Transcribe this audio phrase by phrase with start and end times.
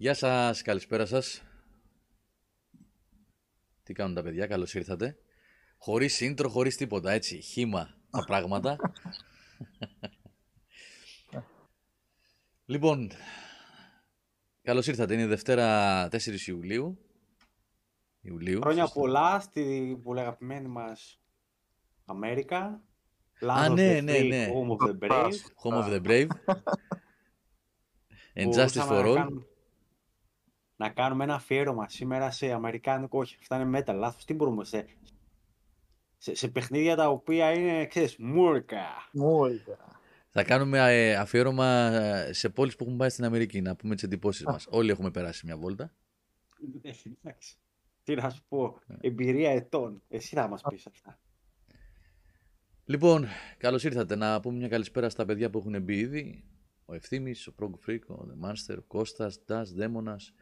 [0.00, 1.42] Γεια σας, καλησπέρα σας.
[3.82, 5.18] Τι κάνουν τα παιδιά, καλώς ήρθατε.
[5.78, 8.76] Χωρίς intro, χωρίς τίποτα, έτσι, χήμα τα πράγματα.
[12.64, 13.10] λοιπόν,
[14.62, 16.98] καλώς ήρθατε, είναι Δευτέρα 4 Ιουλίου.
[18.20, 19.00] Ιουλίου Χρόνια σωστά.
[19.00, 21.20] πολλά στη πολύ αγαπημένη μας
[22.04, 22.82] Αμέρικα.
[23.40, 24.48] Α, ναι, ναι, ναι.
[24.54, 25.32] Home of the Brave.
[25.62, 26.28] Home of the Brave.
[28.34, 29.56] And justice for all.
[30.80, 34.24] Να κάνουμε, ένα αφιέρωμα σήμερα σε αμερικάνικο, όχι, αυτά είναι metal, λάθος.
[34.24, 34.86] Τι μπορούμε σε,
[36.18, 38.86] σε, σε παιχνίδια τα οποία είναι, ξέρεις, μούρκα.
[39.12, 40.00] Μούρκα.
[40.30, 44.04] Θα κάνουμε ε, αφιέρωμα ε, σε πόλεις που έχουμε πάει στην Αμερική, να πούμε τις
[44.04, 44.66] εντυπώσεις μας.
[44.70, 45.92] Όλοι έχουμε περάσει μια βόλτα.
[46.82, 47.34] Ναι,
[48.04, 48.96] Τι να σου πω, ναι.
[49.00, 50.02] εμπειρία ετών.
[50.08, 51.18] Εσύ θα μας πεις αυτά.
[52.84, 53.26] Λοιπόν,
[53.58, 54.16] καλώς ήρθατε.
[54.16, 56.44] Να πούμε μια καλησπέρα στα παιδιά που έχουν μπει ήδη.
[56.84, 60.32] Ο Ευθύμης, ο Prog Freak, ο The Monster, ο Κώστας, Ντάς, Δέμονας,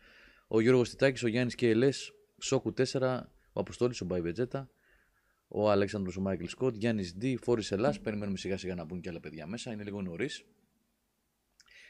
[0.47, 3.21] ο Γιώργος Τιτάκης, ο Γιάννης και Ελές, Σόκου 4,
[3.53, 4.71] ο Αποστόλης, ο Μπάι Βετζέτα,
[5.49, 8.01] ο Αλέξανδρος, ο Μάικλ Σκότ, Γιάννης D, Φόρης Ελλάς.
[8.01, 9.73] Περιμένουμε σιγά σιγά να μπουν και άλλα παιδιά μέσα.
[9.73, 10.45] Είναι λίγο νωρίς.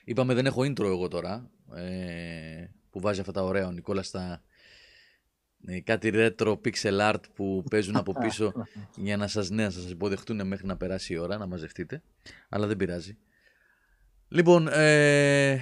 [0.05, 4.43] Είπαμε δεν έχω intro εγώ τώρα, ε, που βάζει αυτά τα ωραία ο Νικόλας στα
[5.67, 8.53] ε, κάτι retro pixel art που παίζουν από πίσω
[9.07, 12.03] για να σας, ναι, να σας υποδεχτούν μέχρι να περάσει η ώρα, να μαζευτείτε.
[12.49, 13.19] Αλλά δεν πειράζει.
[14.29, 15.61] Λοιπόν, ε,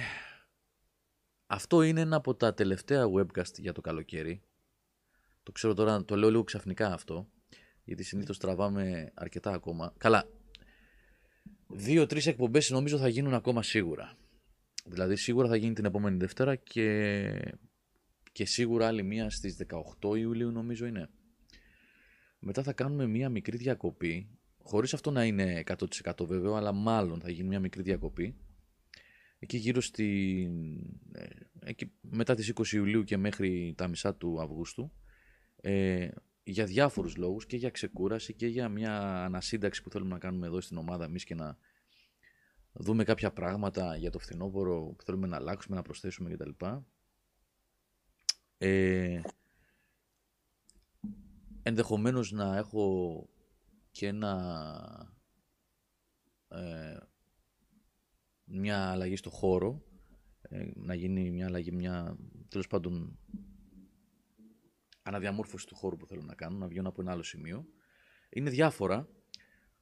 [1.45, 4.41] αυτό είναι ένα από τα τελευταία webcast για το καλοκαίρι.
[5.43, 7.27] Το ξέρω τώρα, το λέω λίγο ξαφνικά αυτό,
[7.83, 9.93] γιατί συνήθως τραβάμε αρκετά ακόμα.
[9.97, 10.27] Καλά,
[11.67, 14.17] δύο-τρεις εκπομπές νομίζω θα γίνουν ακόμα σίγουρα.
[14.85, 17.57] Δηλαδή σίγουρα θα γίνει την επόμενη Δευτέρα και
[18.35, 19.57] και σίγουρα άλλη μία στις
[20.01, 21.09] 18 Ιουλίου νομίζω είναι.
[22.39, 24.27] Μετά θα κάνουμε μία μικρή διακοπή,
[24.63, 25.63] χωρίς αυτό να είναι
[26.03, 28.35] 100% βέβαιο, αλλά μάλλον θα γίνει μία μικρή διακοπή.
[29.45, 30.49] Εκεί γύρω στη...
[31.11, 31.25] Ε,
[31.59, 34.91] εκεί μετά τις 20 Ιουλίου και μέχρι τα μισά του Αυγούστου,
[35.55, 36.09] ε,
[36.43, 40.61] για διάφορους λόγους και για ξεκούραση και για μια ανασύνταξη που θέλουμε να κάνουμε εδώ
[40.61, 41.57] στην ομάδα εμείς και να
[42.71, 46.65] δούμε κάποια πράγματα για το φθινόπωρο που θέλουμε να αλλάξουμε, να προσθέσουμε κτλ.
[48.57, 49.21] Ε,
[51.63, 53.27] ενδεχομένως να έχω
[53.91, 55.15] και ένα,
[56.47, 56.97] ε,
[58.45, 59.81] μια αλλαγή στο χώρο,
[60.41, 62.17] ε, να γίνει μια αλλαγή, μια,
[62.49, 63.19] τέλος πάντων,
[65.03, 67.65] αναδιαμόρφωση του χώρου που θέλω να κάνω, να βγαίνω από ένα άλλο σημείο.
[68.29, 69.07] Είναι διάφορα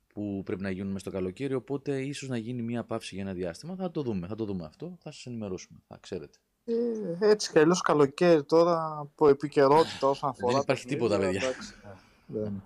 [0.08, 3.34] που πρέπει να γίνουν μέσα στο καλοκαίρι, οπότε ίσως να γίνει μια παύση για ένα
[3.34, 3.76] διάστημα.
[3.76, 6.38] Θα το δούμε, θα το δούμε αυτό, θα σας ενημερώσουμε, θα ξέρετε.
[6.66, 6.74] Ε,
[7.20, 10.52] έτσι κι αλλιώς καλοκαίρι τώρα από επικαιρότητα όσον αφορά.
[10.54, 11.42] Δεν υπάρχει τίποτα, παιδιά.
[12.26, 12.64] δεν.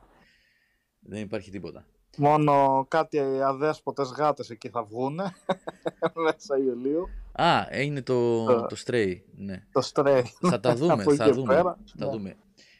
[0.99, 1.85] δεν υπάρχει τίποτα.
[2.17, 5.35] Μόνο κάτι αδέσποτες γάτες εκεί θα βγούνε
[6.25, 7.09] μέσα Ιουλίου.
[7.31, 9.15] Α, είναι το, το, Stray.
[9.35, 9.65] Ναι.
[9.71, 10.23] Το Stray.
[10.39, 12.05] Θα τα δούμε, θα, δούμε, θα ναι.
[12.05, 12.35] δούμε.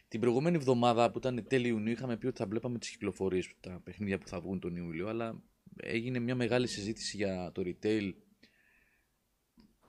[0.07, 3.81] Την προηγούμενη εβδομάδα που ήταν τέλη Ιουνίου είχαμε πει ότι θα βλέπαμε τις κυκλοφορίες, τα
[3.83, 5.41] παιχνίδια που θα βγουν τον Ιούλιο, αλλά
[5.75, 8.13] έγινε μια μεγάλη συζήτηση για το retail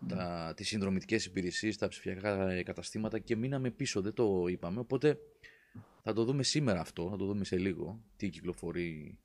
[0.09, 4.81] τα, τις συνδρομητικές υπηρεσίες, τα ψηφιακά καταστήματα και μείναμε πίσω, δεν το είπαμε.
[4.81, 5.19] Οπότε
[6.03, 9.19] θα το δούμε σήμερα αυτό, θα το δούμε σε λίγο, τι κυκλοφορεί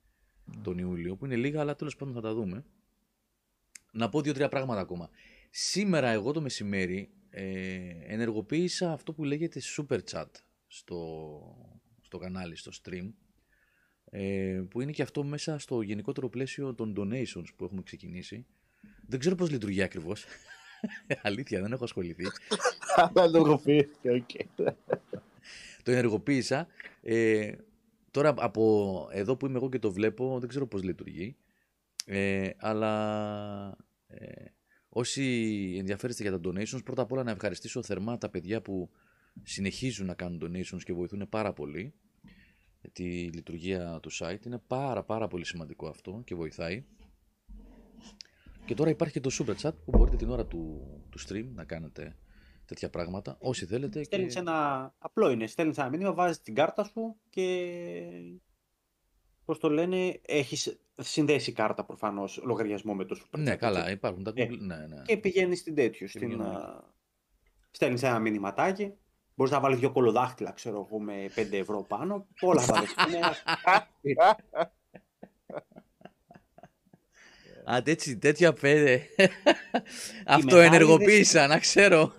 [0.62, 2.64] τον Ιούλιο, που είναι λίγα, αλλά τέλος πάντων θα τα δούμε.
[3.92, 5.10] Να πω δύο-τρία πράγματα ακόμα.
[5.50, 7.44] Σήμερα εγώ το μεσημέρι ε,
[8.06, 10.26] ενεργοποίησα αυτό που λέγεται Super Chat
[10.66, 11.40] στο,
[12.00, 13.12] στο κανάλι, στο stream,
[14.10, 18.46] ε, που είναι και αυτό μέσα στο γενικότερο πλαίσιο των donations που έχουμε ξεκινήσει.
[19.06, 20.24] Δεν ξέρω πώς λειτουργεί ακριβώς.
[21.22, 22.24] Αλήθεια, δεν έχω ασχοληθεί.
[25.82, 26.66] το ενεργοποίησα.
[27.02, 27.52] Ε,
[28.14, 31.36] τώρα από εδώ που είμαι εγώ και το βλέπω, δεν ξέρω πώς λειτουργεί.
[32.06, 33.76] Ε, αλλά
[34.06, 34.44] ε,
[34.88, 35.24] όσοι
[35.78, 38.90] ενδιαφέρεστε για τα donations, πρώτα απ' όλα να ευχαριστήσω θερμά τα παιδιά που
[39.42, 41.94] συνεχίζουν να κάνουν donations και βοηθούν πάρα πολύ
[42.92, 44.46] τη λειτουργία του site.
[44.46, 46.84] Είναι πάρα πάρα πολύ σημαντικό αυτό και βοηθάει.
[48.64, 51.64] Και τώρα υπάρχει και το Super Chat που μπορείτε την ώρα του, του stream να
[51.64, 52.16] κάνετε
[52.66, 54.02] τέτοια πράγματα, όσοι θέλετε.
[54.02, 54.40] Στέλνεις και...
[54.40, 54.94] ένα.
[54.98, 55.46] Απλό είναι.
[55.46, 57.70] Στέλνεις ένα μήνυμα, βάζεις την κάρτα σου και.
[59.44, 64.32] Πώς το λένε, έχεις συνδέσει κάρτα προφανώς λογαριασμό με το Super Ναι, καλά, υπάρχουν τα
[64.34, 64.58] ε, Google.
[64.58, 65.02] Ναι, ναι.
[65.02, 66.08] Και πηγαίνεις στην τέτοιο.
[66.08, 66.42] Στην,
[67.70, 68.94] Στέλνεις ένα μηνυματάκι.
[69.34, 72.26] Μπορείς να βάλεις δύο κολοδάχτυλα, ξέρω εγώ, με 5 ευρώ πάνω.
[72.40, 72.84] Όλα θα
[77.70, 79.08] Α, τέτοι, τέτοια πέντε.
[80.26, 82.14] Αυτό ενεργοποίησα, να ξέρω.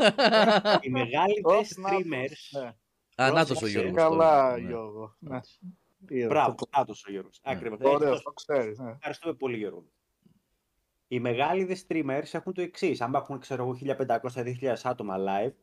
[0.81, 2.62] Οι μεγάλοι streamers.
[2.62, 2.74] Ναι.
[3.15, 3.94] Α, να το ο Γιώργος.
[3.95, 4.68] Καλά, ναι.
[4.68, 5.15] Γιώργο.
[6.27, 7.39] Μπράβο, να το ο Γιώργος.
[7.44, 7.80] Ακριβώς.
[7.81, 8.80] Ωραίο, το ξέρεις.
[8.80, 9.86] Ευχαριστούμε πολύ, Γιώργο.
[11.07, 13.01] οι μεγάλοι δε streamers έχουν το εξής.
[13.01, 15.53] Αν έχουν, ξέρω εγώ, 1500-2000 άτομα live,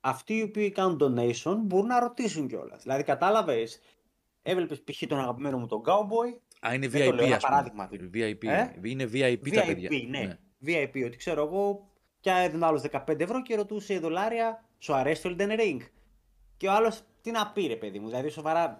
[0.00, 2.82] αυτοί οι οποίοι κάνουν donation μπορούν να ρωτήσουν κιόλας.
[2.82, 3.80] Δηλαδή, κατάλαβες,
[4.42, 5.02] έβλεπες π.χ.
[5.08, 6.38] τον αγαπημένο μου τον Cowboy.
[6.66, 7.54] Α, είναι Δεν το VIP, λέω, ένα ας πούμε.
[7.54, 7.88] παράδειγμα.
[8.14, 8.44] VIP.
[8.46, 9.90] Ε; Είναι VIP, τα παιδιά.
[10.08, 10.38] ναι.
[10.66, 15.34] VIP, ότι ξέρω εγώ, και έδινε άλλος 15 ευρώ και ρωτούσε δολάρια, σου αρέσει το
[15.38, 15.78] Elden Ring;
[16.56, 18.08] Και ο άλλος τι να πει, ρε παιδί μου.
[18.08, 18.78] Δηλαδή, σοβαρά,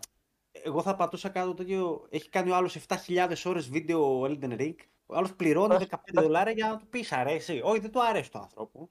[0.52, 2.06] εγώ θα πατούσα κάτω το τέτοιο.
[2.10, 4.74] Έχει κάνει ο άλλος 7.000 ώρες βίντεο Elden Ring.
[5.06, 7.60] Ο άλλος πληρώνει 15 δολάρια για να του πεις αρέσει.
[7.64, 8.90] Όχι, δεν του αρέσει το άνθρωπο.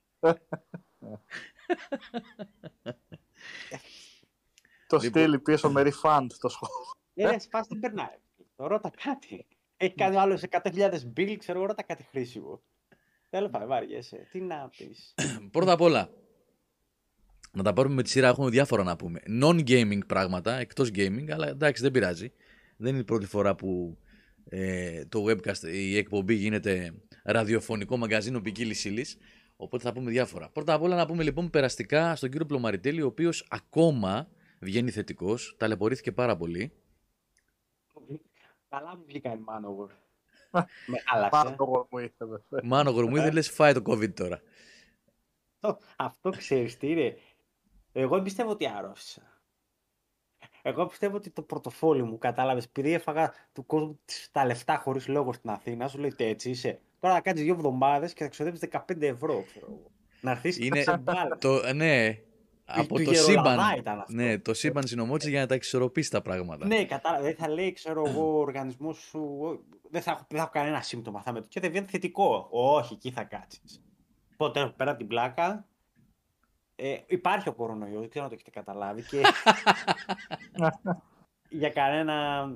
[4.88, 5.22] Το Λοιπόν.
[5.22, 6.76] στείλει πίσω με refund το σχόλιο.
[7.14, 8.18] Ε, ρε, σπάς δεν περνάει.
[8.62, 9.46] Το ρώτα κάτι.
[9.78, 12.62] Έχει κάνει ο άλλος 100.000 bill, ξέρω εγώ, ρώτα κάτι χρήσιμο.
[13.30, 14.28] Τέλος πάντων, βάριεσαι.
[14.32, 15.14] Τι να πεις.
[15.52, 16.10] Πρώτα απ' όλα,
[17.52, 19.20] να τα πάρουμε με τη σειρά, έχουμε διάφορα να πούμε.
[19.42, 22.32] Non-gaming πράγματα, εκτός gaming, αλλά εντάξει δεν πειράζει.
[22.78, 23.98] Δεν είναι η πρώτη φορά που
[24.50, 26.94] ε, το webcast, η εκπομπή γίνεται
[27.24, 29.06] ραδιοφωνικό μαγκαζίνο ποικίλη ύλη.
[29.56, 30.50] Οπότε θα πούμε διάφορα.
[30.50, 34.28] Πρώτα απ' όλα να πούμε λοιπόν περαστικά στον κύριο Πλωμαριτέλη, ο οποίος ακόμα
[34.60, 36.72] βγαίνει θετικός, ταλαιπωρήθηκε πάρα πολύ.
[38.72, 39.90] Καλά μου βγήκαν οι Manowar.
[40.88, 41.30] Με χάλασε.
[41.30, 42.38] Πάνω εγώ μου ήθελε.
[42.64, 44.42] Μάνο γορμού, δεν λες φάει το COVID τώρα.
[45.60, 47.18] Αυτό, αυτό ξέρεις τι είναι.
[47.92, 49.22] Εγώ δεν πιστεύω ότι άρρωστησα.
[50.62, 55.08] Εγώ πιστεύω ότι το πορτοφόλι μου, κατάλαβες, επειδή έφαγα του κόσμου τις- τα λεφτά χωρίς
[55.08, 56.80] λόγο στην Αθήνα, σου λέει έτσι είσαι.
[57.00, 59.92] Τώρα θα κάνεις δύο εβδομάδες και θα ξοδέψεις 15 ευρώ, ξέρω εγώ.
[60.22, 61.38] Να έρθεις Είναι σε μπάλα.
[61.38, 62.18] το, ε, ναι,
[62.76, 63.78] από του το Γερολαμά σύμπαν.
[63.78, 64.14] ήταν αυτό.
[64.14, 66.66] Ναι, το σύμπαν συνομότησε για να τα εξισορροπήσει τα πράγματα.
[66.66, 67.24] Ναι, κατάλαβα.
[67.24, 69.50] Δεν θα λέει, ξέρω εγώ, ο οργανισμός σου.
[69.90, 71.22] Δεν θα, έχω, δεν θα έχω κανένα σύμπτωμα.
[71.22, 72.48] Θα με και δεν βγαίνει θετικό.
[72.52, 73.82] Όχι, εκεί θα κάτσεις.
[74.34, 75.66] Οπότε πέρα από την πλάκα.
[76.76, 79.04] Ε, υπάρχει ο κορονοϊός, δεν ξέρω αν το έχετε καταλάβει.
[79.04, 79.22] Και
[81.60, 82.48] για κανένα.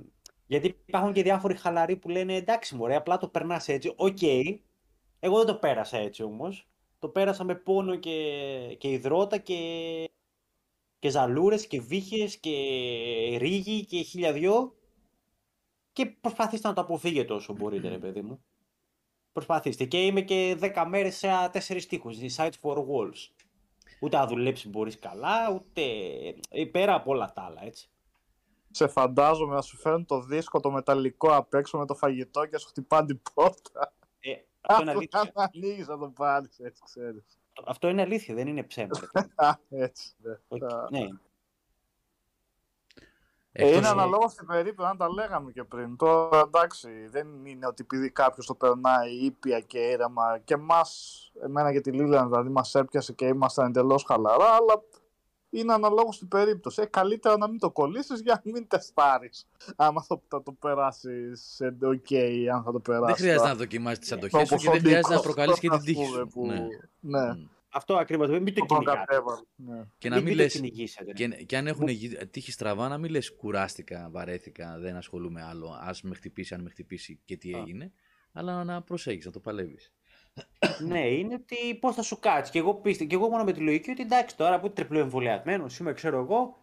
[0.48, 3.94] Γιατί υπάρχουν και διάφοροι χαλαροί που λένε εντάξει, μωρέ, απλά το περνάς έτσι.
[3.96, 4.22] Οκ.
[5.20, 6.68] Εγώ δεν το πέρασα έτσι όμως.
[7.06, 9.60] Το πέρασα με πόνο και, και υδρότα και
[11.00, 12.52] και ζαλούρες και βύχες και
[13.38, 14.76] ρίγη και χίλια δυο
[15.92, 18.44] και προσπαθήστε να το αποφύγετε όσο μπορείτε ρε παιδί μου.
[19.32, 23.30] Προσπαθήστε και είμαι και 10 μέρες σε τέσσερις τείχους, sites for walls.
[24.02, 25.82] Ούτε να δουλέψεις μπορείς καλά, ούτε
[26.50, 27.90] ε, πέρα από όλα τα άλλα έτσι.
[28.72, 32.58] Σε φαντάζομαι να σου φέρνουν το δίσκο το μεταλλικό απ' έξω με το φαγητό και
[32.58, 33.94] σου χτυπάνε την πόρτα.
[34.20, 34.32] Ε,
[34.68, 35.32] αυτό, είναι Αυτό αλήθεια.
[35.36, 37.40] να ανοίγεις να το πάρεις, έτσι ξέρεις.
[37.66, 39.00] αυτό είναι αλήθεια, δεν είναι ψέμα.
[39.00, 40.14] ρε παιδί Α, έτσι.
[40.18, 40.38] ναι.
[40.50, 40.58] μου.
[40.58, 41.00] Τα- ναι.
[43.58, 45.96] Ε, Εκτός- είναι αναλόγως στην περίπτωση, αν τα λέγαμε και πριν.
[45.98, 50.82] Τώρα εντάξει, δεν είναι ότι επειδή κάποιος το περνάει ήπια και ήρεμα και εμά,
[51.44, 54.84] εμένα και τη Λίλαν δηλαδή, μας έπιασε και ήμασταν εντελώς χαλαρά, αλλά
[55.60, 56.82] είναι αναλόγως στην περίπτωση.
[56.82, 59.30] Ε, καλύτερα να μην το κολλήσεις για να μην τεστάρει.
[59.76, 62.12] Άμα θα, θα το περάσεις, οκ,
[62.54, 63.06] αν θα το περάσεις.
[63.06, 65.60] Δεν χρειάζεται να δοκιμάσεις τις αντοχές σου Όπως και ο δεν χρειάζεται να Νίκος, προκαλείς
[65.60, 66.28] και την ας τύχη πούμε, σου.
[66.28, 66.68] που- Ναι.
[67.00, 67.46] Ναι, Μμ.
[67.70, 68.98] Αυτό ακριβώς, μην το που τον κυνηγάτε.
[69.06, 69.44] κατέβαλες.
[69.56, 69.84] Ναι.
[69.98, 70.50] Και να Μην, μην μην το λε.
[70.50, 71.14] κυνηγήσετε.
[71.14, 75.68] Και, και αν έχουν γι- τύχει στραβά, να μην λες κουράστηκα, βαρέθηκα, δεν ασχολούμαι άλλο.
[75.68, 77.58] Α με χτυπήσει, αν με χτυπήσει και τι Α.
[77.58, 77.92] έγινε.
[78.32, 79.94] Αλλά να προσέχεις, να το παλεύεις.
[80.80, 82.52] Ναι, είναι ότι πώς θα σου κάτσει.
[82.52, 85.78] Και εγώ πίστε, και εγώ μόνο με τη λογική ότι εντάξει τώρα που τριπλό εμβολιασμένος
[85.78, 86.58] είμαι, ξέρω εγώ,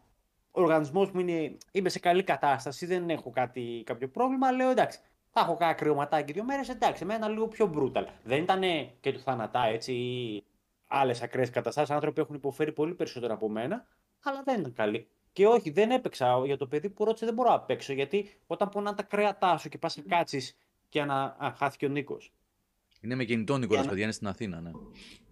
[0.50, 4.52] ο οργανισμός μου είναι, είμαι σε καλή κατάσταση, δεν έχω κάτι, κάποιο πρόβλημα.
[4.52, 4.98] Λέω εντάξει,
[5.30, 8.04] θα έχω κάνα κρυωματάκι δύο μέρες, εντάξει, εμένα λίγο πιο brutal.
[8.24, 8.62] Δεν ήταν
[9.00, 10.44] και του θανατά έτσι ή
[10.86, 11.94] άλλες ακραίες καταστάσεις.
[11.94, 13.86] Άνθρωποι έχουν υποφέρει πολύ περισσότερο από μένα,
[14.22, 15.08] αλλά δεν ήταν καλή.
[15.32, 17.92] Και όχι, δεν έπαιξα για το παιδί που ρώτησε, δεν μπορώ να παίξω.
[17.92, 20.56] Γιατί όταν πονάνε τα κρέατά σου και πας να κάτσεις
[20.88, 21.22] και να.
[21.22, 22.32] Α, χάθηκε ο Νίκος.
[23.04, 24.70] Είναι με κινητό Νικόλας, Για να- παιδιά, είναι στην Αθήνα, ναι.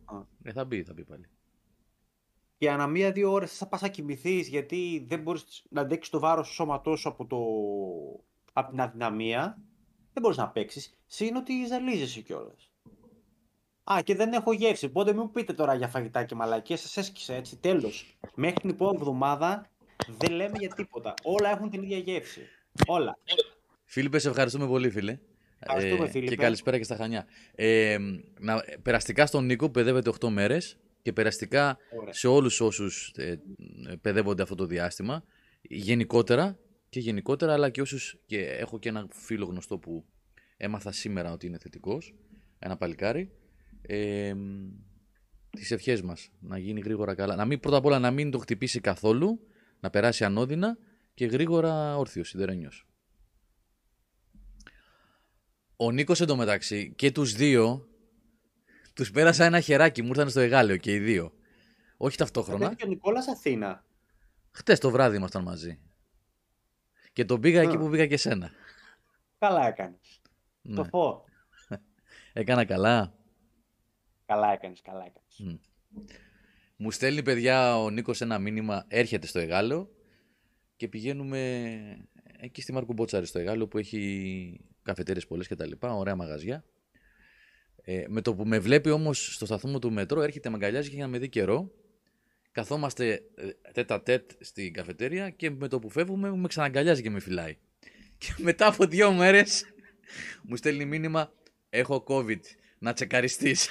[0.05, 0.23] Α.
[0.43, 1.25] Ε, θα μπει, θα μπει πάλι.
[2.59, 6.49] Και ανά μία-δύο ώρες θα πας να κοιμηθείς γιατί δεν μπορείς να αντέξει το βάρος
[6.49, 7.39] του σώματός σου από, το...
[8.53, 9.59] από την αδυναμία.
[10.13, 10.99] Δεν μπορείς να παίξεις.
[11.07, 12.71] Συν ότι ζαλίζεσαι κιόλας.
[13.93, 14.87] Α, και δεν έχω γεύση.
[14.87, 16.77] Οπότε μην μου πείτε τώρα για φαγητά και μαλακίε.
[16.77, 17.57] Σας έσκησε έτσι.
[17.57, 18.19] Τέλος.
[18.35, 19.71] Μέχρι την επόμενη εβδομάδα
[20.19, 21.15] δεν λέμε για τίποτα.
[21.23, 22.41] Όλα έχουν την ίδια γεύση.
[22.87, 23.19] Όλα.
[23.85, 25.19] Φίλιππε, σε ευχαριστούμε πολύ, φίλε.
[25.63, 26.35] Ευχαριστούμε, Και Φίλιππε.
[26.35, 27.27] καλησπέρα και στα Χανιά.
[27.55, 27.99] Ε,
[28.41, 32.13] να, περαστικά στον Νίκο που παιδεύεται 8 μέρες και περαστικά Ωραία.
[32.13, 33.41] σε όλους όσους ε,
[33.89, 35.25] ε, παιδεύονται αυτό το διάστημα.
[35.63, 40.05] Γενικότερα και γενικότερα, αλλά και όσους και έχω και ένα φίλο γνωστό που
[40.57, 42.15] έμαθα σήμερα ότι είναι θετικός,
[42.59, 43.31] ένα παλικάρι.
[43.83, 44.35] Ε,
[45.51, 47.37] τις ευχές μας να γίνει γρήγορα καλά.
[47.37, 49.41] Να μην, πρώτα απ' όλα να μην το χτυπήσει καθόλου,
[49.81, 50.79] να περάσει ανώδυνα
[51.15, 52.90] και γρήγορα όρθιος, σιδερένιος.
[55.83, 57.89] Ο Νίκος εντωμεταξύ και τους δύο
[58.95, 61.33] τους πέρασα ένα χεράκι, μου ήρθαν στο εγάλεο και οι δύο.
[61.97, 62.75] Όχι ταυτόχρονα.
[62.75, 63.85] Και ο Νικόλας Αθήνα.
[64.51, 65.79] Χτες το βράδυ ήμασταν μαζί.
[67.13, 67.79] Και τον πήγα εκεί Α.
[67.79, 68.51] που πήγα και σένα.
[69.39, 70.21] Καλά έκανες.
[70.63, 70.75] Ναι.
[70.75, 71.25] Το πω.
[72.33, 73.15] Έκανα καλά.
[74.27, 75.39] Καλά έκανες, καλά έκανες.
[75.39, 75.57] Μμ.
[76.77, 79.91] Μου στέλνει παιδιά ο Νίκος ένα μήνυμα, έρχεται στο Εγάλο
[80.77, 81.63] και πηγαίνουμε
[82.39, 84.61] εκεί στη Μάρκο Μπότσαρη στο Εγάλο που έχει
[84.91, 86.65] καφετέρειες πολλές και τα λοιπά, ωραία μαγαζιά.
[87.83, 90.95] Ε, με το που με βλέπει όμως στο σταθμό του μετρό έρχεται με αγκαλιάζει και
[90.95, 91.71] για να με δει καιρό.
[92.53, 97.21] Καθόμαστε ε, τέτα τέτ στην καφετέρια και με το που φεύγουμε με ξαναγκαλιάζει και με
[97.21, 97.57] φυλάει.
[98.19, 99.65] Και μετά από δύο μέρες
[100.43, 101.33] μου στέλνει μήνυμα
[101.71, 102.41] έχω COVID,
[102.79, 103.69] να τσεκαριστείς.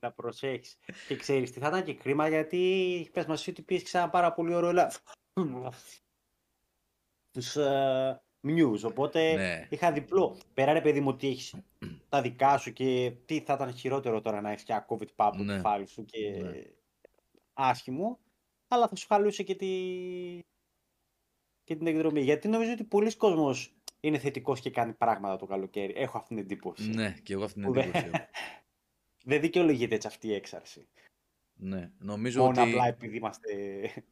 [0.00, 0.78] Να προσέχεις.
[1.08, 4.54] Και ξέρεις τι θα ήταν και κρίμα γιατί πες μας ότι πήγες ένα πάρα πολύ
[4.54, 4.92] ωραίο λα...
[7.32, 9.66] τους ε, news, οπότε Ναι.
[9.70, 10.38] είχα διπλό.
[10.54, 11.54] Πέρα ρε παιδί μου ότι έχεις
[12.08, 15.36] τα δικά σου και τι θα ήταν χειρότερο τώρα να έχεις και ένα COVID πάπου
[15.36, 15.54] το Ναι.
[15.54, 16.62] κεφάλι σου και Ναι.
[17.52, 18.18] άσχημο,
[18.68, 19.66] αλλά θα σου χαλούσε και, τη...
[21.64, 22.20] και την εκδρομή.
[22.20, 25.92] Γιατί νομίζω ότι πολλοί κόσμος είναι θετικός και κάνει πράγματα το καλοκαίρι.
[25.96, 26.88] Έχω αυτή την εντύπωση.
[26.88, 28.24] Ναι, και εγώ αυτή την Που δεν- εντύπωση έχω.
[29.24, 30.88] Δεν δικαιολογείται έτσι αυτή η έξαρση.
[31.64, 32.70] Ναι, νομίζω Μόνο ότι.
[32.70, 33.48] απλά επειδή είμαστε.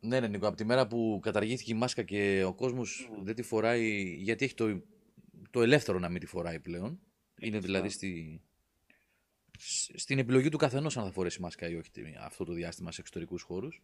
[0.01, 3.25] Ναι, ναι, Νίκο, από τη μέρα που καταργήθηκε η μάσκα και ο κόσμος Μμ.
[3.25, 4.83] δεν τη φοράει, γιατί έχει το,
[5.51, 7.01] το ελεύθερο να μην τη φοράει πλέον.
[7.41, 7.67] Είναι Σωστά.
[7.67, 8.41] δηλαδή στη,
[9.59, 12.93] σ- στην επιλογή του καθενός αν θα φορέσει μάσκα ή όχι τη- αυτό το διάστημα
[12.93, 13.83] σε εξωτερικούς χώρους.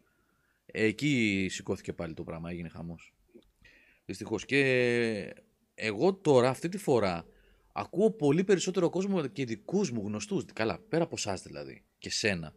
[0.65, 3.13] Εκεί σηκώθηκε πάλι το πράγμα, έγινε χαμός.
[4.05, 4.45] Δυστυχώς.
[4.45, 5.33] Και
[5.75, 7.25] εγώ τώρα, αυτή τη φορά,
[7.71, 10.45] ακούω πολύ περισσότερο κόσμο και δικούς μου γνωστούς.
[10.53, 12.53] Καλά, πέρα από εσάς δηλαδή, και σένα.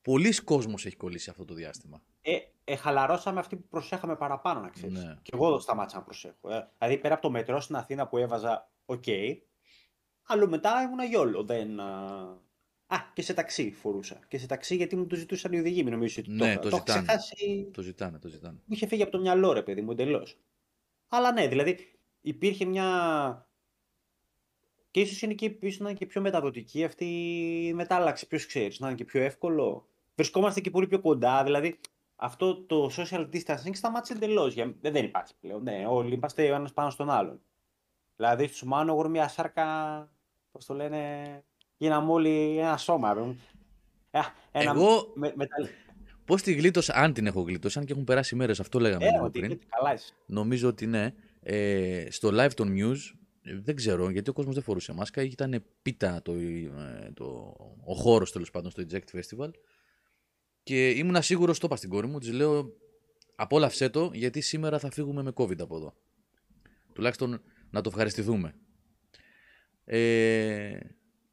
[0.00, 0.10] Α.
[0.12, 2.02] Πολλοί κόσμος έχει κολλήσει αυτό το διάστημα.
[2.20, 5.04] Ε, ε, χαλαρώσαμε αυτοί που προσέχαμε παραπάνω, να ξέρεις.
[5.04, 5.16] Ναι.
[5.22, 6.50] Και εγώ σταμάτησα να προσέχω.
[6.50, 6.70] Ε.
[6.78, 9.04] Δηλαδή πέρα από το μετρό στην Αθήνα που έβαζα, οκ.
[10.22, 11.44] αλλά μετά ήμουν γιόλο.
[11.44, 11.80] Δεν.
[11.80, 12.14] Α...
[12.86, 14.20] Α, και σε ταξί φορούσα.
[14.28, 15.82] Και σε ταξί γιατί μου το ζητούσαν οι οδηγοί.
[15.82, 17.06] Μην νομίζεις ότι Ναι, το, είχα- το το είχα ζητάνε.
[17.06, 17.70] ξεχάσει.
[17.72, 18.54] Το ζητάνε, το ζητάνε.
[18.64, 20.38] Μου είχε φύγει από το μυαλό, ρε παιδί μου, εντελώς.
[21.08, 23.48] Αλλά ναι, δηλαδή υπήρχε μια.
[24.90, 27.04] Και ίσως είναι και, ίσως να είναι και πιο μεταδοτική αυτή
[27.66, 28.26] η μετάλλαξη.
[28.26, 29.88] Ποιος ξέρεις, να είναι και πιο εύκολο.
[30.20, 31.44] Βρισκόμαστε και πολύ πιο κοντά.
[31.44, 31.78] Δηλαδή
[32.16, 34.54] αυτό το social distancing σταμάτησε εντελώς.
[34.54, 35.62] Δεν, δεν υπάρχει πλέον.
[35.62, 37.40] Ναι, όλοι είμαστε ο ένας πάνω στον άλλον.
[38.16, 39.64] Δηλαδή στους Μάνογορ μια σάρκα.
[40.52, 41.24] Πώς το λένε.
[41.76, 43.14] Γίναμε όλοι ένα σώμα.
[43.14, 43.20] ρε.
[44.10, 44.20] Α,
[44.52, 45.68] ένα Εγώ με, μετα-
[46.24, 49.10] πώς τη γλίτωσα, αν την έχω γλίτωσει, αν και έχουν περάσει μέρες, αυτό λέγαμε Ε,
[49.10, 49.50] λίγο ότι πριν.
[49.50, 50.12] είναι καλά είσαι.
[50.26, 51.14] Νομίζω ότι ναι.
[51.42, 52.96] Ε, στο live των news,
[53.42, 55.22] ε, δεν ξέρω γιατί ο κόσμος δεν φορούσε μάσκα.
[55.22, 57.24] Ήταν πίτα το, ε, το,
[57.84, 59.50] ο χώρος τέλος πάντων στο Eject Festival.
[60.62, 62.72] Και ήμουν σίγουρος, το είπα στην κόρη μου, της λέω
[63.34, 65.94] απόλαυσέ το γιατί σήμερα θα φύγουμε με COVID από εδώ.
[66.92, 67.40] Τουλάχιστον
[67.70, 68.54] να το ευχαριστηθούμε.
[69.84, 70.78] Ε,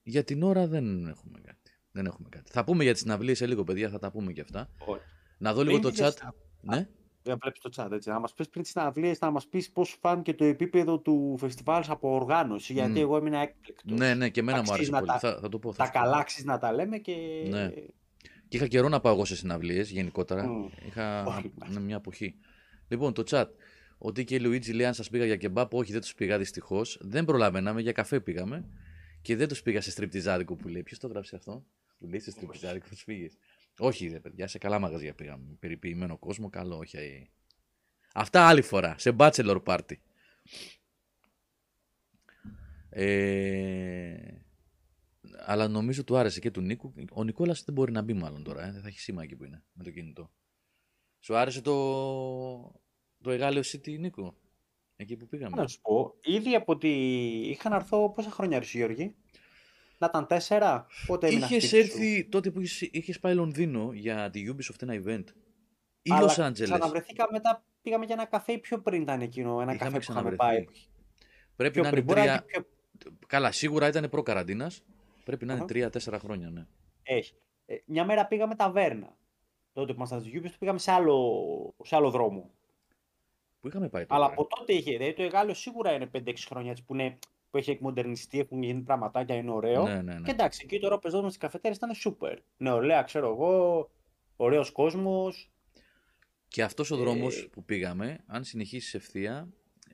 [0.03, 1.71] για την ώρα δεν έχουμε κάτι.
[1.91, 2.51] Δεν έχουμε κάτι.
[2.51, 4.69] Θα πούμε για τις συναυλίες σε λίγο, παιδιά, θα τα πούμε και αυτά.
[4.85, 5.01] Όχι.
[5.37, 6.13] Να δω λίγο το Πριν chat.
[6.13, 6.87] πήγες- Ναι.
[7.23, 8.09] Δεν βλέπεις το chat, έτσι.
[8.09, 11.83] Να μας πεις πριν τις συναυλίες, να μας πεις πώς φάνηκε το επίπεδο του φεστιβάλ
[11.87, 12.73] από οργάνωση.
[12.73, 12.95] Γιατί Μμ.
[12.97, 13.97] εγώ έμεινα έκπληκτος.
[13.97, 15.11] Ναι, ναι, και εμένα μου άρεσε Αξίζει να πολύ.
[15.11, 15.71] τα- Θα, θα το πω.
[15.71, 15.99] θα Τα σου πω.
[15.99, 17.15] καλά αξίζει να τα λέμε και.
[17.49, 17.69] Ναι.
[18.47, 20.47] Και είχα καιρό να πάω εγώ σε συναυλίες γενικότερα.
[20.47, 20.67] Μμ.
[20.87, 21.69] Είχα Όλοι μας.
[21.69, 22.35] ναι, μια εποχή.
[22.87, 23.45] Λοιπόν, το chat.
[23.97, 26.97] Ο Τίκη και Λουίτζι λέει: Αν σας πήγα για κεμπάπ, όχι, δεν τους πήγα δυστυχώς.
[27.01, 28.69] Δεν προλαβαίναμε, για καφέ πήγαμε.
[29.21, 30.83] Και δεν τους πήγα σε στριπτιζάδικο που λέει.
[30.83, 31.65] Ποιος το γράψει αυτό,
[31.99, 33.27] που λέει σε στριπτιζάδικο τους πήγε.
[33.79, 35.43] Όχι, ρε παιδιά, σε καλά μαγαζιά πήγαμε.
[35.49, 36.97] με Περιποιημένο κόσμο, καλό, όχι.
[36.97, 37.27] ε.
[38.13, 39.95] Αυτά άλλη φορά, σε bachelor party.
[42.89, 44.15] Ε,
[45.45, 46.93] αλλά νομίζω του άρεσε και του Νίκου.
[47.11, 48.71] Ο Νικόλας δεν μπορεί να μπει μάλλον τώρα, ε.
[48.71, 50.31] δεν θα έχει σήμα εκεί που είναι με το κινητό.
[51.19, 51.73] Σου άρεσε το,
[53.21, 54.37] το Εγάλεο City, Νίκο,
[54.95, 55.55] εκεί που πήγαμε.
[55.55, 56.89] Να σου πω, ήδη από ότι
[57.49, 59.15] είχα να έρθω πόσα χρόνια ρε Γιώργη;
[59.97, 63.91] Να ήταν τέσσερα; Πότε έμεινα Είχες σπίτι σου; έρθει τότε που είχες, είχες πάει Λονδίνο
[63.93, 65.23] για τη Ubisoft ένα event.
[66.01, 66.63] Ή Αλλά Los Angeles.
[66.63, 69.61] Ξαναβρεθήκα μετά, πήγαμε για ένα καφέ πιο πριν ήταν εκείνο.
[69.61, 70.65] Ένα Είχαμε καφέ που είχαμε ξαναβρεθεί.
[70.65, 70.65] πάει;
[71.55, 72.03] Πρέπει Πιο να είναι πριν.
[72.03, 72.33] Μπορεί να τρία...
[72.33, 72.65] είναι πιο
[73.27, 74.83] Καλά, σίγουρα ήταν προ-καραντίνας.
[75.27, 75.71] Πρέπει να είναι Αχα.
[75.71, 76.65] τρία-τέσσερα χρόνια, ναι.
[77.03, 77.33] Έχει.
[77.65, 79.17] Ε, μια μέρα πήγαμε ταβέρνα.
[79.73, 82.51] Τότε που ήμασταν στη Ubisoft πήγαμε σε άλλο, σε άλλο δρόμο.
[83.59, 84.21] Πού είχαμε πάει τώρα.
[84.23, 84.91] Αλλά από τότε είχε.
[84.91, 87.17] Δηλαδή το Εγάλιο σίγουρα είναι 5-6 χρόνια έτσι, που, είναι,
[87.49, 89.83] που έχει εκμοντερνιστεί, έχουν γίνει πραγματάκια, είναι ωραίο.
[89.83, 90.21] Ναι, ναι, ναι.
[90.21, 92.37] Και εντάξει, εκεί τώρα που παίζαμε στι καφετέρειε ήταν super.
[92.57, 93.89] Νεολαία, ξέρω εγώ,
[94.35, 95.51] ωραίος κόσμος.
[96.47, 99.49] Και αυτός ο Ε, δρόμος που πήγαμε, αν συνεχίσεις ευθεία,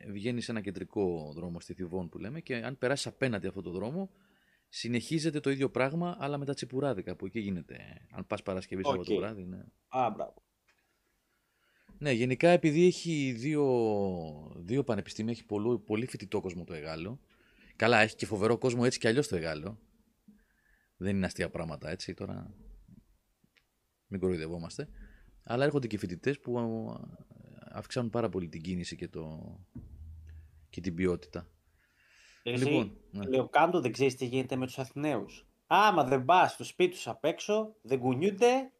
[0.08, 3.72] βγαίνει σε ένα κεντρικό δρόμο στη Θηβών που λέμε και αν περάσεις απέναντι αυτό το
[3.72, 4.10] δρόμο,
[4.76, 8.08] συνεχίζεται το ίδιο πράγμα, αλλά με τα τσιπουράδικα που εκεί γίνεται.
[8.12, 8.88] Αν πας Παρασκευή Οκ.
[8.88, 9.64] Σάββατο το βράδυ, ναι.
[9.88, 10.44] Α, μπράβο.
[11.98, 13.66] Ναι, γενικά επειδή έχει δύο,
[14.58, 17.20] δύο πανεπιστήμια, έχει πολύ, πολύ φοιτητό κόσμο το Αιγάλεω.
[17.76, 19.80] Καλά, έχει και φοβερό κόσμο έτσι κι αλλιώς το Αιγάλεω.
[20.98, 22.54] Δεν είναι αστεία πράγματα έτσι τώρα.
[24.08, 24.90] Μην κοροϊδευόμαστε.
[25.44, 26.66] Αλλά έρχονται και φοιτητές που α,
[27.72, 29.56] αυξάνουν πάρα πολύ την κίνηση και, το,
[30.70, 31.48] και την ποιότητα.
[32.44, 33.28] Εσύ, Λοιπόν, ναι.
[33.28, 35.46] λέω κάτω, δεν ξέρεις τι γίνεται με τους Αθηναίους.
[35.68, 38.72] Άμα δεν πας στο σπίτι τους απ' έξω, δεν κουνιούνται,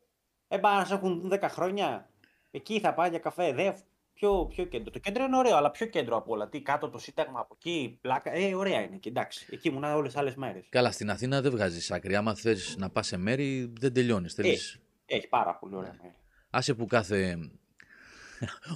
[0.48, 2.10] ε, πάνε να σε έχουν 10 χρόνια.
[2.52, 3.54] Εκεί θα πάει για καφέ.
[3.54, 3.72] Δε,
[4.14, 4.92] πιο, πιο κέντρο.
[4.92, 6.50] Το κέντρο είναι ωραίο, αλλά πιο κέντρο από όλα.
[6.50, 8.32] Τι κάτω το Σύνταγμα, από εκεί, πλάκα.
[8.32, 9.48] Ε, ωραία είναι εκεί, εντάξει.
[9.50, 10.66] Εκεί ήμουν όλες τι άλλες μέρες.
[10.70, 12.16] Καλά, στην Αθήνα δεν βγάζεις άκρη.
[12.16, 14.34] Άμα θες να πας σε μέρη, δεν τελειώνεις.
[14.34, 14.80] Θέλεις...
[15.06, 16.16] Έχει πάρα πολύ ωραία μέρη.
[16.50, 17.38] Άσε που κάθε.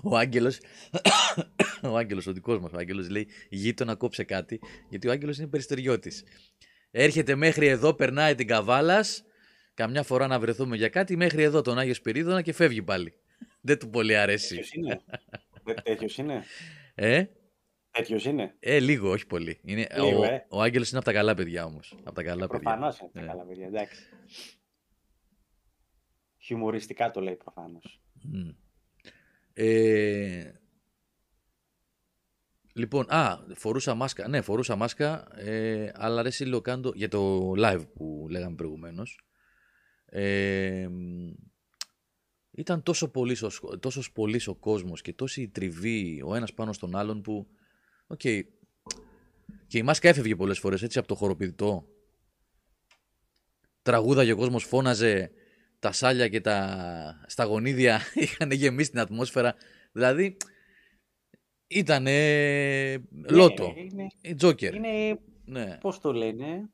[0.03, 0.60] Ο Άγγελος.
[1.91, 4.60] ο Άγγελος, ο δικός μας ο Άγγελος λέει: Γείτονα, κόψε κάτι.
[4.89, 6.12] Γιατί ο Άγγελος είναι περιστεριώτη.
[6.91, 9.23] Έρχεται μέχρι εδώ, περνάει την καβάλας.
[9.73, 13.13] Καμιά φορά να βρεθούμε για κάτι, μέχρι εδώ τον Άγιο Σπυρίδωνα και φεύγει πάλι.
[13.62, 14.47] Δεν του πολύ αρέσει.
[14.56, 15.01] Τέτοιος είναι.
[15.84, 16.43] Τέτοιος είναι.
[16.95, 17.25] Ε,
[17.91, 18.56] Τέτοιος είναι.
[18.60, 19.60] ε, λίγο, όχι πολύ.
[19.63, 20.45] Είναι, Λίγο, ο, ε.
[20.49, 21.95] ο Άγγελος είναι από τα καλά παιδιά όμως.
[22.03, 22.60] Από τα καλά παιδιά.
[22.60, 23.27] Προφανώς είναι τα Ναι.
[23.27, 24.01] καλά παιδιά, εντάξει.
[26.38, 28.01] Χιουμοριστικά το λέει προφανώς.
[28.23, 28.49] Μμ.
[29.60, 30.52] Ε,
[32.74, 34.28] λοιπόν, α, φορούσα μάσκα.
[34.28, 39.20] Ναι, φορούσα μάσκα, ε, αλλά ρε Σιλοκάντο, για το live που λέγαμε προηγουμένως.
[40.06, 41.34] Ε, μ,
[42.52, 46.54] ήταν τόσο πολύς, ο, σχ- τόσος πολύς ο κόσμος και τόση η τριβή ο ένας
[46.54, 47.48] πάνω στον άλλον που,
[48.08, 48.20] οκ,
[49.67, 51.88] και η μάσκα έφευγε πολλές φορές έτσι από το χοροπηδητό.
[53.82, 55.32] Τραγούδαγε ο κόσμος, φώναζε,
[55.80, 59.56] τα σάλια και τα σταγονίδια είχαν γεμίσει την ατμόσφαιρα.
[59.92, 60.38] Δηλαδή,
[61.68, 62.06] ήταν
[63.30, 63.74] λότο.
[63.74, 64.74] Ναι, Είναι, Ε, Τζόκερ.
[64.74, 65.78] είναι Ναι.
[65.78, 66.70] πώς το λένε,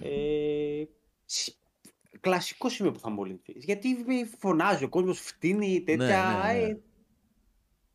[0.00, 0.82] ε,
[1.24, 1.56] σ-
[2.20, 3.64] κλασικό σημείο που θα μολυνθείς.
[3.64, 3.96] Γιατί
[4.38, 6.58] φωνάζει ο κόσμος, φτύνει τέτοια, ναι, ναι.
[6.62, 6.78] ε,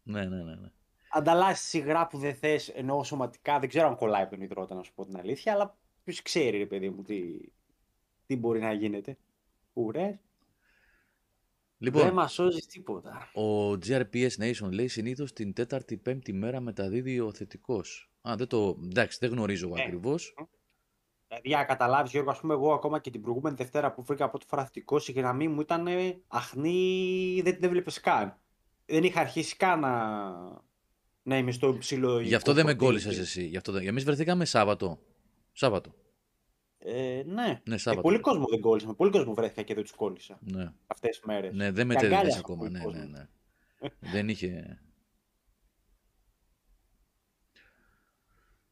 [0.03, 0.71] ναι, ναι, ναι, ναι.
[1.11, 4.83] ανταλλάσσει σιγρά που δεν θες, εννοώ σωματικά, δεν ξέρω αν κολλάει από τον υδρότα να
[4.83, 7.21] σου πω την αλήθεια, αλλά ποιος ξέρει ρε παιδί μου τι,
[8.25, 9.17] τι μπορεί να γίνεται.
[11.81, 13.29] Ουρέ, δεν Λοιπόν, μας σώζεις τίποτα.
[13.33, 17.81] ο GRPS Nation λέει συνήθως την τέταρτη πέμπτη μέρα μεταδίδει ο θετικό.
[18.29, 18.77] Α, δεν το.
[18.83, 19.81] Εντάξει, δεν γνωρίζω εγώ Ναι.
[19.83, 20.33] ακριβώς.
[21.27, 24.29] Δηλαδή, για να καταλάβεις, Γιώργο, ας πούμε, εγώ ακόμα και την προηγούμενη Δευτέρα που βρήκα
[24.29, 28.37] πρώτη φορά θετικός, η γραμμή μου ήταν ε, αχνή, δεν την έβλεπες καν.
[28.85, 30.29] Δεν είχα αρχίσει καν να,
[31.23, 32.19] να είμαι στο ψηλό.
[32.19, 32.87] Γι' αυτό δεν με φορτίο.
[32.87, 33.43] κόλλησες εσύ.
[33.45, 33.87] Γι' αυτό δεν...
[33.87, 34.99] Εμείς βρεθήκαμε Σάββατο.
[35.51, 35.93] Σάββατο.
[36.81, 37.61] Ε, ναι.
[37.65, 38.07] Ναι, Ε, Σάββατο.
[38.07, 38.87] πολύ κόσμο δεν κόλλησε.
[38.87, 41.53] Με πολύ κόσμο βρέθηκα και δεν τους κόλλησα Ναι, αυτές τις μέρες.
[41.55, 42.57] ναι δεν Και μετέδιδες αγκάλιασα ακόμα.
[42.57, 42.99] πολύ Ναι, κόσμο.
[43.01, 43.27] ναι, ναι.
[44.11, 44.79] δεν είχε.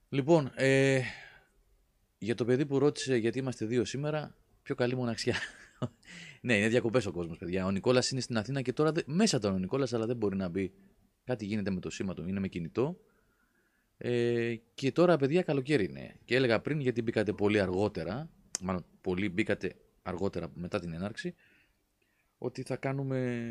[0.09, 1.01] Λοιπόν, ε,
[2.17, 5.35] για το παιδί που ρώτησε γιατί είμαστε δύο σήμερα, πιο καλή μοναξιά.
[6.41, 7.65] ναι, είναι διακοπές ο κόσμος, παιδιά.
[7.65, 10.35] Ο Νικόλας είναι στην Αθήνα και τώρα δεν- μέσα ήταν ο Νικόλας, αλλά δεν μπορεί
[10.35, 10.73] να μπει.
[11.23, 12.99] Κάτι γίνεται με το σήμα του, είναι με κινητό.
[13.97, 16.15] Ε, και τώρα, παιδιά, καλοκαίρι είναι.
[16.25, 18.29] Και έλεγα πριν γιατί μπήκατε πολύ αργότερα,
[18.61, 21.35] μάλλον πολύ μπήκατε αργότερα μετά την έναρξη,
[22.37, 23.49] ότι θα κάνουμε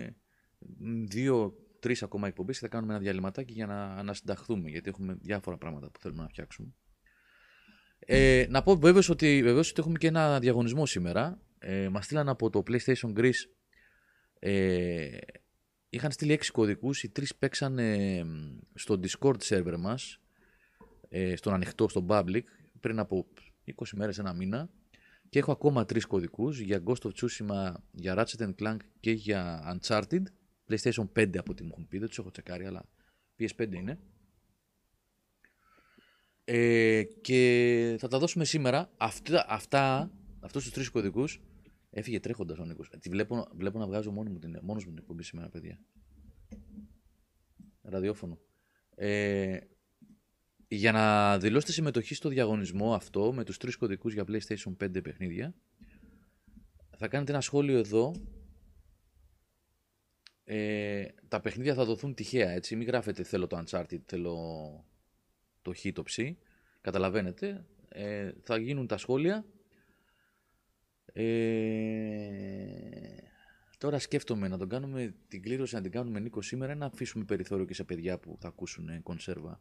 [1.07, 5.91] δύο-τρει ακόμα εκπομπές και θα κάνουμε ένα διαλυματάκι για να ανασυνταχθούμε, γιατί έχουμε διάφορα πράγματα
[5.91, 6.75] που θέλουμε να φτιάξουμε.
[7.99, 11.41] Ε, να πω βέβαιος ότι, βεβαίως ότι έχουμε και ένα διαγωνισμό σήμερα.
[11.59, 13.49] Ε, μας στείλαν από το PlayStation Greece
[14.39, 15.17] ε,
[15.91, 20.21] είχαν στείλει έξι κωδικούς, οι τρεις παίξανε μ, στο Discord server μας,
[21.19, 22.43] ε, στον ανοιχτό, στον public,
[22.81, 23.27] πριν από
[23.65, 24.71] 20 μέρες, ένα μήνα.
[25.29, 30.23] Και έχω ακόμα τρεις κωδικούς για Ghost of Tsushima, για Ratchet Clank και για Uncharted.
[30.69, 32.89] PlayStation 5 από ό,τι μου έχουν πει, δεν τους έχω τσεκάρει, αλλά
[33.39, 33.99] PS5 είναι.
[36.45, 38.91] Ε, και θα τα δώσουμε σήμερα.
[38.97, 41.41] Αυτά, αυτά αυτούς τους τρεις κωδικούς
[41.91, 42.91] έφυγε τρέχοντας ο Νίκος.
[43.01, 45.79] Τη βλέπω, βλέπω να βγάζω μόνος μου την, μόνος μου την εκπομπή σήμερα, παιδιά.
[47.83, 48.39] Ραδιόφωνο.
[48.95, 49.59] Ε,
[50.69, 55.55] για να δηλώσετε συμμετοχή στο διαγωνισμό αυτό με τους τρεις κωδικούς για PlayStation 5 παιχνίδια
[56.97, 58.15] θα κάνετε ένα σχόλιο εδώ.
[60.45, 62.77] Ε, τα παιχνίδια θα δοθούν τυχαία έτσι.
[62.77, 64.35] Μην γράφετε θέλω το Uncharted θέλω
[65.63, 66.19] το Χ το Ψ
[66.81, 67.67] καταλαβαίνετε.
[67.89, 69.45] Ε, θα γίνουν τα σχόλια.
[71.13, 71.27] Ε,
[73.79, 76.73] τώρα σκέφτομαι να τον κάνουμε την κλήρωση να την κάνουμε Νίκο σήμερα.
[76.73, 79.61] Ή να αφήσουμε περιθώριο και σε παιδιά που θα ακούσουν ε, κονσέρβα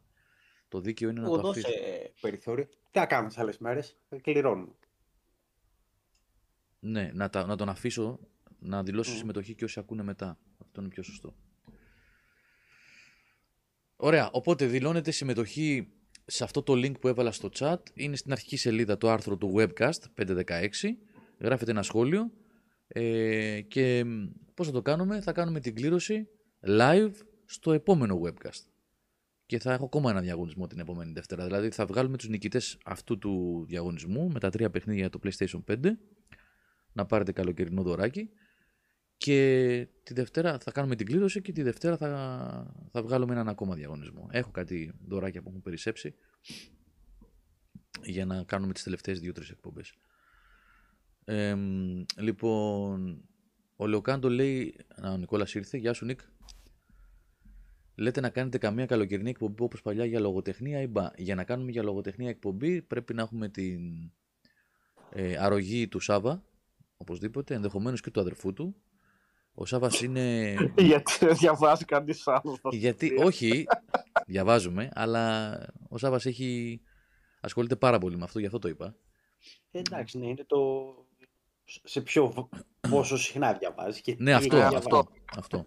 [0.76, 2.66] το δίκαιο είναι να Εγώ το δώσε αφήσουμε ε, περιθώριο.
[2.66, 3.96] Τι να κάνουμε τις άλλες μέρες.
[4.22, 4.72] Κληρώνουμε.
[6.80, 8.18] Ναι, να, τα, να τον αφήσω
[8.58, 9.18] να δηλώσει Μμμ.
[9.18, 10.38] συμμετοχή και όσοι ακούνε μετά.
[10.58, 11.34] Αυτό είναι πιο σωστό.
[13.96, 15.88] Ωραία, οπότε δηλώνετε συμμετοχή
[16.26, 17.78] σε αυτό το link που έβαλα στο chat.
[17.94, 20.68] Είναι στην αρχική σελίδα το άρθρο του webcast 516.
[21.38, 22.30] Γράφετε ένα σχόλιο
[22.88, 26.28] ε, και μ, πώς θα το κάνουμε; Θα κάνουμε την κλήρωση
[26.66, 27.12] live
[27.44, 28.75] στο επόμενο webcast.
[29.46, 31.44] Και θα έχω ακόμα ένα διαγωνισμό την επόμενη Δευτέρα.
[31.44, 35.76] Δηλαδή θα βγάλουμε τους νικητές αυτού του διαγωνισμού με τα τρία παιχνίδια για το PlayStation
[35.84, 35.90] 5
[36.92, 38.30] να πάρετε καλοκαιρινό δωράκι
[39.16, 43.74] και τη Δευτέρα θα κάνουμε την κλήρωση και τη Δευτέρα θα, θα βγάλουμε έναν ακόμα
[43.74, 44.28] διαγωνισμό.
[44.30, 46.14] Έχω κάτι δωράκια που έχουν περισσέψει.
[48.04, 49.94] για να κάνουμε τις τελευταίες δύο-τρεις εκπομπές.
[51.24, 53.24] Ε, μ, λοιπόν,
[53.76, 56.20] ο Λεοκάντο λέει, Α, ο Νικόλας ήρθε, γεια σου Νικ.
[57.98, 61.10] Λέτε να κάνετε καμία καλοκαιρινή εκπομπή όπως παλιά για λογοτεχνία ή μπα.
[61.16, 63.80] Για να κάνουμε για λογοτεχνία εκπομπή πρέπει να έχουμε την
[65.10, 66.44] ε, αρρωγή του Σάβα,
[66.96, 68.76] οπωσδήποτε, ενδεχομένως και του αδερφού του.
[69.54, 70.54] Ο Σάβας είναι...
[70.76, 72.60] Γιατί δεν διαβάζει κανείς άλλος.
[72.70, 73.66] Γιατί, όχι,
[74.26, 76.80] διαβάζουμε, αλλά ο Σάβας έχει...
[77.40, 78.94] ασχολείται πάρα πολύ με αυτό, γι' αυτό το είπα.
[79.70, 80.58] Ε, εντάξει, ναι, είναι το.
[81.84, 82.26] Σε ποιο.
[82.30, 84.00] β- πόσο συχνά διαβάζει.
[84.00, 84.76] Και Ναι, τι αυτό, διαβάζει.
[84.76, 85.66] αυτό, αυτό.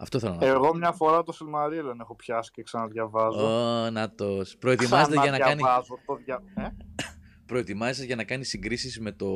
[0.00, 0.46] Αυτό θέλω να πω.
[0.46, 3.46] Εγώ μια φορά το Silmarillion έχω πιάσει και ξαναδιαβάζω.
[3.84, 4.56] Ω, νατός.
[4.56, 5.62] Προετοιμάζεται για να κάνει...
[5.62, 6.42] Ξαναδιαβάζω, το δια...
[6.54, 6.68] ε;
[7.46, 9.28] Προετοιμάζεσαι για να κάνεις συγκρίσεις με το...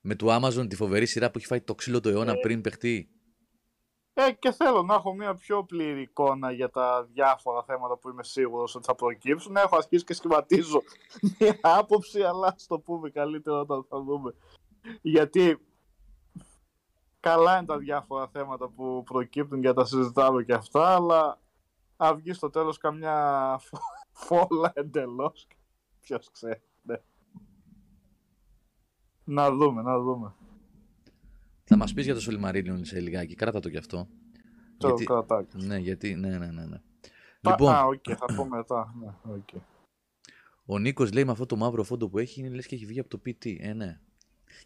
[0.00, 3.08] με το Amazon, τη φοβερή σειρά που έχει φάει το ξύλο του αιώνα πριν παιχτεί;
[4.12, 8.24] Ε, και θέλω να έχω μια πιο πλήρη εικόνα για τα διάφορα θέματα που είμαι
[8.24, 9.56] σίγουρος ότι θα προκύψουν.
[9.56, 10.82] Έχω αρχίσει και σχηματίζω
[11.38, 14.34] μια άποψη, αλλά ας το πούμε καλύτερα όταν θα δούμε.
[15.02, 15.58] Γιατί
[17.24, 21.40] καλά είναι τα διάφορα θέματα που προκύπτουν και τα συζητάμε και αυτά, αλλά
[21.96, 23.74] αν βγει στο τέλος καμιά φ-
[24.12, 25.46] φόλα εντελώς,
[26.00, 26.62] ποιος ξέρει.
[26.82, 26.96] ναι.
[29.24, 30.34] Να δούμε, να δούμε.
[31.64, 34.08] Θα μας πεις για το Σιλμαρίλιον σε λιγάκι, κράτα το κι αυτό.
[34.78, 35.56] Το Γιατί- κρατάκι.
[35.66, 36.64] Ναι, γιατί, ναι, ναι, ναι.
[36.66, 36.76] ναι.
[36.76, 38.94] Α, Λοιπόν, Α, οκ, θα πω μετά.
[39.00, 39.48] Ναι, οκ.
[40.66, 43.00] ο Νίκος λέει με αυτό το μαύρο φόντο που έχει, είναι λες και έχει βγει
[43.00, 43.56] από το PT.
[43.58, 44.00] Ε, ναι.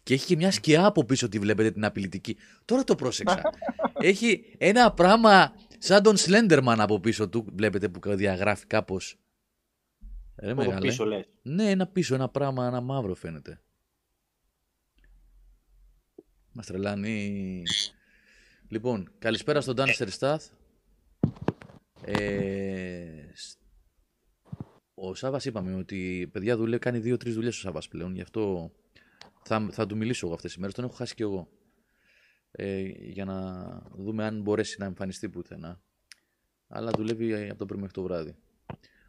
[0.03, 2.37] Και έχει και μια σκιά από πίσω τη βλέπετε την απειλητική.
[2.65, 3.41] Τώρα το πρόσεξα.
[3.93, 9.17] έχει ένα πράγμα σαν τον Slenderman από πίσω του, βλέπετε που διαγράφει κάπως.
[10.35, 10.87] Ρε Από το μεγάλε.
[10.87, 11.25] πίσω λες.
[11.41, 13.61] Ναι, ένα πίσω, ένα πράγμα, ένα μαύρο φαίνεται.
[16.51, 17.63] Μας τρελάνει.
[18.67, 20.47] Λοιπόν, καλησπέρα στον Ντάνιστερ Σταθ.
[22.01, 23.57] Ε, σ-
[24.93, 28.71] ο Σάβας είπαμε ότι παιδιά δουλεύει, κάνει δύο-τρεις δουλειές ο Σάβας πλέον, γι' αυτό
[29.43, 31.49] θα, θα του μιλήσω εγώ αυτές τις μέρες, τον έχω χάσει κι εγώ.
[32.51, 33.63] Ε, για να
[33.95, 35.81] δούμε αν μπορέσει να εμφανιστεί πουθενά.
[36.67, 38.35] Αλλά δουλεύει από το πρωί μέχρι το βράδυ.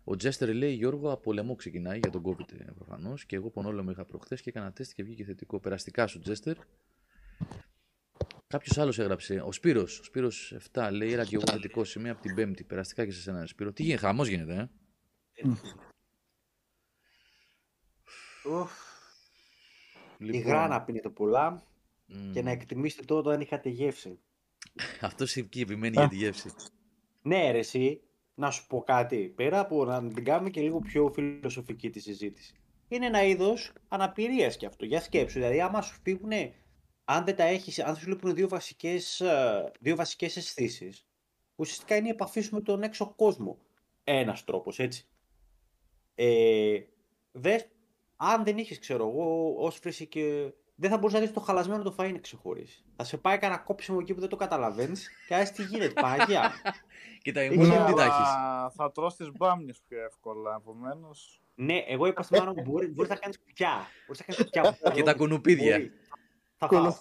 [0.04, 3.26] Ο Τζέστερ λέει: Γιώργο, από λαιμό ξεκινάει για τον COVID προφανώς.
[3.26, 5.60] Και εγώ πονόλεμο είχα προχθές και έκανα τεστ και βγήκε θετικό.
[5.60, 6.56] Περαστικά σου, Τζέστερ.
[8.46, 9.42] Κάποιος άλλος έγραψε.
[9.44, 9.98] Ο Σπύρος.
[10.00, 12.64] Ο Σπύρος 7 λέει: Έλα και εγώ θετικό σημείο από την Πέμπτη.
[12.64, 13.72] Περαστικά και σε σένα, Σπύρο.
[13.72, 14.68] Τι γίνεται, χαμός γίνεται, ε.
[20.20, 24.18] Ουφ, Λοιπόν, Υγρά να πίνετε πολλά μ, και να εκτιμήσετε το όταν είχατε γεύση.
[25.00, 26.50] Αυτός εκεί επιμένει για τη γεύση.
[27.22, 28.00] Ναι, ρε, εσύ,
[28.34, 29.32] να σου πω κάτι.
[29.36, 32.54] Πέρα από να την κάνουμε και λίγο πιο φιλοσοφική τη συζήτηση.
[32.88, 34.84] Είναι ένα είδος αναπηρίας κι αυτό.
[34.84, 35.38] Για σκέψου.
[35.38, 36.30] Δηλαδή, άμα σου φύγουν,
[37.04, 39.22] αν δεν τα έχεις, αν σου λείπουν δύο βασικές
[39.80, 41.06] δύο βασικές αισθήσεις,
[41.56, 43.58] ουσιαστικά είναι η επαφή σου με τον έξω κόσμο.
[44.04, 45.08] Ένας τρόπος, έτσι.
[46.14, 46.80] Ε,
[47.32, 47.68] δες,
[48.22, 50.52] αν δεν είχες, ξέρω εγώ, όσφρηση και.
[50.74, 52.84] Δεν θα μπορούσες να δεις το χαλασμένο το φαΐ να ξεχωρίσει.
[52.96, 56.00] Θα σε πάει κανένα κόψιμο εκεί που δεν το καταλαβαίνεις και άσε τι γίνεται.
[56.00, 56.52] Παναγία.
[57.22, 58.14] Και τα Ήξερα, ημμούνα τι τα Αλλά
[58.64, 58.74] έχεις.
[58.76, 61.40] θα τρως τις μπάμιες πιο εύκολα, επομένως.
[61.54, 63.86] Ναι, εγώ είπα στη μάνα μου μπορεί, μπορείς να κάνεις κουπιά.
[64.06, 64.90] Μπορείς να κάνεις κουπιά.
[64.92, 65.76] Και τα κουνουπίδια.
[65.78, 65.92] Μπορεί.
[66.56, 66.92] Θα φάω.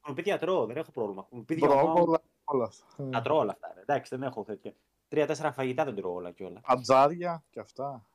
[0.00, 1.22] Κουνουπίδια τρώω, δεν έχω πρόβλημα.
[1.22, 3.08] Κουνουπίδια Μπρο, μόνο, όλα, όλα αυτά.
[3.10, 3.72] τα τρώω όλα αυτά.
[3.74, 3.80] ρε.
[3.80, 4.74] Εντάξει, δεν έχω τέτοια.
[5.08, 6.60] Τρία-τέσσερα φαγητά δεν τρώω όλα κιόλα.
[6.64, 8.06] Ατζάρια και αυτά.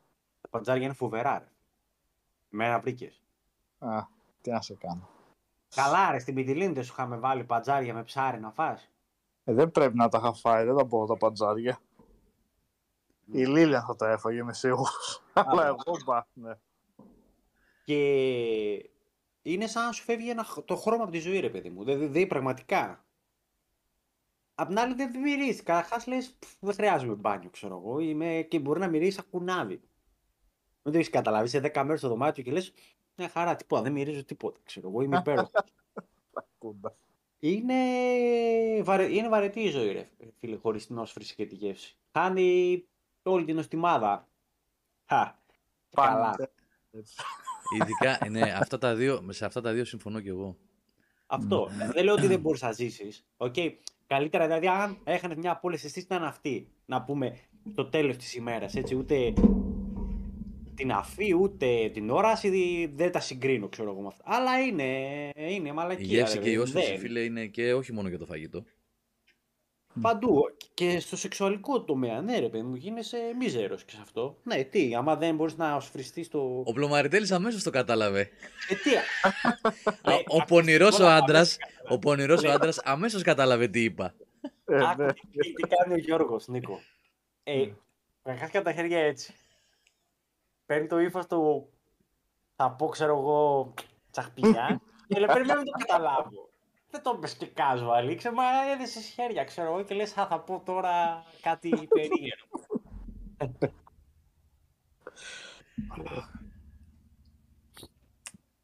[0.42, 1.52] Τα παντζάρια είναι φοβερά, ρε.
[2.58, 3.22] Μέρα βρήκες.
[3.80, 4.04] Α,
[4.41, 5.10] τι να σε κάνω.
[5.76, 8.91] Καλά, ρε, στην Πιτιλίνη δεν σου είχαμε βάλει παντζάρια με ψάρι να φας.
[9.43, 11.80] Ε, δεν πρέπει να τα είχα φάει, δεν τα μπορώ τα παντζάρια.
[13.32, 15.24] Η Λίλια θα τα έφαγε, είμαι σίγουρος.
[15.34, 16.54] Αλλά εγώ μπα, ναι.
[17.86, 18.89] Και
[19.41, 21.84] είναι σαν να σου φεύγει ένα, χ- το χρώμα από τη ζωή, ρε παιδί μου.
[21.84, 23.06] Δηλαδή, πραγματικά.
[24.56, 25.63] Απ' την άλλη δεν μυρίζεις.
[25.63, 28.00] Καταρχάς λες, δεν χρειάζομαι μπάνιο, ξέρω εγώ.
[28.00, 28.41] Είμαι...
[28.41, 29.82] Και μπορεί να μυρίζει σαν κουνάβι.
[30.88, 31.45] Δεν το έχεις καταλάβει.
[31.45, 32.73] Είσαι 10 μέρες στο δωμάτιο και λες,
[33.15, 33.82] μια χαρά, τίποτα.
[33.82, 34.60] Δεν μυρίζω τίποτα.
[34.63, 35.52] Ξέρω εγώ, είμαι υπέροχος.
[36.58, 36.95] Κούντα.
[37.39, 37.73] είναι...
[38.84, 39.13] Βαρε...
[39.15, 41.97] είναι βαρετή η ζωή, ρε φίλε, χωρίς την όσφρηση και τη γεύση.
[42.12, 42.84] Χάνει
[43.23, 44.28] όλη την νοστιμάδα.
[45.06, 45.23] Χα.
[45.95, 46.36] Καλά.
[46.36, 46.50] Πάνε.
[46.91, 47.15] Έτσι.
[47.82, 50.58] Ειδικά, ναι, αυτά τα δύο, σε αυτά τα δύο συμφωνώ κι εγώ.
[51.26, 51.69] Αυτό.
[51.93, 53.26] Δεν λέω ότι δεν μπορείς να ζήσεις.
[53.38, 53.73] Okay.
[54.08, 56.71] Καλύτερα δηλαδή, αν έχανες μια από όλε τι αισθήσει, ήταν αυτή.
[56.86, 57.38] Να πούμε
[57.76, 58.76] το τέλος της ημέρας.
[58.76, 59.34] Έτσι, ούτε
[60.78, 64.24] την αφή, ούτε την όραση δεν τα συγκρίνω, ξέρω εγώ με αυτά.
[64.26, 64.84] Αλλά είναι,
[65.36, 66.06] είναι Η μαλακία.
[66.06, 68.63] γεύση ρε, και η δεν- όσφρηση, φίλε, είναι και όχι μόνο για το φαγητό.
[70.02, 70.42] Παντού.
[70.74, 74.38] Και στο σεξουαλικό τομέα, ναι, ρε παιδί μου, γίνεσαι μίζερος και σε αυτό.
[74.44, 76.63] Ναι, τι, άμα δεν μπορείς να osφριστεί στο.
[76.66, 78.20] Ο Πλωμαριτέλης αμέσως το κατάλαβε.
[78.70, 78.90] Ε, τι.
[80.04, 81.58] Ο, Ε, ο πονηρός ο όλα άντρας,
[81.90, 84.13] ο πονηρός ο άντρας αμέσως κατάλαβε τι είπα.
[84.66, 85.13] Ε, Άκου ναι.
[85.13, 86.82] τι, τι κάνει ο Γιώργος, Νίκο.
[87.44, 87.68] Ε,
[88.24, 89.34] να χάσει τα χέρια έτσι.
[90.67, 91.69] Παίρνει το ύφος του,
[92.56, 93.73] θα πω ξέρω εγώ,
[94.12, 96.49] τσαχπινιά, και λέει, περιμένω να το καταλάβω.
[96.89, 100.39] Δεν το πες και casual, ήξε, μα έδεσες χέρια, ξέρω εγώ, και λες, α, θα
[100.39, 102.60] πω τώρα κάτι περίεργο.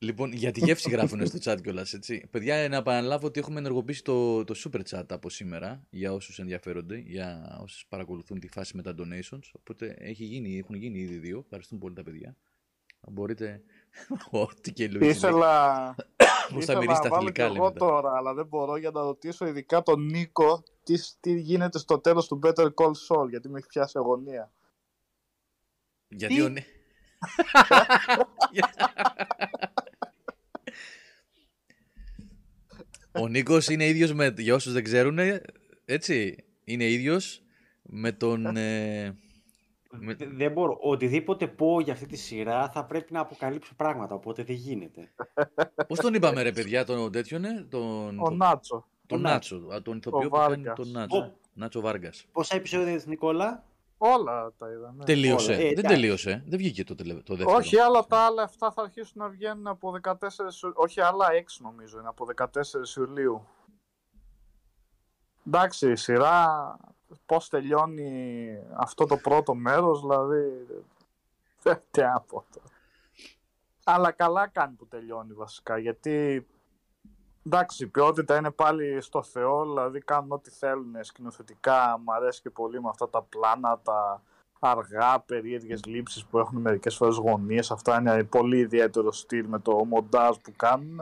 [0.03, 2.27] Λοιπόν, για τη γεύση γράφουν στο chat κιόλας, έτσι.
[2.31, 6.97] Παιδιά, να επαναλάβω ότι έχουμε ενεργοποιήσει το, το super chat από σήμερα για όσους ενδιαφέρονται,
[6.97, 9.49] για όσους παρακολουθούν τη φάση με τα donations.
[9.51, 11.39] Οπότε έχει γίνει, έχουν γίνει ήδη δύο.
[11.39, 12.35] Ευχαριστούμε πολύ τα παιδιά.
[13.07, 13.61] Μπορείτε.
[14.43, 15.15] Ό,τι και Λουίς.
[15.15, 15.95] Ήθελα,
[16.53, 17.85] Πώς θα ήθελα μυρίσει να τα βάλω κι θηλυκά, λέει εγώ μετά.
[17.85, 22.27] τώρα, αλλά δεν μπορώ για να ρωτήσω ειδικά τον Νίκο τι, τι γίνεται στο τέλος
[22.27, 24.51] του Better Call Saul, γιατί με έχει πιάσει αγωνία.
[26.07, 26.49] Γιατί Τι; ο...
[26.49, 26.63] Νί-
[33.19, 35.17] ο Νίκος είναι ίδιος με, για όσους δεν ξέρουν,
[35.85, 37.41] έτσι, είναι ίδιος
[37.81, 38.45] με τον...
[38.57, 39.17] ε,
[39.99, 40.77] με- Δε- Δεν μπορώ.
[40.81, 45.11] Οτιδήποτε πω για αυτή τη σειρά θα πρέπει να αποκαλύψω πράγματα, οπότε δεν γίνεται.
[45.87, 48.87] Πώς τον είπαμε ρε παιδιά, τον τέτοιον, ε, τον, Ο τον, Νάτσο.
[49.07, 50.75] τον ο Νάτσο, α, τον ηθοποιό που κάνει Βάργας.
[50.75, 51.17] τον Νάτσο.
[51.17, 52.25] Ο- Νάτσο Βάργας.
[52.31, 53.63] Πόσα επεισόδια είδες, Νικόλα;
[53.97, 54.93] Όλα τα είδα.
[54.97, 55.03] ναι.
[55.03, 55.59] Τελείωσε, όλα.
[55.61, 55.93] Ε, δεν εντάξει.
[55.95, 57.57] τελείωσε, δεν βγήκε το, τελε- το δεύτερο.
[57.57, 60.13] Όχι, αλλά τα άλλα αυτά θα αρχίσουν να βγαίνουν από 14,
[60.63, 63.47] Ιου- όχι άλλα 6 νομίζω, είναι από 14 Ιουλίου.
[65.47, 66.77] Εντάξει, η σειρά
[67.25, 70.67] πώς τελειώνει αυτό το πρώτο μέρος, δηλαδή,
[71.61, 72.65] δεν τι να πω τώρα.
[73.83, 76.47] Αλλά καλά κάνει που τελειώνει βασικά, γιατί
[77.45, 82.49] εντάξει, η ποιότητα είναι πάλι στο Θεό, δηλαδή κάνουν ό,τι θέλουν σκηνοθετικά, μου αρέσει και
[82.49, 84.21] πολύ με αυτά τα πλάνα, τα,
[84.67, 87.71] αργά, περίεργες λήψεις που έχουν μερικές φορές γωνίες.
[87.71, 90.99] Αυτά είναι πολύ ιδιαίτερο στυλ με το μοντάζ που κάνουν.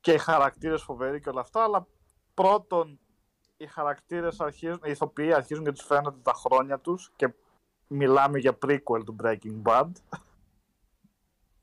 [0.00, 1.86] Και οι χαρακτήρες φοβεροί και όλα αυτά, αλλά
[2.34, 2.98] πρώτον
[3.56, 7.34] οι χαρακτήρες αρχίζουν, οι ηθοποιοί αρχίζουν και τους φαίνονται τα χρόνια τους και
[7.86, 9.90] μιλάμε για prequel του Breaking Bad.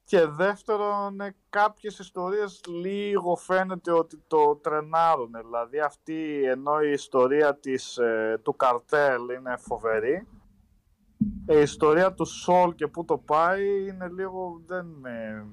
[0.10, 5.32] Και δεύτερον, ε, κάποιες ιστορίες λίγο φαίνεται ότι το τρενάρουν.
[5.44, 10.28] Δηλαδή αυτή, ενώ η ιστορία της, ε, του καρτέλ είναι φοβερή,
[11.48, 15.46] η ιστορία του Σολ και πού το πάει είναι λίγο, δεν με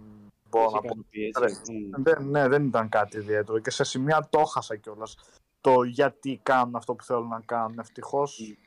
[0.51, 0.87] μπορώ να πω.
[0.87, 1.73] Ικανοποιεί, Ρε, έτσι.
[1.73, 2.03] Μμ.
[2.03, 5.17] Δεν, ναι, δεν ήταν κάτι ιδιαίτερο και σε σημεία το χάσα κιόλας
[5.61, 7.79] το γιατί κάνουν αυτό που θέλουν να κάνουν.
[7.79, 8.66] Ευτυχώς Mm.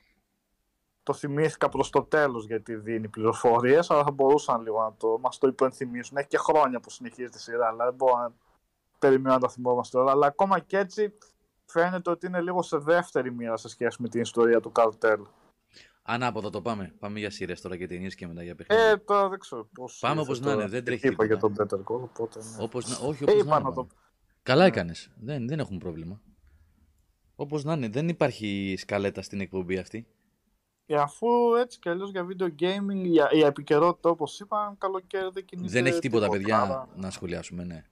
[1.11, 5.37] Το θυμήθηκα προς το τέλος γιατί δίνει πληροφορίες, αλλά θα μπορούσαν λίγο να το, μας
[5.37, 6.17] το υπενθυμίσουν.
[6.17, 8.33] Έχει και χρόνια που συνεχίζει τη σειρά, αλλά δεν μπορώ να
[8.99, 10.11] περιμένω να τα θυμόμαστε τώρα.
[10.11, 11.13] Αλλά ακόμα και έτσι
[11.65, 15.19] φαίνεται ότι είναι λίγο σε δεύτερη μοίρα σε σχέση με την ιστορία του καρτέλ.
[16.01, 16.95] Ανάποδα το πάμε.
[16.99, 18.85] Πάμε για σειρές τώρα και ταινίες και μετά για παιχνίδια.
[18.85, 19.97] Ε, τώρα δεν ξέρω πώς...
[20.01, 20.61] Πάμε ήρθε όπως να τώρα.
[20.61, 21.65] είναι, δεν τρέχει Είπα για τίποτα.
[21.65, 22.63] τον Better Call, οπότε ναι.
[22.63, 23.07] Όπως να...
[23.07, 23.69] Όχι, Ε, όπως είπα να είναι.
[23.69, 24.01] να το- πάμε.
[24.43, 24.67] Καλά Ναι.
[24.67, 25.11] έκανες.
[25.21, 26.21] Δεν, δεν έχουμε πρόβλημα.
[27.35, 27.87] Όπως να είναι.
[27.89, 30.07] Δεν υπάρχει σκαλέτα στην εκπομπή αυτή.
[30.91, 31.27] Ε, αφού
[31.59, 35.85] έτσι κι αλλιώς για video gaming, για, η επικαιρότητα όπως είπα, καλοκαίρι δεν κινείται Δεν
[35.85, 37.85] έχει τίποτα, παιδιά, άρα- να σχολιάσουμε, ναι.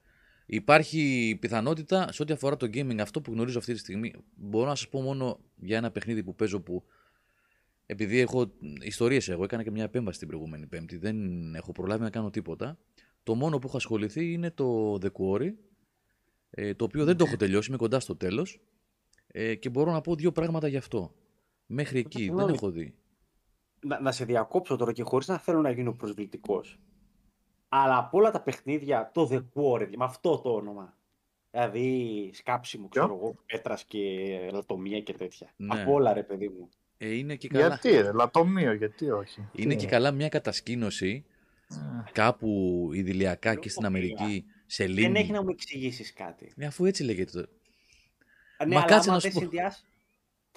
[0.46, 4.14] Υπάρχει πιθανότητα σε ό,τι αφορά το gaming αυτό που γνωρίζω αυτή τη στιγμή.
[4.34, 6.84] Μπορώ να σας πω μόνο για ένα παιχνίδι που παίζω που
[7.86, 11.16] επειδή έχω ιστορίες εγώ, έκανα και μια επέμβαση την προηγούμενη Πέμπτη, δεν
[11.54, 12.78] έχω προλάβει να κάνω τίποτα.
[13.22, 15.52] Το μόνο που έχω ασχοληθεί είναι το The Quarry,
[16.50, 18.60] ε, το οποίο δεν το έχω τελειώσει, είμαι κοντά στο τέλος
[19.26, 21.14] ε, και μπορώ να πω δύο πράγματα γι' αυτό.
[21.70, 22.52] Μέχρι εκεί δεν Συγγνώμη.
[22.52, 22.94] έχω δει.
[23.80, 26.78] να, να σε διακόψω τώρα και χωρίς να θέλω να γίνω προσβλητικός.
[27.68, 30.96] Αλλά από όλα τα παιχνίδια, το The Quarry, με αυτό το όνομα.
[31.50, 34.00] Δηλαδή, σκάψιμο, ξέρω εγώ, πέτρας και
[34.52, 35.50] λατομία και τέτοια.
[35.56, 35.80] Ναι.
[35.82, 36.68] Από όλα, ρε παιδί μου.
[36.98, 39.48] Ε, είναι και καλά, Γιατί ρε, λατομείο, γιατί όχι.
[39.52, 41.24] είναι Τι και καλά μια κατασκήνωση
[41.70, 45.18] Ε, κάπου ιδηλιακά και στην Αμερική, σε Δεν λίμνη.
[45.18, 46.52] έχει να μου εξηγήσεις κάτι.
[46.56, 47.30] Ε, αφού έτσι λέγεται.
[47.30, 47.48] το-
[48.66, 49.40] Ναι, Μα αλλά κάτσε άμα να σου δεν πω.
[49.40, 49.84] συνδυάσει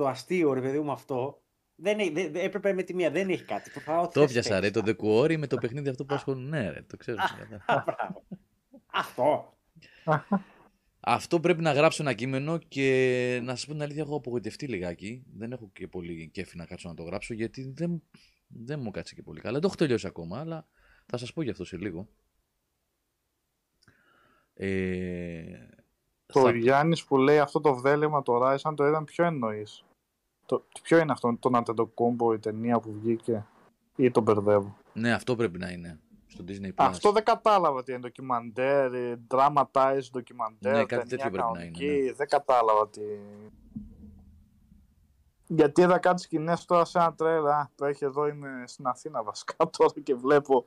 [0.02, 1.42] το αστείο, ρε παιδί μου, αυτό,
[1.76, 3.72] δεν, έχει- δεν, δεν- έπρεπε με τη μία, δεν έχει κάτι.
[3.72, 4.96] Το, θα, ό,τι Το θες πιάσα ρε, παίξεις.
[4.96, 6.48] το The Quarry με το παιχνίδι αυτό που ασχολούν.
[6.50, 7.18] Ναι ρε, το ξέρω.
[7.24, 7.64] ξεκάθαρα.
[7.66, 8.24] Α, μπράβο.
[8.94, 9.58] Αυτό.
[11.00, 15.24] αυτό πρέπει να γράψω ένα κείμενο και να σας πω την αλήθεια, έχω απογοητευτεί λιγάκι.
[15.34, 18.04] Δεν έχω και πολύ κέφι να κάτσω να το γράψω γιατί δεν,
[18.48, 19.52] δεν μου κάτσε και πολύ καλά.
[19.54, 20.68] Δεν το έχω τελειώσει ακόμα, αλλά
[21.06, 22.08] θα σας πω γι' αυτό σε λίγο.
[24.54, 25.42] Ε,
[26.26, 29.86] Το θα- Γιάννης που λέει αυτό το βδέλεμα το Rise, αν το είδαν, ποιο εννοείς.
[30.52, 33.46] Το, ποιο είναι αυτό, το Αντετοκούμπο, η ταινία που βγήκε
[33.96, 36.00] ή τον μπερδεύω; Ναι, αυτό πρέπει να είναι.
[36.28, 36.74] Στο Disney Plus.
[36.76, 41.42] Αυτό δεν κατάλαβα τι είναι ντοκιμαντέρ, ε, dramatized ντοκιμαντέρ, Ναι, κάτι ταινία τέτοιο πρέπει να
[41.42, 43.02] κανονική, είναι, δεν κατάλαβα τι...
[45.48, 49.56] Γιατί είδα κάτι σκηνές τώρα σε ένα τρέλα που έχει εδώ, είμαι στην Αθήνα βασικά
[49.78, 50.66] τώρα και βλέπω,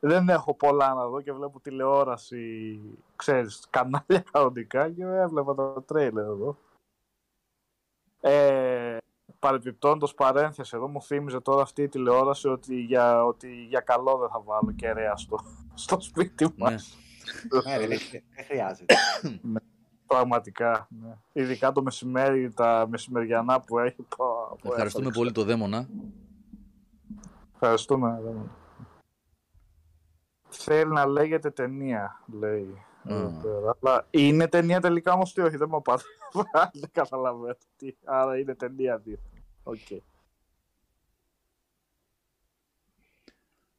[0.00, 2.80] δεν έχω πολλά να δω και βλέπω τηλεόραση,
[3.16, 6.56] ξέρεις, κανάλια κανονικά και έβλεπα το τρέιλερ εδώ.
[8.20, 8.96] Ε,
[9.44, 14.28] παρεπιπτόντως παρένθεση, εδώ μου θύμιζε τώρα αυτή η τηλεόραση ότι για, ότι για καλό δεν
[14.28, 15.38] θα βάλω κεραία στο,
[15.74, 16.52] στο σπίτι Ναι.
[16.56, 16.98] μας.
[17.66, 17.98] Ναι, ρε, δεν
[18.34, 18.94] δεν χρειάζεται.
[20.06, 20.88] Πραγματικά.
[21.02, 21.16] Ναι.
[21.32, 24.02] Ειδικά το μεσημέρι, τα μεσημεριανά που έχει.
[24.16, 24.24] Πω,
[24.62, 25.18] πω, Ευχαριστούμε έφαγε.
[25.18, 25.88] πολύ το Δαίμονα.
[27.54, 28.20] Ευχαριστούμε.
[28.22, 28.50] Δέμονα.
[30.48, 32.82] Θέλει να λέγεται ταινία, λέει.
[33.10, 33.14] Α.
[33.14, 33.76] εδώ πέρα.
[33.82, 36.06] Αλλά είναι ταινία τελικά όμως τι όχι, δεν μου απάντησε.
[36.80, 37.94] δεν καταλαβαίνω τι.
[38.04, 39.18] Άρα είναι ταινία δύο.
[39.64, 39.78] Οκ.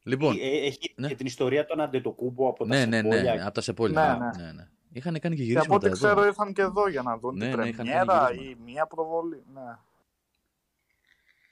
[0.02, 1.08] Λοιπόν, Ε, Έχει ναι.
[1.08, 3.44] και την ιστορία των Αντετοκούμπο από τα ναι, ναι, ναι, Σεπόλια.
[3.46, 4.32] από τα Σεπόλια.
[4.36, 4.68] Ναι, Ναι, ναι.
[4.92, 6.26] Είχαν κάνει και Και από ό,τι γυρίσματα ξέρω εδώ.
[6.26, 8.64] ήρθαν και εδώ για να δουν Ναι, την ναι, είχαν πρεμιέρα κάνει ή γυρίσματα.
[8.70, 9.42] μία προβολή.
[9.54, 9.78] Ναι.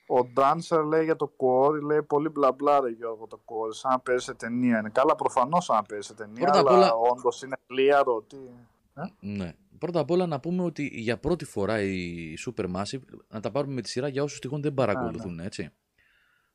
[0.06, 3.90] Ο Ντάνσερ λέει για το κόρη, λέει πολύ μπλα μπλα ρε Γιώργο το κόρη, σαν
[3.90, 4.78] να παίζει σε ταινία.
[4.78, 8.22] Είναι καλά προφανώς σαν να παίζει σε ταινία, Πρώτα απ' αλλά όλα- όντως είναι πλήαρο.
[8.22, 8.36] Τι...
[9.20, 9.54] Ναι.
[9.78, 13.80] Πρώτα απ' όλα να πούμε ότι για πρώτη φορά η Supermassive, να τα πάρουμε με
[13.80, 15.68] τη σειρά για όσους τυχόν δεν παρακολουθούν, έτσι.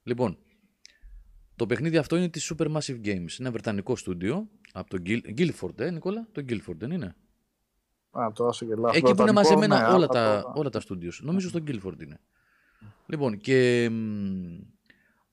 [0.03, 0.37] Λοιπόν,
[1.55, 3.05] το παιχνίδι αυτό είναι της Supermassive Games.
[3.05, 7.15] Είναι ένα βρετανικό στούντιο από το Guil- Guildford, ε, Νικόλα, το Guildford δεν είναι;
[8.11, 8.89] Α, τώρα σε γελάω.
[8.91, 11.19] Εκεί που είναι Βρετανικό, μαζεμένα ναι, όλα, αλλά τα, τώρα- όλα τα studios.
[11.21, 12.19] Νομίζω στο Guildford είναι.
[13.05, 14.57] Λοιπόν, και μ,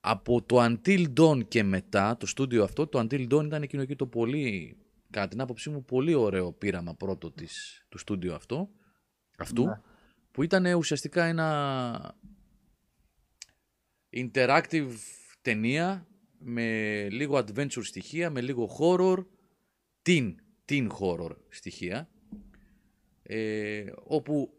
[0.00, 3.96] από το Until Dawn και μετά, το στούντιο αυτό, το Until Dawn ήταν εκείνο εκεί
[3.96, 4.76] το πολύ,
[5.10, 8.70] κατά την άποψή μου, πολύ ωραίο πείραμα πρώτο της, του στούντιο αυτό,
[9.38, 9.80] αυτού, Ναι.
[10.30, 12.18] που ήταν ουσιαστικά ένα
[14.10, 14.92] interactive
[15.42, 16.06] ταινία
[16.38, 19.24] με λίγο adventure στοιχεία, με λίγο horror,
[20.02, 20.34] teen,
[20.68, 22.08] teen horror στοιχεία,
[23.22, 24.50] ε, όπου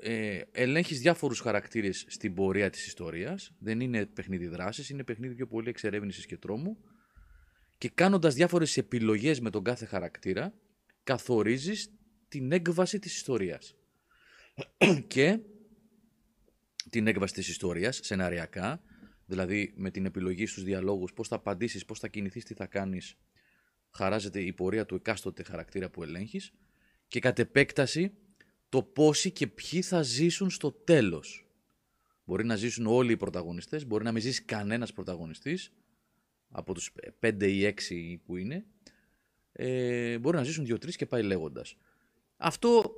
[0.00, 3.52] ε, ελέγχεις διάφορους χαρακτήρες στην πορεία της ιστορίας.
[3.58, 6.78] Δεν είναι παιχνίδι δράσης, είναι παιχνίδι πιο πολύ εξερεύνησης και τρόμου.
[7.78, 10.54] Και κάνοντας διάφορες επιλογές με τον κάθε χαρακτήρα,
[11.04, 11.90] καθορίζεις
[12.28, 13.74] την έκβαση της ιστορίας.
[15.06, 15.38] και
[16.90, 18.82] την έκβαση της ιστορίας, σεναριακά,
[19.26, 23.16] δηλαδή με την επιλογή στους διαλόγους, πώς θα απαντήσεις, πώς θα κινηθείς, τι θα κάνεις,
[23.90, 26.52] χαράζεται η πορεία του εκάστοτε χαρακτήρα που ελέγχεις
[27.08, 28.12] και κατ' επέκταση
[28.68, 31.48] το πόσοι και ποιοι θα ζήσουν στο τέλος.
[32.24, 35.72] Μπορεί να ζήσουν όλοι οι πρωταγωνιστές, μπορεί να μην ζήσει κανένας πρωταγωνιστής
[36.56, 38.64] από τους 5 ή 6 που είναι.
[39.52, 41.76] Ε, μπορεί να ζήσουν 2-3 και πάει λέγοντας.
[42.36, 42.92] Αυτό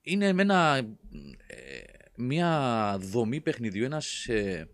[0.00, 0.76] είναι με ένα,
[1.46, 1.82] ε,
[2.16, 4.68] μια δομή παιχνιδιού, ένας, ε,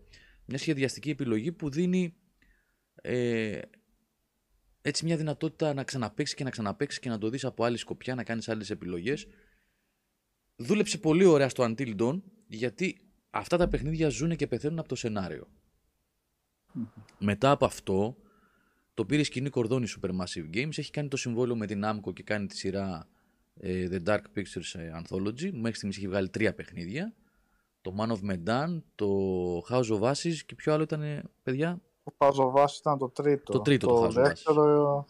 [0.44, 2.14] μια σχεδιαστική επιλογή που δίνει
[2.94, 3.60] ε,
[4.82, 8.14] έτσι μια δυνατότητα να ξαναπαίξεις και να ξαναπαίξεις και να το δεις από άλλη σκοπιά,
[8.14, 9.26] να κάνεις άλλες επιλογές.
[10.56, 13.00] Δούλεψε πολύ ωραία στο Until Dawn, γιατί
[13.30, 15.48] αυτά τα παιχνίδια ζουν και πεθαίνουν από το σενάριο.
[17.18, 18.16] Μετά από αυτό,
[18.94, 22.46] το πήρε σκηνή κορδόνη Supermassive Games, έχει κάνει το συμβόλαιο με την Namco και κάνει
[22.46, 23.06] τη σειρά
[23.60, 25.50] ε, The Dark Pictures ε, Anthology.
[25.52, 27.12] Μέχρι στιγμής έχει βγάλει τρία παιχνίδια.
[27.80, 29.08] Το Man of Medan, το
[29.70, 33.52] House of Ashes και ποιο άλλο ήταν, παιδιά; Το House of Ashes ήταν το τρίτο.
[33.52, 34.12] Το τρίτο το House of Ashes.
[34.24, 35.06] δεύτερο...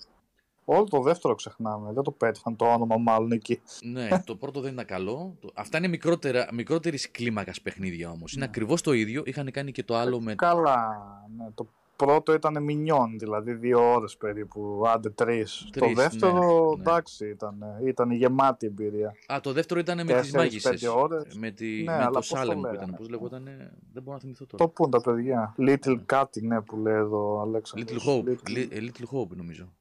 [0.67, 1.93] Όλο το δεύτερο ξεχνάμε.
[1.93, 3.61] Δεν το πέτυχαν το όνομα μάλλον εκεί.
[3.83, 5.37] ναι, το πρώτο δεν ήταν καλό.
[5.41, 8.33] Το- Αυτά είναι μικρότερα, μικρότερης κλίμακας παιχνίδια όμως.
[8.33, 9.23] Είναι ακριβώς το ίδιο.
[9.27, 10.35] Είχαν κάνει και το άλλο με...
[10.35, 10.89] Καλά.
[11.37, 11.67] Ναι, το
[11.97, 15.69] πρώτο ήταν μινιόν, δηλαδή δύο ώρες περίπου, άντε τρεις.
[15.73, 16.81] Το Τρεις, δεύτερο, ναι, ναι.
[16.83, 19.15] εντάξει, ήταν, ήταν γεμάτη εμπειρία.
[19.33, 20.71] Α, το δεύτερο ήταν με τις Τέσσερις, μάγισσες.
[20.81, 21.37] πέντε ώρες.
[21.37, 21.67] Με, τη...
[21.67, 22.91] Ναι, με αλλά το πώς το Salem που λέγανε ήταν.
[22.91, 23.45] Πώς αυτό; λεγόταν,
[23.93, 24.65] δεν μπορώ να θυμηθώ τώρα.
[24.65, 25.55] Το πούν τα παιδιά.
[25.59, 28.05] Little Κάτι, ναι, που λέει εδώ ο Αλέξανδρος.
[28.07, 28.29] Little Hope.
[28.29, 29.73] Little- Li- ε, Little Hope νομίζω.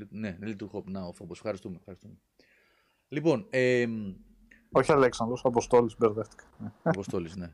[0.00, 0.84] Li- Ναι, Little Hope.
[0.84, 1.36] Να, ο Φόμπος.
[1.36, 2.14] Ευχαριστούμε, ευχαριστούμε.
[3.08, 3.86] Λοιπόν, ε,
[4.72, 6.44] Όχι Αλέξανδρος, Αποστόλης μπερδεύτηκα.
[6.58, 6.72] Ναι.
[6.82, 7.52] Αποστόλης, ναι.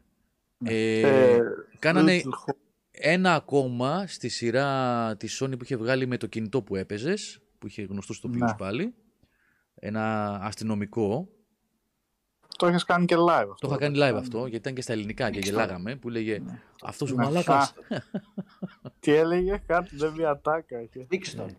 [0.65, 1.41] Ε, Ε,
[1.79, 2.57] κάνανε Little Hope.
[2.93, 7.67] Ένα ακόμα στη σειρά της Sony που είχε βγάλει με το κινητό που έπαιζες, που
[7.67, 8.57] είχε γνωστούς τοπίους Ναι.
[8.57, 8.95] πάλι.
[9.75, 11.29] Ένα αστυνομικό.
[12.57, 13.55] Το έχεις κάνει και live αυτό.
[13.61, 16.43] Το είχα κάνει live αυτό, γιατί ήταν και στα ελληνικά και γελάγαμε, που λέγε
[16.83, 17.25] «Αυτός ο Ναι.
[17.25, 17.75] μαλάκας».
[17.89, 18.01] Α,
[19.01, 21.03] Τι έλεγε, κάτι δεν μια τάκα είχε.
[21.05, 21.57] Σφίξ τον.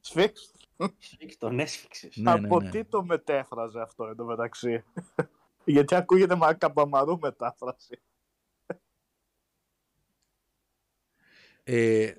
[0.00, 0.50] Σφίξ.
[0.98, 2.16] Σφίξ τον, έσφιξες.
[2.16, 2.70] Ναι, ναι, Από ναι.
[2.70, 4.84] τι το μετέφραζε αυτό εντωμεταξύ;
[5.64, 7.98] Γιατί ακούγεται μα καμπαμαρού μετάφραση.
[11.64, 12.10] Ε,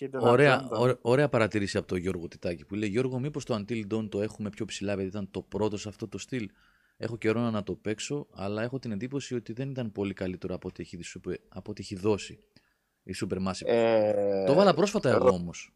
[0.00, 0.78] Hidden Ωραία, agenda.
[0.78, 4.22] ωραία, ωραία παρατηρήση από τον Γιώργο Τιτάκη που λέει Γιώργο μήπως το Until Dawn το
[4.22, 6.48] έχουμε πιο ψηλά επειδή ήταν το πρώτο σε αυτό το στυλ.
[6.96, 10.68] Έχω καιρό να το παίξω αλλά έχω την εντύπωση ότι δεν ήταν πολύ καλύτερο από
[10.68, 12.38] ό,τι έχει, δει Super- από ό,τι έχει δώσει
[13.02, 13.64] η Supermassive.
[13.66, 15.74] Ε, το βάλα πρόσφατα εγώ εγώ- όμως.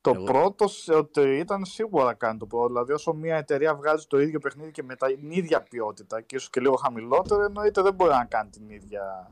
[0.00, 2.66] Το εγώ- πρώτο σε ότι ήταν σίγουρα κάνει το πρώτο.
[2.66, 6.50] Δηλαδή, όσο μια εταιρεία βγάζει το ίδιο παιχνίδι και με την ίδια ποιότητα και ίσως
[6.50, 9.30] και λίγο χαμηλότερο, εννοείται δεν μπορεί να κάνει την ίδια.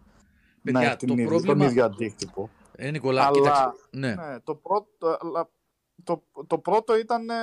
[0.63, 2.51] Παιδιά, να έχει την το ίδια, πρόβλημα- τον ίδιο αντίκτυπο.
[2.87, 3.71] Ε, Νικολά, Αλλά- κοίταξε.
[3.91, 4.15] Ναι.
[4.15, 5.51] Ναι, το πρώτο, αλλά
[6.05, 7.31] το, το πρώτο ήταν.
[7.31, 7.35] ε,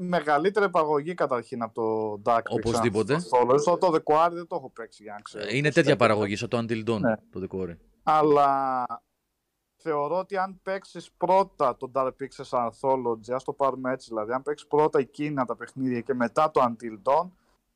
[0.00, 2.42] μεγαλύτερη παραγωγή καταρχήν από το Dark Pixel.
[2.56, 3.18] Οπωσδήποτε.
[3.58, 5.44] Στο το The Quarry δεν το έχω παίξει για να ξέρω.
[5.48, 7.14] Ε, Είναι τέτοια παραγωγή σαν το Until Dawn, Ναι.
[7.30, 7.76] το Decore.
[8.02, 8.86] Αλλά
[9.76, 14.42] θεωρώ ότι αν παίξεις πρώτα το Dark Pixels Anthology, ας το πάρουμε έτσι δηλαδή, αν
[14.42, 17.28] παίξεις πρώτα εκείνα τα παιχνίδια και μετά το Until Dawn,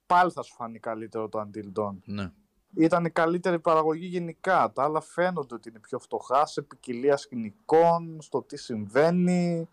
[0.07, 1.95] πάλι θα σου φανεί καλύτερο το Until Dawn.
[2.05, 2.31] Ναι.
[2.77, 4.73] Ήταν η καλύτερη παραγωγή γενικά.
[4.75, 9.69] Τα άλλα φαίνονται ότι είναι πιο φτωχά σε ποικιλία σκηνικών, στο τι συμβαίνει.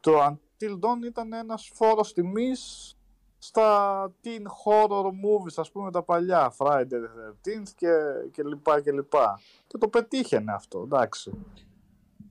[0.00, 2.92] Το Until Dawn ήταν ένας φόρος τιμής
[3.38, 7.88] στα teen horror movies, ας πούμε τα παλιά, Friday the 13th και,
[8.32, 9.40] και λοιπά και λοιπά.
[9.66, 11.32] Και το πετύχαινε αυτό, εντάξει.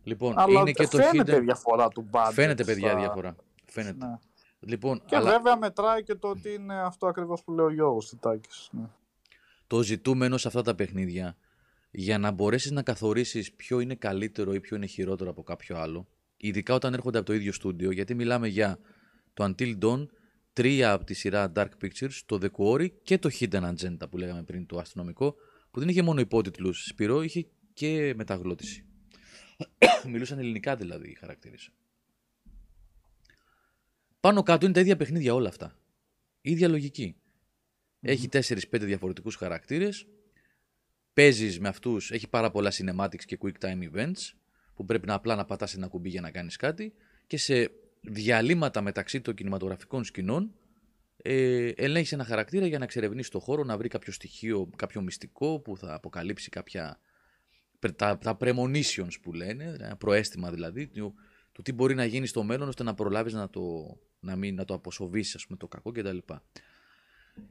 [0.04, 1.42] Λοιπόν, Αλλά είναι και το φαίνεται hidden...
[1.42, 2.30] διαφορά του budget.
[2.32, 3.36] Φαίνεται, παιδιά, στα- διαφορά.
[3.66, 4.06] Φαίνεται.
[4.06, 4.18] Ναι.
[4.60, 8.10] Λοιπόν, Και αλλά βέβαια μετράει και το ότι είναι αυτό ακριβώς που λέει ο Γιώργος
[8.10, 8.70] Τιτάκης.
[8.72, 8.88] Ναι.
[9.68, 11.38] Το ζητούμενο σε αυτά τα παιχνίδια,
[11.92, 16.08] για να μπορέσεις να καθορίσεις ποιο είναι καλύτερο ή ποιο είναι χειρότερο από κάποιο άλλο,
[16.38, 18.80] ειδικά όταν έρχονται από το ίδιο στούντιο, γιατί μιλάμε για
[19.34, 20.06] το Until Dawn,
[20.54, 24.44] τρία από τη σειρά Dark Pictures, το The Quarry και το Hidden Agenda που λέγαμε
[24.44, 25.36] πριν, το αστυνομικό,
[25.72, 28.86] που δεν είχε μόνο υπότιτλους Σπυρό, είχε και μεταγλώτηση.
[30.12, 31.72] Μιλούσαν ελληνικά δηλαδή οι χαρακτήρες.
[34.20, 35.80] Πάνω κάτω είναι τα ίδια παιχνίδια όλα αυτά.
[36.42, 37.16] ίδια λογική.
[38.02, 40.08] Έχει 4-5 διαφορετικούς χαρακτήρες.
[41.14, 44.34] Παίζεις με αυτούς, έχει πάρα πολλά cinematics και quick time events
[44.74, 46.94] που πρέπει να απλά να πατάς ένα κουμπί για να κάνεις κάτι
[47.28, 47.72] και σε
[48.02, 50.56] διαλύματα μεταξύ των κινηματογραφικών σκηνών
[51.22, 55.60] ε, ελέγχεις ένα χαρακτήρα για να εξερευνήσεις το χώρο, να βρει κάποιο στοιχείο, κάποιο μυστικό
[55.60, 57.00] που θα αποκαλύψει κάποια
[57.96, 61.14] τα, τα premonitions που λένε, ένα προαίσθημα δηλαδή, του,
[61.52, 64.66] του τι μπορεί να γίνει στο μέλλον ώστε να προλάβεις να το, να μην, να
[64.66, 66.18] το αποσοβήσεις ας πούμε, το κακό κτλ.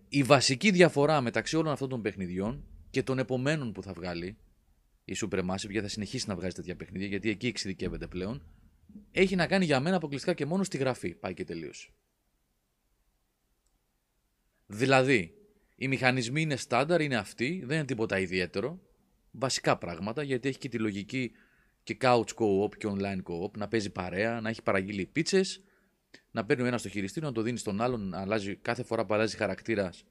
[0.08, 4.36] Η βασική διαφορά μεταξύ όλων αυτών των παιχνιδιών και των επομένων που θα βγάλει
[5.04, 8.42] η Supermassive, γιατί θα συνεχίσει να βγάζει τέτοια παιχνίδια, γιατί εκεί εξειδικεύεται πλέον,
[9.10, 11.14] έχει να κάνει για μένα αποκλειστικά και μόνο στη γραφή.
[11.14, 11.88] Πάει και τελείωσε.
[14.66, 15.34] Δηλαδή,
[15.76, 18.80] οι μηχανισμοί είναι στάνταρ, είναι αυτοί, δεν είναι τίποτα ιδιαίτερο.
[19.30, 21.32] Βασικά πράγματα, γιατί έχει και τη λογική
[21.82, 25.62] και couch co-op και online co-op, να παίζει παρέα, να έχει παραγγείλει πίτσες,
[26.36, 29.06] να παίρνει ο ένας το χειριστήριο, να το δίνει στον άλλον, να αλλάζει, κάθε φορά
[29.06, 30.04] που αλλάζει χαρακτήρας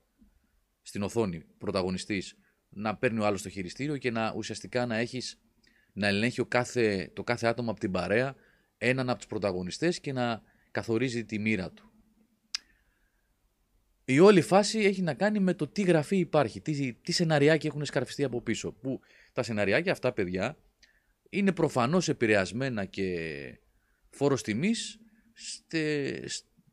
[0.81, 2.35] στην οθόνη, πρωταγωνιστής,
[2.69, 5.39] να παίρνει ο άλλος το χειριστήριο και να ουσιαστικά να έχεις
[5.93, 8.35] να ελέγχει ο κάθε, το κάθε άτομο από την παρέα
[8.77, 11.91] έναν από τους πρωταγωνιστές και να καθορίζει τη μοίρα του.
[14.05, 17.85] Η όλη φάση έχει να κάνει με το τι γραφή υπάρχει, τι, τι σεναριάκια έχουν
[17.85, 18.71] σκαρφιστεί από πίσω.
[18.71, 18.99] Που
[19.33, 20.57] τα σεναριάκια αυτά, παιδιά,
[21.29, 23.09] είναι προφανώς επηρεασμένα και
[24.09, 24.99] φόρος τιμής
[25.35, 26.23] στε,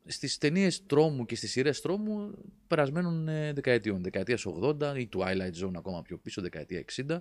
[0.05, 2.35] στις ταινίες τρόμου και στις σειρές τρόμου
[2.67, 4.03] περασμένων ε, δεκαετιών.
[4.03, 7.19] Δεκαετίας 80 ή Twilight Zone ακόμα πιο πίσω, δεκαετία 60.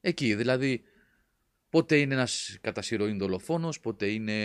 [0.00, 0.82] Εκεί, δηλαδή,
[1.68, 4.42] πότε είναι ένας κατά συρροήν δολοφόνος, πότε είναι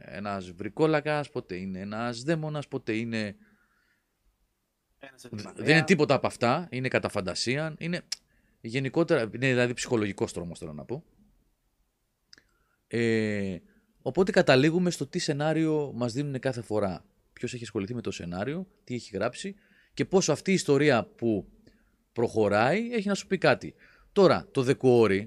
[0.00, 3.36] ένας βρικόλακας, πότε είναι ένας δαίμονας, πότε είναι...
[5.54, 8.02] Δεν είναι τίποτα από αυτά, είναι κατά φαντασία, είναι
[8.60, 11.04] γενικότερα, είναι δηλαδή ψυχολογικός τρόμος θέλω να πω.
[12.86, 13.56] Ε,
[14.06, 17.04] Οπότε καταλήγουμε στο τι σενάριο μας δίνουν κάθε φορά.
[17.32, 19.54] Ποιος έχει ασχοληθεί με το σενάριο, τι έχει γράψει
[19.94, 21.46] και πόσο αυτή η ιστορία που
[22.12, 23.74] προχωράει έχει να σου πει κάτι.
[24.12, 25.26] Τώρα, το The Quarry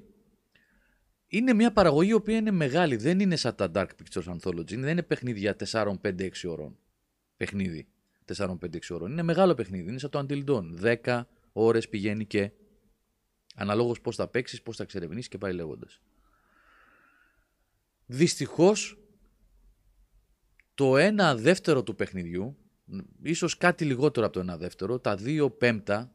[1.27, 2.95] είναι μια παραγωγή η οποία είναι μεγάλη.
[2.95, 4.77] Δεν είναι σαν τα Dark Pictures Anthology.
[4.77, 6.77] Δεν είναι παιχνίδια 4, 5, 6 ώρων.
[7.37, 7.87] Παιχνίδι
[8.35, 9.11] 4, 5, 6 ώρων.
[9.11, 9.89] Είναι μεγάλο παιχνίδι.
[9.89, 10.95] Είναι σαν το Until Dawn.
[11.03, 11.21] 10
[11.53, 12.51] ώρες πηγαίνει και
[13.55, 16.01] αναλόγως πώς θα παίξεις, πώς θα εξερευνήσεις και πάει λέγοντας.
[18.11, 18.97] Δυστυχώς,
[20.73, 22.57] το ένα δεύτερο του παιχνιδιού,
[23.21, 26.11] ίσως κάτι λιγότερο από το ένα δεύτερο, τα δύο πέμπτα,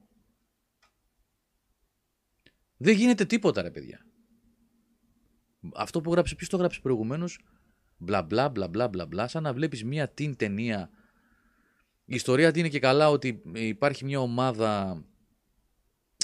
[2.76, 4.06] δεν γίνεται τίποτα ρε παιδιά.
[5.74, 7.38] Αυτό που γράψε, ποιος το γράψε προηγουμένως,
[7.96, 10.90] μπλα μπλα μπλα μπλα μπλα μπλα, σαν να βλέπεις μία την ταινία.
[12.04, 15.04] Η ιστορία τι είναι και καλά ότι υπάρχει μια ομάδα,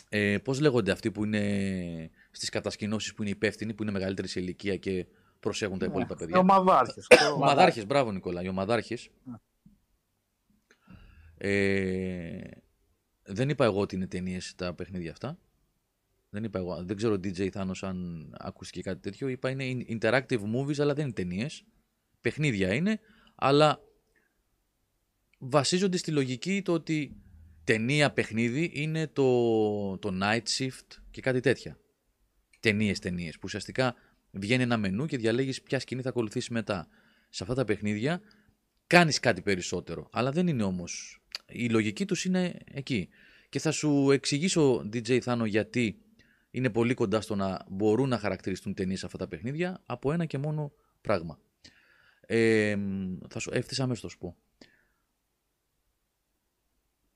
[0.09, 4.41] ε, πώς λέγονται αυτοί που είναι στις κατασκηνώσεις που είναι υπεύθυνοι, που είναι μεγαλύτεροι σε
[4.41, 5.07] ηλικία και
[5.41, 6.39] προσέχουν τα υπόλοιπα Οι παιδιά.
[6.39, 7.07] ομαδάρχες.
[7.35, 9.11] Ομαδάρχες, μπράβο Νικόλα, οι ομαδάρχες.
[11.37, 12.41] Ε,
[13.23, 15.39] δεν είπα εγώ ότι είναι ταινίες τα παιχνίδια αυτά.
[16.31, 16.85] Δεν είπα εγώ.
[16.85, 19.29] Δεν ξέρω DJ Thanos αν ακούστηκε κάτι τέτοιο.
[19.29, 21.65] Είπα είναι interactive movies, αλλά δεν είναι ταινίες.
[22.21, 23.01] Παιχνίδια είναι,
[23.35, 23.81] αλλά
[25.39, 27.17] βασίζονται στη λογική το ότι
[27.65, 31.79] ταινία παιχνίδι είναι το, το night shift και κάτι τέτοια.
[32.61, 33.35] Ταινίες, ταινίες.
[33.35, 33.95] Που ουσιαστικά
[34.31, 36.89] βγαίνει ένα μενού και διαλέγεις ποια σκηνή θα ακολουθήσει μετά.
[37.29, 38.21] Σε αυτά τα παιχνίδια
[38.87, 41.23] κάνεις κάτι περισσότερο, αλλά δεν είναι όμως.
[41.49, 43.09] Η λογική τους είναι εκεί.
[43.49, 45.99] Και θα σου εξηγήσω, DJ Θάνο, γιατί
[46.51, 50.39] είναι πολύ κοντά στο να μπορούν να χαρακτηριστούν ταινίες αυτά τα παιχνίδια από ένα και
[50.39, 51.39] μόνο πράγμα.
[52.27, 52.77] Ε,
[53.29, 54.37] θα σου ευθύς αμέσως θα σου πω.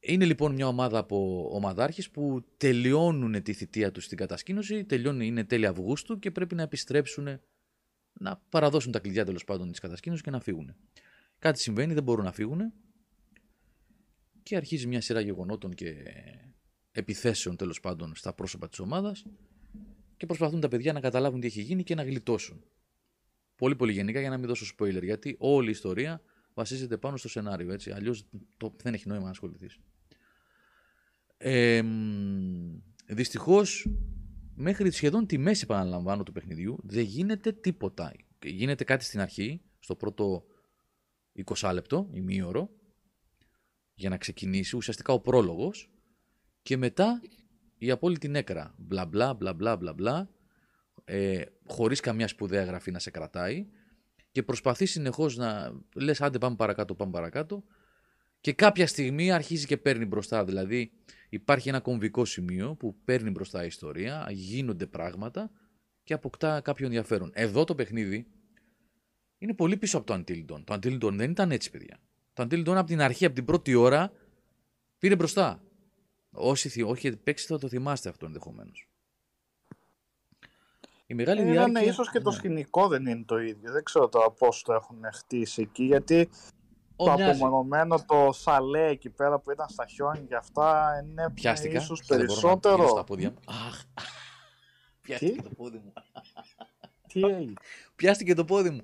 [0.07, 5.45] Είναι λοιπόν μια ομάδα από ομαδάρχες που τελειώνουν τη θητεία τους στην κατασκήνωση, τελειώνουν, είναι
[5.45, 7.41] τέλη Αυγούστου και πρέπει να επιστρέψουν
[8.13, 10.75] να παραδώσουν τα κλειδιά τέλος πάντων της κατασκήνωσης και να φύγουν.
[11.39, 12.73] Κάτι συμβαίνει, δεν μπορούν να φύγουν
[14.43, 15.95] και αρχίζει μια σειρά γεγονότων και
[16.93, 19.25] επιθέσεων τέλος πάντων στα πρόσωπα της ομάδας
[20.17, 22.65] και προσπαθούν τα παιδιά να καταλάβουν τι έχει γίνει και να γλιτώσουν.
[23.57, 26.23] Πολύ πολύ γενικά για να μην δώσω spoiler γιατί όλη η ιστορία
[26.55, 28.25] βασίζεται πάνω στο σενάριο έτσι, αλλιώς
[28.57, 29.79] το, δεν έχει νόημα να ασχοληθείς.
[31.37, 31.83] Ε,
[33.07, 33.89] δυστυχώς
[34.55, 38.13] μέχρι σχεδόν τη μέση επαναλαμβάνω του παιχνιδιού δεν γίνεται τίποτα.
[38.45, 40.45] Γίνεται κάτι στην αρχή, στο πρώτο
[41.45, 42.71] 20 λεπτό, ημίωρο,
[43.95, 45.91] για να ξεκινήσει ουσιαστικά ο πρόλογος
[46.63, 47.21] και μετά
[47.79, 48.75] η απόλυτη νέκρα.
[48.79, 50.31] Μπλα μπλα μπλα μπλα μπλα μπλα
[51.05, 53.67] ε, χωρίς καμιά σπουδαία γραφή να σε κρατάει
[54.33, 57.65] και προσπαθεί συνεχώς να λες άντε πάμε παρακάτω, πάμε παρακάτω
[58.41, 60.45] και κάποια στιγμή αρχίζει και παίρνει μπροστά.
[60.45, 60.93] Δηλαδή
[61.35, 65.51] υπάρχει ένα κομβικό σημείο που παίρνει μπροστά η ιστορία, γίνονται πράγματα
[66.03, 67.31] και αποκτά κάποιο ενδιαφέρον.
[67.35, 68.27] Εδώ το παιχνίδι
[69.39, 70.65] είναι πολύ πίσω από το Until Dawn.
[70.65, 71.99] Το Until Dawn δεν ήταν έτσι, παιδιά.
[72.33, 74.13] Το Until Dawn από την αρχή, από την πρώτη ώρα,
[74.99, 75.63] πήρε μπροστά.
[76.31, 78.89] Όσοι όχι παίξει θα το θυμάστε αυτό ενδεχομένως.
[81.07, 81.83] Η μεγάλη ε, διάρκεια...
[81.83, 82.37] ίσως και το ναι.
[82.37, 83.73] σκηνικό δεν είναι το ίδιο.
[83.73, 86.29] Δεν ξέρω τώρα πώς το έχουν χτίσει εκεί, γιατί
[86.97, 92.03] το απομονωμένο το σαλέ εκεί πέρα που ήταν στα χιόνια και αυτά είναι Πιάστηκα, ίσως
[92.07, 92.89] περισσότερο.
[92.89, 93.39] Στα πόδια μου.
[93.47, 93.83] Αχ,
[95.01, 95.93] πιάστηκε το πόδι μου.
[97.07, 97.53] Τι έγινε;
[97.97, 98.83] Πιάστηκε το πόδι μου.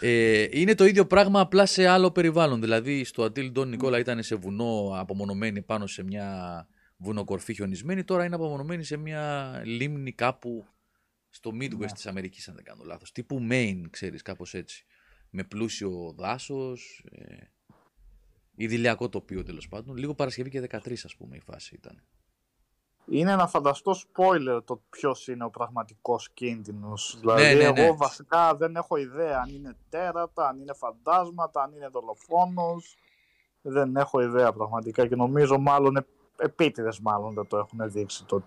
[0.00, 2.60] ε, είναι το ίδιο πράγμα απλά σε άλλο περιβάλλον.
[2.60, 6.66] Δηλαδή στο Αντίλ Ντόν Νικόλα ήταν σε βουνό απομονωμένη πάνω σε μια
[6.96, 8.04] βουνοκορφή χιονισμένη.
[8.04, 10.66] Τώρα είναι απομονωμένη σε μια λίμνη κάπου
[11.30, 11.86] στο Midwest ναι.
[11.86, 13.12] της Αμερικής αν δεν κάνω λάθος.
[13.12, 14.84] Τύπου Maine, ξέρεις, κάπως έτσι.
[15.30, 17.36] Με πλούσιο δάσος, ε,
[18.54, 19.96] ιδηλιακό τοπίο τέλος πάντων.
[19.96, 22.02] Λίγο Παρασκευή και 13 ας πούμε η φάση ήταν.
[23.06, 27.16] Είναι ένα φανταστό spoiler το ποιος είναι ο πραγματικός κίνδυνος.
[27.18, 27.80] Δηλαδή, ναι, ναι, ναι.
[27.80, 32.96] εγώ βασικά δεν έχω ιδέα αν είναι τέρατα, αν είναι φαντάσματα, αν είναι δολοφόνος.
[33.62, 36.06] Δεν έχω ιδέα πραγματικά και νομίζω μάλλον
[36.36, 38.42] επίτηδες μάλλον δεν το έχουν δείξει το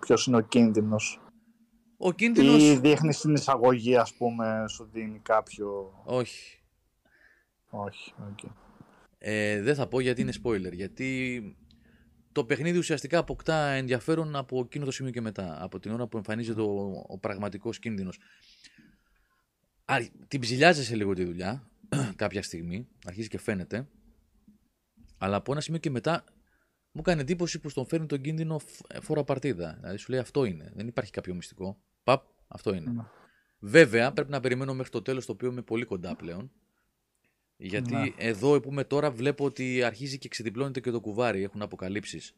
[0.00, 1.20] ποιος είναι ο κίνδυνος.
[1.96, 2.62] Ο κίνδυνος...
[2.62, 6.02] Ή δείχνεις στην εισαγωγή, ας πούμε, σου δίνει κάποιο...
[6.04, 6.58] Όχι.
[7.76, 8.50] Όχι, okay.
[9.18, 11.42] ε, δεν θα πω γιατί είναι spoiler, γιατί
[12.32, 16.16] το παιχνίδι ουσιαστικά αποκτά ενδιαφέρον από εκείνο το σημείο και μετά, από την ώρα που
[16.16, 18.18] εμφανίζεται ο, ο πραγματικός κίνδυνος.
[19.84, 19.96] Α,
[20.28, 21.68] την ψηλιάζεσαι λίγο τη δουλειά,
[22.16, 23.88] κάποια στιγμή, αρχίζει και φαίνεται,
[25.18, 26.24] αλλά από ένα σημείο και μετά
[26.94, 28.60] μου κάνει εντύπωση που στον φέρνει τον κίνδυνο
[29.00, 29.76] φορά παρτίδα.
[29.80, 31.78] Δηλαδή σου λέει αυτό είναι, δεν υπάρχει κάποιο μυστικό.
[32.04, 32.90] Παπ, αυτό είναι.
[32.90, 33.02] Ναι.
[33.58, 36.52] Βέβαια, πρέπει να περιμένω μέχρι το τέλος, το οποίο είμαι πολύ κοντά πλέον.
[37.56, 38.06] Γιατί ναι.
[38.16, 42.34] εδώ που είμαι τώρα βλέπω ότι αρχίζει και ξεδιπλώνεται και το κουβάρι, έχουν αποκαλύψεις.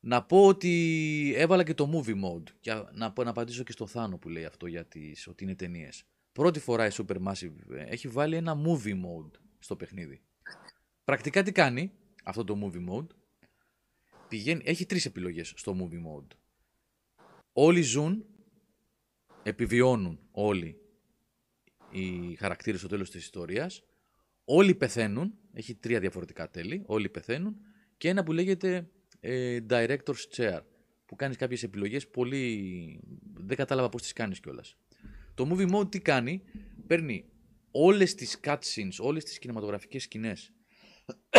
[0.00, 2.48] Να πω ότι έβαλα και το movie mode.
[2.60, 6.04] Και να, να απαντήσω και στο Θάνο που λέει αυτό για τις, ότι είναι ταινίες.
[6.32, 10.22] Πρώτη φορά η Supermassive ε, έχει βάλει ένα movie mode στο παιχνίδι.
[11.04, 11.92] Πρακτικά τι κάνει;
[12.30, 13.06] Αυτό το movie mode.
[14.28, 16.36] Πηγαίνει, έχει τρεις επιλογές στο movie mode.
[17.52, 18.24] Όλοι ζουν,
[19.42, 20.80] επιβιώνουν όλοι
[21.90, 23.82] οι χαρακτήρες στο τέλος της ιστορίας.
[24.44, 27.56] Όλοι πεθαίνουν, έχει τρία διαφορετικά τέλη, όλοι πεθαίνουν
[27.96, 30.60] και ένα που λέγεται ε, Director's Chair,
[31.06, 33.00] που κάνεις κάποιες επιλογές πολύ...
[33.34, 34.76] δεν κατάλαβα πώς τις κάνεις κιόλας.
[35.34, 36.42] Το movie mode τι κάνει,
[36.86, 37.24] παίρνει
[37.70, 40.52] όλες τις cutscenes, όλες τις κινηματογραφικές σκηνές.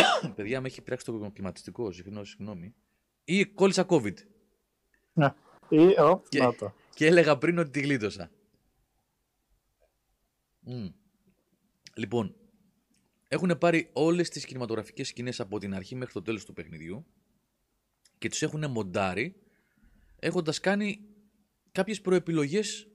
[0.36, 2.74] Παιδιά, με έχει πειράξει το κλιματιστικό, συγγνώμη.
[3.24, 4.14] Ή κόλλησα COVID.
[5.12, 5.34] Ναι.
[5.68, 6.40] Ή, ο, και,
[6.94, 8.30] και έλεγα πριν ότι τη γλίτωσα.
[11.94, 12.34] Λοιπόν,
[13.28, 17.06] έχουν πάρει όλες τις κινηματογραφικές σκηνές από την αρχή μέχρι το τέλος του παιχνιδιού
[18.18, 19.36] και τους έχουν μοντάρει
[20.18, 21.00] έχοντας κάνει
[21.72, 22.88] κάποιες προεπιλογές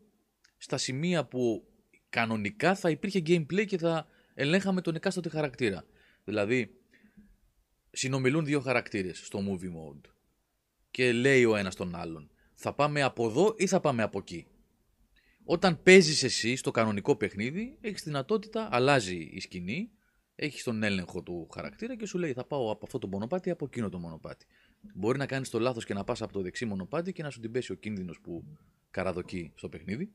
[0.57, 1.67] στα σημεία που
[2.09, 5.85] κανονικά θα υπήρχε gameplay και θα ελέγχαμε τον εκάστοτε χαρακτήρα.
[6.27, 6.75] Δηλαδή,
[7.91, 10.09] συνομιλούν δύο χαρακτήρες στο movie mode
[10.91, 14.47] και λέει ο ένας τον άλλον θα πάμε από εδώ ή θα πάμε από εκεί.
[15.43, 19.91] Όταν παίζεις εσύ στο κανονικό παιχνίδι, έχεις δυνατότητα, αλλάζει η σκηνή,
[20.35, 23.65] έχεις τον έλεγχο του χαρακτήρα και σου λέει θα πάω από αυτό το μονοπάτι από
[23.65, 24.45] εκείνο το μονοπάτι.
[24.93, 27.39] Μπορεί να κάνεις το λάθος και να πας από το δεξί μονοπάτι και να σου
[27.39, 28.43] την πέσει ο κίνδυνος που
[28.91, 30.11] καραδοκεί στο παιχνίδι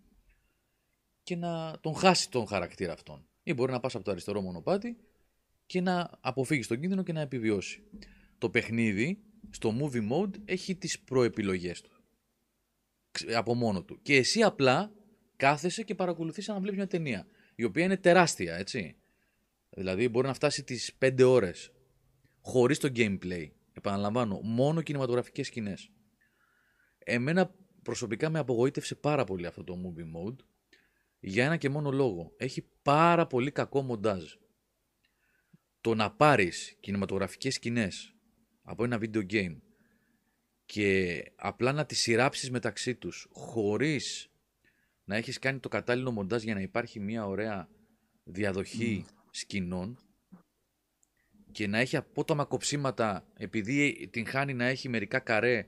[1.22, 3.26] και να τον χάσει τον χαρακτήρα αυτόν.
[3.42, 4.96] Ή μπορεί να πας από το αριστερό μονοπάτι
[5.72, 7.82] και να αποφύγει τον κίνδυνο και να επιβιώσει.
[8.38, 9.18] Το παιχνίδι
[9.50, 11.90] στο movie mode έχει τις προεπιλογές του.
[13.10, 13.98] ξ- από μόνο του.
[14.02, 14.92] Και εσύ απλά
[15.36, 18.96] κάθεσαι και παρακολουθείς σαν να βλέπεις μια ταινία, η οποία είναι τεράστια, έτσι.
[19.70, 21.72] Δηλαδή μπορεί να φτάσει τις 5 ώρες,
[22.40, 23.50] χωρίς το gameplay.
[23.72, 25.90] Επαναλαμβάνω, μόνο κινηματογραφικές σκηνές.
[26.98, 30.36] Εμένα προσωπικά με απογοήτευσε πάρα πολύ αυτό το movie mode,
[31.20, 32.32] για ένα και μόνο λόγο.
[32.36, 34.24] Έχει πάρα πολύ κακό μοντάζ.
[35.82, 38.14] Το να πάρεις κινηματογραφικές σκηνές
[38.62, 39.56] από ένα video game
[40.64, 44.30] και απλά να τις σειράψεις μεταξύ τους χωρίς
[45.04, 47.68] να έχεις κάνει το κατάλληλο μοντάζ για να υπάρχει μια ωραία
[48.24, 49.98] διαδοχή σκηνών
[51.52, 55.66] και να έχει απότομα κοψίματα επειδή την χάνει να έχει μερικά καρέ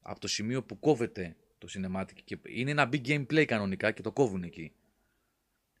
[0.00, 4.12] από το σημείο που κόβεται το cinematic και είναι ένα big gameplay κανονικά και το
[4.12, 4.72] κόβουν εκεί.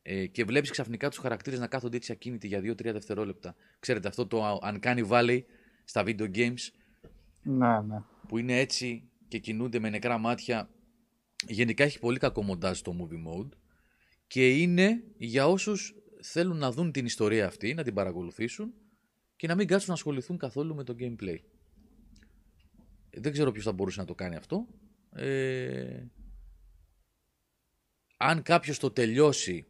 [0.02, 3.54] Ε, και βλέπεις ξαφνικά τους χαρακτήρες να κάθονται έτσι ακίνητοι για 2-3 δευτερόλεπτα.
[3.78, 5.40] Ξέρετε αυτό το Uncanny Valley
[5.84, 6.70] στα video games
[7.42, 8.02] Ναι, ναι.
[8.28, 10.70] που είναι έτσι και κινούνται με νεκρά μάτια.
[11.46, 13.48] Γενικά έχει πολύ κακό μοντάζ το movie mode
[14.26, 18.74] και είναι για όσους θέλουν να δουν την ιστορία αυτή, να την παρακολουθήσουν
[19.36, 21.38] και να μην κάτσουν να ασχοληθούν καθόλου με το gameplay.
[23.10, 24.66] Δεν ξέρω ποιος θα μπορούσε να το κάνει αυτό.
[25.14, 26.04] Ε,
[28.16, 29.66] αν κάποιος το τελειώσει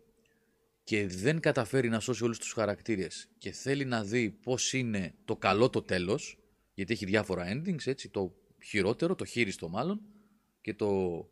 [0.84, 5.36] και δεν καταφέρει να σώσει όλους τους χαρακτήρες και θέλει να δει πώς είναι το
[5.36, 6.38] καλό το τέλος,
[6.74, 10.00] γιατί έχει διάφορα endings, έτσι, το χειρότερο, το χείριστο μάλλον,
[10.60, 11.28] και το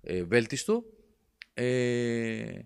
[0.00, 0.84] ε, βέλτιστο,
[1.54, 2.58] ε,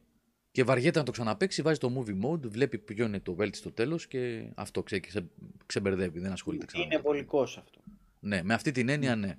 [0.51, 4.07] και βαριέται να το ξαναπαίξει, βάζει το movie mode, βλέπει ποιο είναι το βέλτιστο τέλος
[4.07, 5.31] και αυτό ξε, ξε,
[5.67, 6.83] ξεμπερδεύει, δεν ασχολείται ξανά.
[6.83, 7.17] με Είναι το τέλος.
[7.17, 7.81] βολικός αυτό.
[8.21, 9.39] Ναι, με αυτή την έννοια ναι.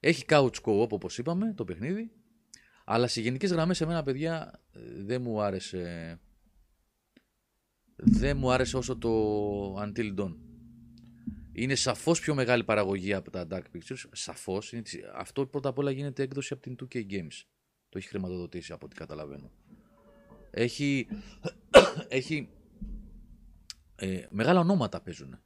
[0.00, 2.10] Έχει couch co-op όπως είπαμε το παιχνίδι,
[2.84, 6.18] αλλά σε γενικές γραμμές εμένα παιδιά ε, δεν μου άρεσε
[7.96, 9.10] δεν μου άρεσε όσο το
[9.82, 10.36] Until Dawn.
[11.52, 14.72] Είναι σαφώς πιο μεγάλη παραγωγή από τα Dark Pictures, σαφώς.
[14.72, 17.44] Είναι, της- αυτό πρώτα απ' όλα γίνεται έκδοση από την 2K Games.
[17.88, 19.50] Το έχει χρηματοδοτήσει από ό,τι καταλαβαίνω.
[20.50, 21.06] Έχει,
[22.08, 22.48] έχει
[23.96, 25.38] ε, μεγάλα ονόματα παίζουν.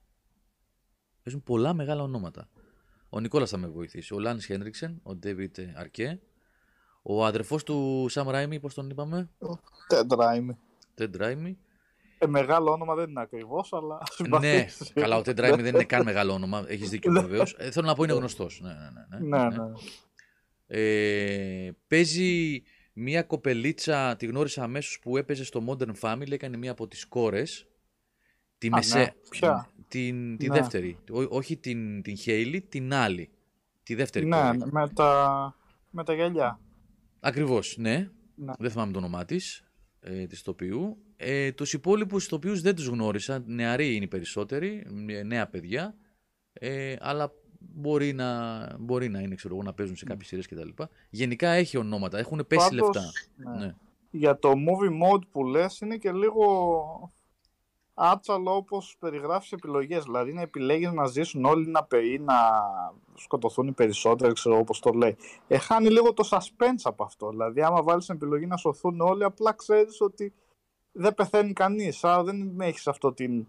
[1.22, 2.49] Παίζουν πολλά μεγάλα ονόματα.
[3.09, 4.14] Ο Νικόλας θα με βοηθήσει.
[4.14, 6.20] Ο Λάνις Χένριξεν, ο Ντέβιτ Αρκέ.
[7.03, 9.30] Ο αδερφός του Σαμ Ράιμι, πώς τον είπαμε;
[9.88, 10.59] Τέντρα είμαι.
[10.94, 11.59] Τεντ Ράιμι.
[12.18, 13.98] Ε, μεγάλο όνομα δεν είναι ακριβώς, αλλά.
[13.98, 14.92] ναι, συμπαθείς.
[14.94, 16.64] καλά, ο Τεντ Ράιμι δεν είναι καν μεγάλο όνομα.
[16.68, 17.55] Έχεις δίκιο βεβαίως.
[17.59, 18.61] Ε, θέλω να πω είναι γνωστός.
[18.62, 19.38] Ναι, ναι, ναι.
[19.38, 19.72] ναι, Ναι, ναι.
[20.66, 26.88] Ε, παίζει μια κοπελίτσα, τη γνώρισα αμέσως που έπαιζε στο Modern Family, έκανε μία από
[26.88, 27.66] τις κόρες.
[28.59, 28.98] Τη Α, μεσέ...
[28.98, 29.12] ναι.
[29.30, 30.55] Ποια; Την, τη Ναι.
[30.55, 30.98] δεύτερη.
[31.11, 33.30] Ό- όχι την, την Χέιλι, την άλλη.
[33.82, 34.59] Τη δεύτερη Ναι, κόρη.
[34.59, 35.55] ναι, με τα,
[35.90, 36.61] με τα γυαλιά.
[37.25, 38.11] Ακριβώς, ναι.
[38.35, 38.53] Ναι.
[38.59, 39.64] Δεν θυμάμαι το όνομά της,
[40.01, 40.97] ε, της ηθοποιού.
[41.16, 43.43] Ε, τους υπόλοιπους ηθοποιούς δεν τους γνώρισα.
[43.47, 45.95] Νεαροί είναι οι περισσότεροι, ε, νέα παιδιά.
[46.53, 50.83] Ε, αλλά μπορεί να, μπορεί να είναι, ξέρω εγώ, να παίζουν σε κάποιες σειρές κτλ.
[51.11, 53.11] Γενικά έχει ονόματα, έχουν πέσει Πάντως, λεφτά.
[53.37, 53.64] ναι.
[53.66, 53.75] Ναι.
[54.11, 57.12] Για το movie mode που λες είναι και λίγο
[58.05, 60.05] άτσαλο όπως περιγράφεις επιλογές.
[60.05, 62.34] Δηλαδή να επιλέγεις να ζήσουν όλοι να, πε- ή να
[63.14, 65.16] σκοτωθούν οι περισσότεροι, ξέρω όπως το λέει.
[65.48, 67.28] Ε, χάνει λίγο το suspense από αυτό.
[67.28, 70.32] Δηλαδή άμα βάλεις την επιλογή να σωθούν όλοι, απλά ξέρεις ότι
[70.92, 72.05] δεν πεθαίνει κανείς.
[72.05, 73.46] Άρα δεν έχεις αυτό την...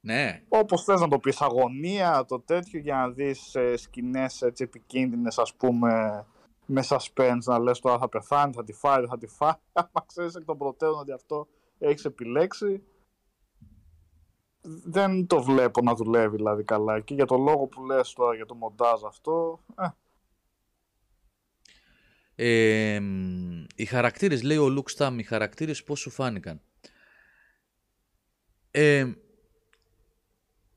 [0.00, 4.64] ναι, Όπως θες να το πεις, αγωνία, το τέτοιο για να δεις ε, σκηνές έτσι
[4.64, 6.24] επικίνδυνες ας πούμε
[6.66, 9.52] με suspense να λες τώρα θα πεθάνει, θα τη φάει, δεν θα τη φάει.
[9.72, 11.46] Άμα ξέρεις εκ των προτέρων ότι αυτό
[11.78, 12.82] έχεις επιλέξει,
[14.84, 17.00] δεν το βλέπω να δουλεύει δηλαδή καλά.
[17.00, 19.86] Και για το λόγο που λες τώρα για το μοντάζ αυτό, ε,
[22.40, 26.60] Ε, μ, οι χαρακτήρες, λέει ο Λουκ Στάμ, οι χαρακτήρες πώς σου φάνηκαν;
[28.70, 29.12] Ε,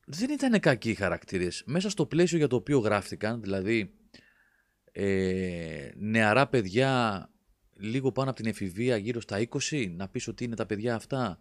[0.06, 1.64] δεν ήταν κακοί οι χαρακτήρες.
[1.66, 3.94] Μέσα στο πλαίσιο για το οποίο γράφτηκαν, δηλαδή
[4.92, 7.30] ε, νεαρά παιδιά
[7.74, 11.39] λίγο πάνω από την εφηβεία γύρω στα 20, να πεις ότι είναι τα παιδιά αυτά;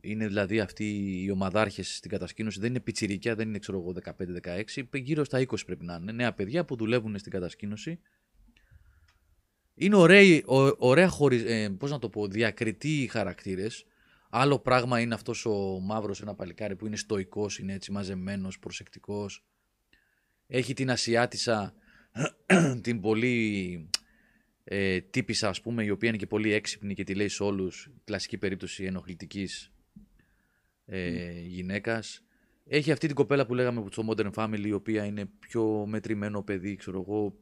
[0.00, 0.84] Είναι δηλαδή αυτοί
[1.24, 3.94] οι ομαδάρχες στην κατασκήνωση, δεν είναι πιτσιρικιά, δεν είναι ξέρω εγώ
[4.82, 6.12] 15-16, γύρω στα 20 πρέπει να είναι.
[6.12, 8.00] Νέα παιδιά που δουλεύουν στην κατασκήνωση
[9.74, 13.84] είναι ωραίοι, ω- ωραία χωρι, ε, πώς να το πω, διακριτοί οι χαρακτήρες.
[14.30, 19.44] Άλλο πράγμα είναι αυτός ο μαύρος ένα παλικάρι που είναι στοικός, είναι έτσι μαζεμένος, προσεκτικός.
[20.46, 21.74] Έχει την Ασιάτισσα,
[22.82, 23.88] την πολύ
[24.64, 27.90] ε, τύπησα ας πούμε, η οποία είναι και πολύ έξυπνη και τη λέει σε όλους,
[28.04, 29.72] κλασική περίπτωση ενοχλητικής
[30.88, 32.22] ε, γυναίκας.
[32.66, 36.76] Έχει αυτή την κοπέλα που λέγαμε στο Modern Family, η οποία είναι πιο μετρημένο παιδί,
[36.76, 37.34] ξέρω εγώ,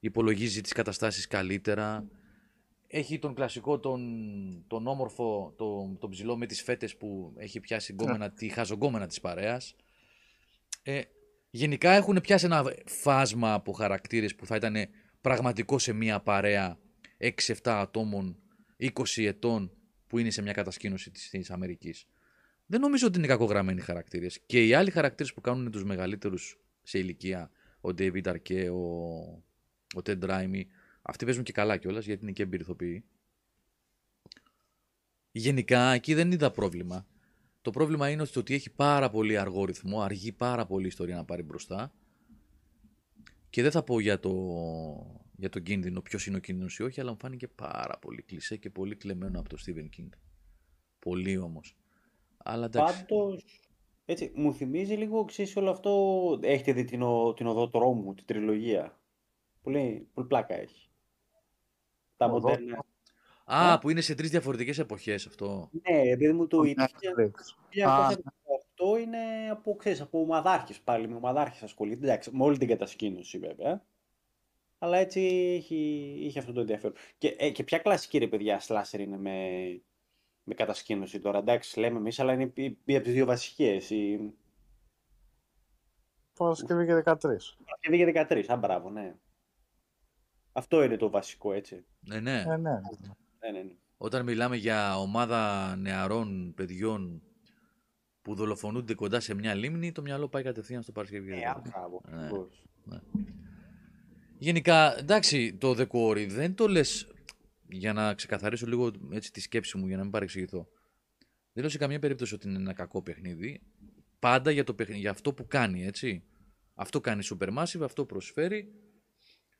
[0.00, 2.08] υπολογίζει τις καταστάσεις καλύτερα.
[2.86, 4.00] Έχει τον κλασικό, τον,
[4.66, 9.20] τον όμορφο, τον, τον ψηλό με τις φέτες που έχει πιάσει γκόμενα, τη χαζογκόμενα της
[9.20, 9.76] παρέας.
[10.82, 11.00] Ε,
[11.56, 14.74] Γενικά έχουν πιάσει ένα φάσμα από χαρακτήρες που θα ήταν
[15.20, 16.78] πραγματικό σε μια παρέα
[17.18, 18.38] 6-7 ατόμων
[18.78, 19.72] 20 ετών
[20.06, 22.06] που είναι σε μια κατασκήνωση της, της Αμερικής.
[22.66, 24.40] Δεν νομίζω ότι είναι κακογραμμένοι χαρακτήρες.
[24.46, 27.50] Και οι άλλοι χαρακτήρες που κάνουν τους μεγαλύτερους σε ηλικία,
[27.80, 28.78] ο David Arquette, ο,
[29.98, 30.62] ο Ted Raimi,
[31.02, 33.04] αυτοί παίζουν και καλά κιόλας γιατί είναι και εμπειριθοποιοί.
[35.32, 37.06] Γενικά εκεί δεν είδα πρόβλημα.
[37.62, 41.24] Το πρόβλημα είναι ότι έχει πάρα πολύ αργό ρυθμό, αργεί πάρα πολύ η ιστορία να
[41.24, 41.92] πάρει μπροστά.
[43.50, 44.32] Και δεν θα πω για το,
[45.36, 48.56] για το κίνδυνο, ποιος είναι ο κίνδυνος ή όχι, αλλά μου φάνηκε πάρα πολύ κλεισέ
[48.56, 50.08] και πολύ κλεμμένο από το Stephen King.
[50.98, 51.76] Πολύ όμως.
[52.48, 53.04] Αλλά εντάξει.
[53.06, 53.60] Πάντως,
[54.04, 56.38] έτσι, μου θυμίζει λίγο ξέρεις όλο αυτό.
[56.42, 59.00] Έχετε δει την, ο- την οδό τρόμου, την τριλογία.
[59.62, 60.88] Πολύ, πολύ πλάκα έχει.
[62.16, 62.84] Τα Οδό μοντέρνα.
[63.44, 65.70] Α, Ε; που είναι σε τρεις διαφορετικές εποχές αυτό.
[65.72, 66.82] Ναι, επειδή μου το Το είπε.
[66.84, 67.86] Netflix.
[67.88, 72.06] Α, 1978 είναι από, ξέρεις, από ομαδάρχες πάλι, με ομαδάρχες ασχολείται.
[72.06, 73.86] Εντάξει, με όλη την κατασκήνωση βέβαια.
[74.78, 75.20] Αλλά έτσι
[75.58, 75.76] έχει,
[76.20, 76.96] είχε αυτό το ενδιαφέρον.
[77.18, 79.48] Και, ε, και ποια κλασική ρε παιδιά σλάσερ είναι με,
[80.48, 81.38] με κατασκήνωση τώρα.
[81.38, 82.52] Εντάξει, λέμε εμείς, αλλά είναι
[82.84, 83.90] μία από τις δύο βασικές.
[83.90, 84.32] Η
[86.34, 87.14] Παρασκευή και 13.
[87.64, 88.44] Παρασκευή και 13.
[88.52, 89.14] Α, μπράβο, ναι.
[90.52, 91.84] Αυτό είναι το βασικό, έτσι.
[92.00, 92.40] Ναι, ναι.
[92.40, 92.56] Ε, ναι.
[92.56, 93.72] Ναι, ναι, ναι.
[93.96, 97.22] Όταν μιλάμε για ομάδα νεαρών παιδιών
[98.22, 101.32] που δολοφονούνται κοντά σε μια λίμνη, το μυαλό πάει κατευθείαν στο Παρασκευή.
[101.32, 102.02] Ε, α, μπράβο.
[102.10, 102.24] Ναι.
[102.24, 102.62] ακριβώς.
[104.38, 107.08] Γενικά, εντάξει, το The Quarry δεν το λες
[107.68, 110.68] για να ξεκαθαρίσω λίγο έτσι, τη σκέψη μου, για να μην παρεξηγηθώ.
[111.52, 113.62] Δεν λέω σε καμία περίπτωση ότι είναι ένα κακό παιχνίδι.
[114.18, 116.24] Πάντα για, το παιχνίδι, για αυτό που κάνει, έτσι.
[116.74, 118.74] Αυτό κάνει Supermassive, αυτό προσφέρει.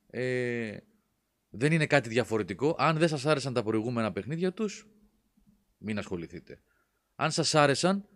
[0.07, 0.77] Ε,
[1.51, 2.77] δεν είναι κάτι διαφορετικό.
[2.79, 4.87] Αν δεν σας άρεσαν τα προηγούμενα παιχνίδια τους,
[5.79, 6.61] μην ασχοληθείτε.
[7.15, 8.09] Αν σας άρεσαν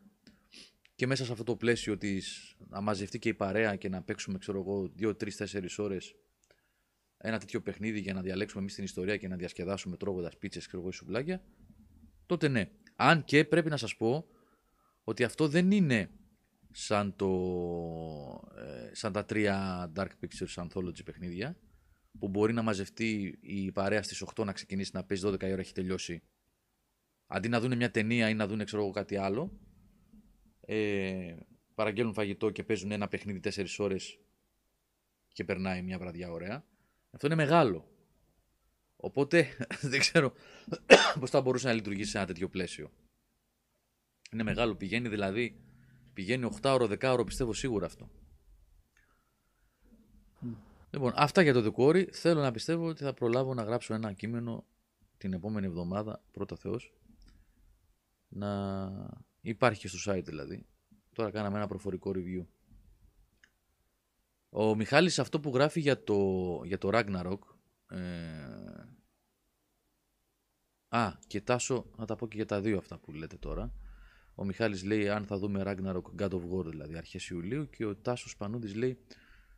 [0.95, 4.39] και μέσα σε αυτό το πλαίσιο της να μαζευτεί και η παρέα και να παίξουμε,
[4.39, 6.15] ξέρω εγώ, 2, 3, 4 ώρες
[7.23, 10.83] ένα τέτοιο παιχνίδι για να διαλέξουμε εμείς την ιστορία και να διασκεδάσουμε τρώγοντας πίτσες, ξέρω
[10.83, 11.43] εγώ, ή σουβλάκια,
[12.27, 12.71] τότε ναι.
[12.97, 14.27] Αν και πρέπει να σας πω
[15.05, 16.11] ότι αυτό δεν είναι
[16.71, 17.29] σαν, το,
[18.57, 21.57] ε, σαν τα τρία Dark Pictures Anthology παιχνίδια,
[22.19, 25.61] που μπορεί να μαζευτεί η παρέα στις 8 να ξεκινήσει να παίζει 12 η ώρα
[25.61, 26.23] έχει τελειώσει.
[27.27, 29.61] Αντί να δουν μια ταινία ή να δουν ξέρω εγώ, κάτι άλλο,
[30.61, 31.37] ε,
[31.75, 34.19] παραγγέλνουν φαγητό και παίζουν ένα παιχνίδι 4 ώρες
[35.33, 36.65] και περνάει μια βραδιά ωραία.
[37.11, 37.89] Αυτό είναι μεγάλο.
[38.97, 39.49] Οπότε
[39.91, 40.33] δεν ξέρω
[41.21, 42.91] πώς θα μπορούσε να λειτουργήσει σε ένα τέτοιο πλαίσιο.
[44.33, 44.75] Είναι μεγάλο.
[44.75, 45.61] Πηγαίνει δηλαδή,
[46.13, 48.11] πηγαίνει 8 ώρο, 10 ώρο, πιστεύω σίγουρα αυτό.
[50.91, 52.13] Λοιπόν, αυτά για το The Quarry.
[52.13, 54.65] Θέλω να πιστεύω ότι θα προλάβω να γράψω ένα κείμενο
[55.17, 56.95] την επόμενη εβδομάδα, πρώτα Θεός,
[58.29, 58.91] να
[59.41, 60.67] υπάρχει και στο site δηλαδή.
[61.13, 62.47] Τώρα κάναμε ένα προφορικό review.
[64.51, 67.39] Ο Μιχάλης αυτό που γράφει για το, για το Ragnarok
[67.89, 68.61] ε...
[70.89, 73.73] Α, και Τάσο, να τα πω και για τα δύο αυτά που λέτε τώρα.
[74.35, 77.97] Ο Μιχάλης λέει αν θα δούμε Ragnarok God of War δηλαδή αρχές Ιουλίου και ο
[77.97, 78.99] Τάσος Πανούδης λέει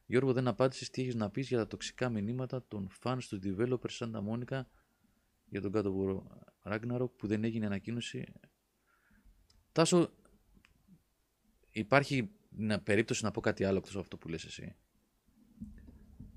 [0.06, 3.98] Γιώργο δεν απάντησες τι έχεις να πεις για τα τοξικά μηνύματα των fans του developers
[3.98, 4.60] Santa Monica
[5.44, 6.22] για τον God of War
[6.72, 8.32] Ragnarok που δεν έγινε ανακοίνωση.
[9.72, 10.10] Τάσο,
[11.70, 12.41] υπάρχει μια
[12.84, 14.76] περίπτωση να πω κάτι άλλο εκτός από αυτό που λες εσύ.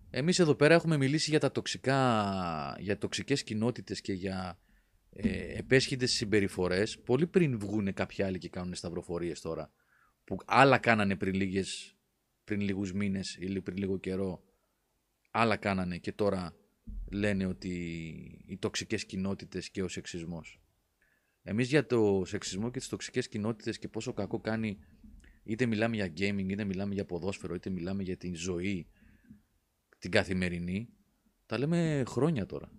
[0.09, 4.59] Εμείς εδώ πέρα έχουμε μιλήσει για τα τοξικά, για τοξικές κοινότητες και για
[5.09, 9.71] ε, επέσχυντες συμπεριφορές πολύ πριν βγουν κάποιοι άλλοι και κάνουν σταυροφορίες τώρα
[10.23, 11.95] που άλλα κάνανε πριν, λίγες,
[12.43, 14.43] πριν λίγους μήνες ή πριν λίγο καιρό
[15.31, 16.55] άλλα κάνανε και τώρα
[17.11, 17.71] λένε ότι
[18.47, 20.61] οι τοξικές κοινότητες και ο σεξισμός.
[21.43, 24.79] Εμείς για το σεξισμό και τις τοξικές κοινότητες και πόσο κακό κάνει
[25.45, 28.87] είτε μιλάμε για gaming, είτε μιλάμε για ποδόσφαιρο, είτε μιλάμε για την ζωή
[29.97, 30.89] την καθημερινή,
[31.45, 32.71] τα λέμε χρόνια τώρα.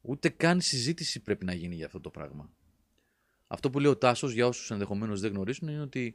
[0.00, 2.52] Ούτε καν συζήτηση πρέπει να γίνει για αυτό το πράγμα.
[3.46, 6.14] Αυτό που λέει ο Τάσος, για όσους ενδεχομένως δεν γνωρίζουν, είναι ότι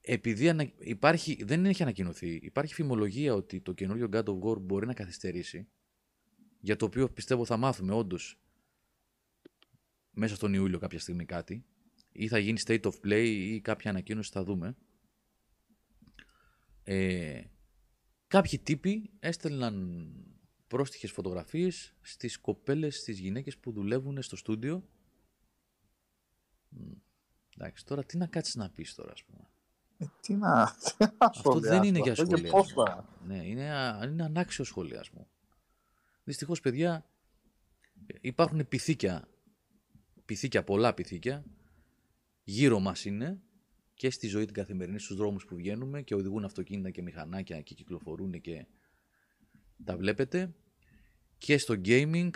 [0.00, 0.72] επειδή ανα...
[0.78, 5.68] υπάρχει, δεν έχει ανακοινωθεί, υπάρχει φημολογία ότι το καινούριο God of War μπορεί να καθυστερήσει,
[6.60, 8.40] για το οποίο πιστεύω θα μάθουμε όντως
[10.10, 11.64] μέσα στον Ιούλιο κάποια στιγμή κάτι,
[12.18, 14.76] ή θα γίνει state of play ή κάποια ανακοίνωση θα δούμε.
[16.82, 17.42] Ε,
[18.26, 20.08] κάποιοι τύποι έστελναν
[20.68, 24.88] πρόστιχες φωτογραφίες στις κοπέλες, στις γυναίκες που δουλεύουν στο στούντιο.
[26.68, 26.90] Μ,
[27.56, 29.50] Εντάξει, τώρα τι να κάτσεις να πεις τώρα, ας πούμε.
[29.98, 32.24] Ε, τι να, τι να Αυτό δεν είναι για σχολιάσω.
[32.24, 32.58] Και σχολιασμό.
[32.60, 35.28] πώς θα- Ναι, είναι, α- είναι ανάξιο σχολιασμό.
[36.24, 37.06] Δυστυχώς, παιδιά,
[38.20, 39.28] υπάρχουν πυθίκια,
[40.24, 41.44] πυθίκια, πολλά πυθίκια,
[42.48, 43.42] γύρω μας είναι,
[43.94, 47.74] και στη ζωή την καθημερινή, στους δρόμους που βγαίνουμε και οδηγούν αυτοκίνητα και μηχανάκια και
[47.74, 48.66] κυκλοφορούν και
[49.84, 50.54] τα βλέπετε
[51.38, 52.30] και στο gaming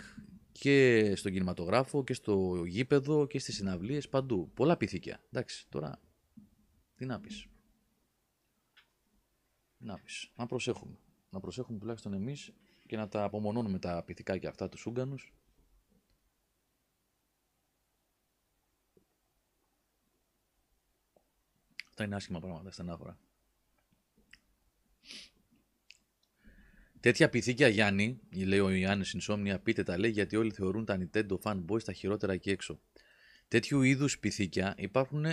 [0.51, 4.51] και στον κινηματογράφο και στο γήπεδο και στις συναυλίες παντού.
[4.53, 5.23] Πολλά πυθίκια.
[5.31, 6.01] Εντάξει, τώρα
[6.95, 7.47] τι να πεις.
[9.77, 10.31] Να πεις.
[10.35, 10.97] Να προσέχουμε.
[11.29, 12.53] Να προσέχουμε τουλάχιστον εμείς
[12.85, 15.33] και να τα απομονώνουμε τα πυθικά αυτά τους Ούγκανους.
[21.93, 23.19] Αυτά είναι άσχημα πράγματα, στενάχωρα.
[26.99, 31.37] Τέτοια πυθίκια Γιάννη, λέει ο Ιωάννης Insomnia, πείτε τα λέει γιατί όλοι θεωρούν τα Nintendo
[31.43, 32.79] fanboys τα χειρότερα εκεί έξω.
[33.47, 35.25] Τέτοιου είδους πυθίκια υπάρχουν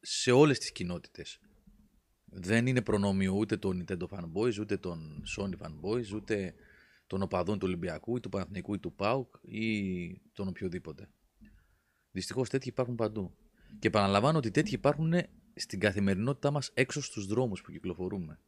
[0.00, 1.40] σε όλες τις κοινότητες.
[2.24, 6.54] Δεν είναι προνόμιο ούτε των Nintendo fanboys, ούτε των Sony fanboys, ούτε
[7.06, 11.10] των οπαδών του Ολυμπιακού, ή του Παναθηνικού ή του ΠΑΟΚ ή των οποιοδήποτε.
[12.10, 13.36] Δυστυχώς τέτοιοι υπάρχουν παντού.
[13.78, 15.14] Και επαναλαμβάνω ότι τέτοιοι υπάρχουν
[15.58, 18.38] στην καθημερινότητά μας έξω στους δρόμους που κυκλοφορούμε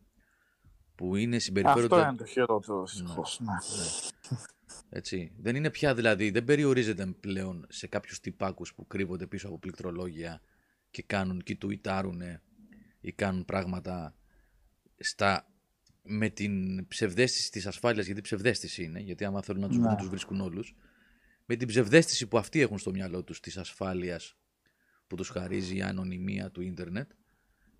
[1.01, 1.95] που είναι συμπεριφέρονται...
[1.95, 3.41] Αυτό είναι το χειρότερο, δυστυχώς.
[3.41, 3.53] Ναι.
[3.53, 4.39] ναι.
[4.99, 5.33] Έτσι.
[5.37, 10.41] Δεν είναι πια δηλαδή, δεν περιορίζεται πλέον σε κάποιους τυπάκους που κρύβονται πίσω από πληκτρολόγια
[10.91, 12.21] και κάνουν και τουιτάρουν
[13.01, 14.15] ή κάνουν πράγματα
[14.99, 15.53] στα,
[16.03, 19.97] με την ψευδέστηση της ασφάλειας, γιατί ψευδέστηση είναι, γιατί άμα θέλουν να τους, ναι.
[19.97, 20.77] τους βρίσκουν όλους,
[21.45, 24.37] με την ψευδέστηση που αυτοί έχουν στο μυαλό τους της ασφάλειας
[25.11, 27.11] που τους χαρίζει η ανωνυμία του ίντερνετ,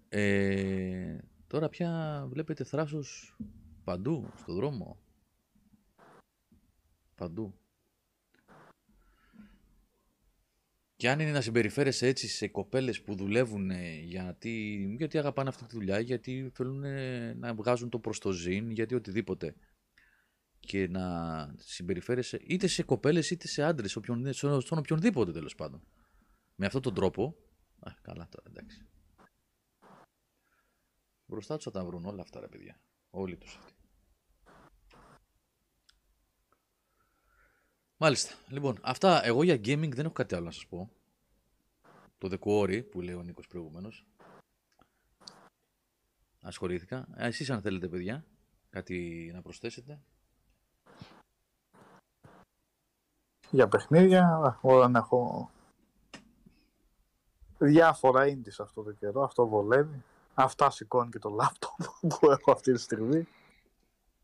[0.09, 1.19] ε,
[1.51, 3.37] Τώρα πια βλέπετε θράσος
[3.85, 4.99] παντού, στο δρόμο.
[7.15, 7.55] Παντού.
[10.97, 13.71] Και αν είναι να συμπεριφέρεσαι έτσι σε κοπέλες που δουλεύουν
[14.05, 16.85] γιατί, γιατί αγαπάνε αυτή τη δουλειά, γιατί θέλουν
[17.39, 19.55] να βγάζουν το προς το ζήν, γιατί οτιδήποτε.
[20.61, 25.83] Και να συμπεριφέρεσαι είτε σε κοπέλες είτε σε άντρες, όποιον, στον οποιονδήποτε τέλος πάντων.
[26.61, 27.37] Με αυτόν τον τρόπο,
[27.81, 28.87] α, καλά τώρα εντάξει.
[31.27, 32.81] Μπροστά τους θα τα βρουν όλα αυτά, ρε παιδιά.
[33.11, 33.83] Όλοι τους αυτοί.
[37.97, 38.35] Μάλιστα.
[38.49, 40.91] Λοιπόν, αυτά εγώ για gaming δεν έχω κάτι άλλο να σας πω.
[42.19, 44.07] Το δεκόρι που λέει ο Νίκος προηγουμένως.
[46.41, 47.09] Ασχολήθηκα.
[47.15, 48.25] Ε, εσείς αν θέλετε παιδιά,
[48.71, 50.01] κάτι να προσθέσετε.
[53.51, 55.51] Για παιχνίδια, εγώ δεν έχω
[57.67, 60.05] διάφορα indies αυτό το καιρό, αυτό βολεύει.
[60.35, 61.79] Αυτά σηκώνει και το λάπτοπ
[62.19, 63.29] που έχω αυτή τη στιγμή.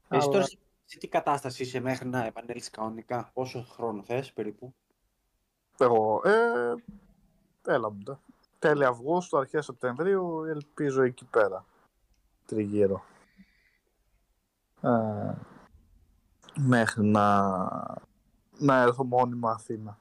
[0.09, 0.45] Εσύ τώρα
[0.85, 4.75] σε τι κατάσταση είσαι μέχρι να επανέλθεις κανονικά, πόσο χρόνο θες περίπου;
[5.79, 6.75] Εγώ, ε,
[7.67, 8.21] έλα μου
[8.59, 11.65] Τέλη Αυγούστου, αρχές Σεπτεμβρίου, ελπίζω εκεί πέρα.
[12.47, 13.05] Τριγύρω.
[14.81, 15.35] Ε,
[16.57, 17.49] μέχρι να,
[18.59, 19.99] να έρθω μόνιμα Αθήνα.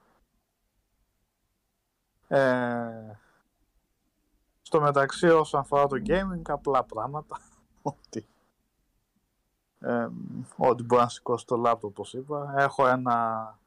[2.28, 3.20] Ε,
[4.66, 7.40] στο μεταξύ όσον αφορά το gaming, απλά πράγματα.
[7.82, 8.28] Ότι,
[9.80, 10.08] ε,
[10.58, 12.54] ότι μπορεί να σηκώσει το laptop, όπως είπα.
[12.58, 13.60] Έχω ένα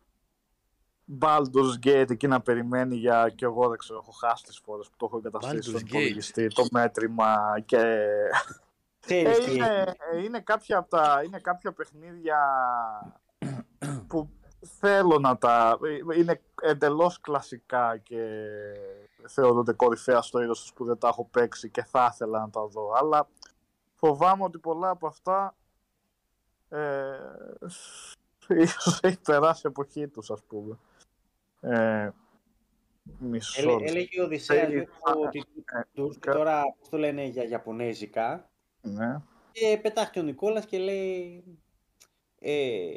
[1.21, 4.95] Baldur's Gate εκεί να περιμένει για και εγώ δεν ξέρω, έχω χάσει τις φορές που
[4.97, 8.07] το έχω εγκαταστήσει στον υπολογιστή, το μέτρημα και...
[9.07, 12.39] ε, είναι, είναι, κάποια από τα, είναι κάποια παιχνίδια
[14.09, 14.29] που
[14.61, 15.79] θέλω να τα...
[16.17, 18.25] είναι εντελώς κλασικά και
[19.29, 22.67] θεωρούνται κορυφαία στο είδος τους που δεν τα έχω παίξει και θα ήθελα να τα
[22.67, 22.93] δω.
[22.93, 23.29] Αλλά
[23.95, 25.57] φοβάμαι ότι πολλά από αυτά
[26.69, 27.19] ε,
[28.49, 30.79] ίσως έχει περάσει η εποχή τους, ας πούμε.
[31.61, 32.11] Ε,
[33.19, 33.71] μισό.
[33.71, 34.71] Έλε, έλεγε ο Οδυσσέας
[35.25, 35.45] ότι
[35.93, 38.51] τους τώρα, πώς το λένε, για Ιαπωνέζικα.
[38.81, 39.21] Ναι.
[39.53, 41.45] Και πετάχτηκε ο Νικόλας και λέει...
[42.39, 42.95] Ε,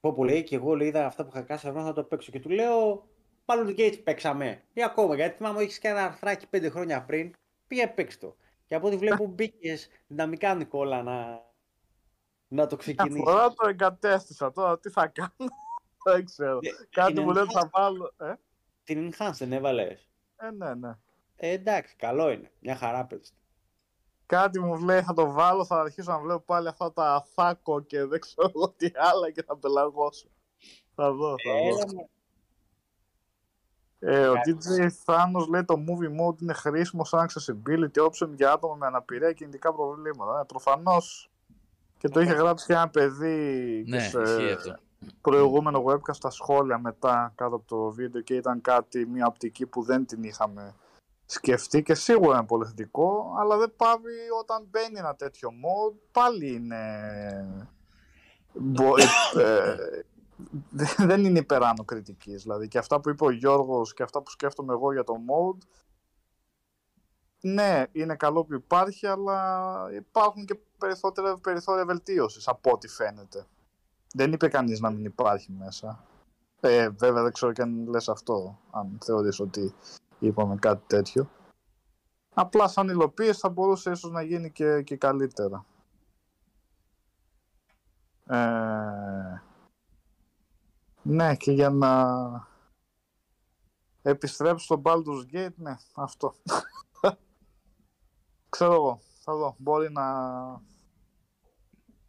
[0.00, 2.32] πω που λέει και εγώ λέει, είδα αυτά που είχα κάνει, θα το παίξω.
[2.32, 3.08] Και του λέω,
[3.44, 4.62] Πάλι το Gates παίξαμε.
[4.72, 7.34] Ή ακόμα, γιατί θυμάμαι έχεις και ένα αρθράκι πέντε χρόνια πριν,
[7.66, 8.36] πήγε παίξει το.
[8.66, 11.44] Και από ό,τι βλέπω μπήκες δυναμικά Νικόλα να,
[12.48, 13.24] να το ξεκινήσεις.
[13.24, 15.34] Τώρα το εγκατέστησα, τώρα τι θα κάνω;
[16.04, 16.58] Δεν ξέρω.
[16.62, 18.14] Ε, Κάτι μου λέει θα βάλω.
[18.16, 18.34] Ε;
[18.84, 20.08] Την Enhanced δεν έβαλες.
[20.36, 20.98] Ε, ναι, ναι.
[21.36, 22.50] Ε, εντάξει, καλό είναι.
[22.60, 23.32] Μια χαρά παίζει.
[24.26, 28.04] Κάτι μου λέει θα το βάλω, θα αρχίσω να βλέπω πάλι αυτά τα θάκο και
[28.04, 30.28] δεν ξέρω τι άλλα και θα πελαγώσω.
[30.94, 32.08] Θα δω, θα δω.
[34.06, 38.74] Ε, ο DJ Thanos λέει το movie mode είναι χρήσιμο σαν accessibility option για άτομα
[38.74, 40.40] με αναπηρία και κινητικά προβλήματα.
[40.40, 41.30] Ε, Προφανώς.
[41.98, 44.18] Και το είχε γράψει και ένα παιδί ναι, σε
[45.20, 49.82] προηγούμενο webcast στα σχόλια μετά κάτω από το βίντεο και ήταν κάτι, μια οπτική που
[49.82, 50.74] δεν την είχαμε
[51.26, 56.54] σκεφτεί και σίγουρα είναι πολύ θετικό, αλλά δεν πάβει όταν μπαίνει ένα τέτοιο mode, πάλι
[56.54, 56.82] είναι...
[59.38, 60.04] Ε,
[61.08, 62.42] δεν είναι υπεράνω κριτικής.
[62.42, 65.66] Δηλαδή και αυτά που είπε ο Γιώργος και αυτά που σκέφτομαι εγώ για το mode
[67.46, 73.46] ναι, είναι καλό που υπάρχει, αλλά υπάρχουν και περιθώρια, περιθώρια βελτίωσης από ό,τι φαίνεται.
[74.14, 76.04] Δεν είπε κανείς να μην υπάρχει μέσα.
[76.60, 79.74] Ε, βέβαια δεν ξέρω και αν λες αυτό, αν θεωρείς ότι
[80.18, 81.30] είπαμε κάτι τέτοιο.
[82.34, 85.64] Απλά σαν υλοποίηση θα μπορούσε ίσως να γίνει και, και καλύτερα.
[88.26, 89.42] Ε,
[91.04, 92.48] ναι, και για να
[94.02, 96.34] επιστρέψω στο Baldur's Gate, ναι, αυτό.
[98.48, 99.54] Ξέρω εγώ, θα δω.
[99.58, 100.04] Μπορεί να,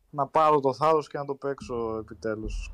[0.10, 2.72] να πάρω το θάρρος και να το παίξω επιτέλους.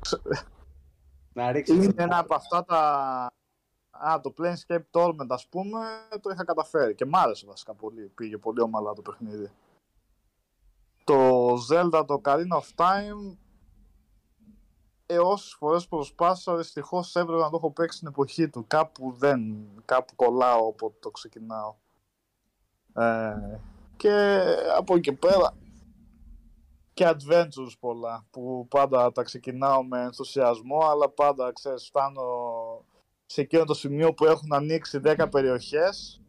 [1.32, 2.80] Να ρίξεις Είναι το- ένα από αυτά τα...
[3.90, 5.80] Α, το Planescape Torment, ας πούμε,
[6.20, 8.08] το είχα καταφέρει και μ' άρεσε βασικά πολύ.
[8.08, 9.50] Πήγε πολύ ομαλά το παιχνίδι.
[11.04, 13.36] Το Zelda, το Ocarina of Time,
[15.12, 18.64] ε, όσες φορές προσπάθησα, δυστυχώς έπρεπε να το έχω παίξει στην εποχή του.
[18.66, 19.40] Κάπου δεν,
[19.84, 21.74] κάπου κολλάω όποτε το ξεκινάω.
[22.94, 23.60] Ε,
[23.96, 24.44] και
[24.76, 25.54] από εκεί και πέρα
[26.94, 32.22] και adventures πολλά που πάντα τα ξεκινάω με ενθουσιασμό αλλά πάντα ξέρεις φτάνω
[33.26, 36.20] σε εκείνο το σημείο που έχουν ανοίξει 10 περιοχές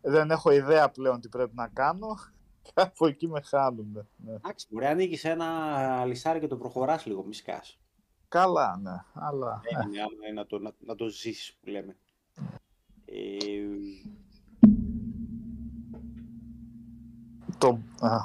[0.00, 2.16] δεν έχω ιδέα πλέον τι πρέπει να κάνω
[2.74, 4.32] κάπου εκεί με χάνουν ναι.
[4.32, 7.79] Εντάξει, μπορεί να ανοίγεις ένα λισάρι και το προχωράς λίγο, μη σκάς.
[8.30, 11.96] Καλά ναι αλλά Δεν είναι άμα είναι να το, να, να το ζήσεις που λέμε.
[13.04, 13.14] Ε,
[17.58, 18.16] το, α,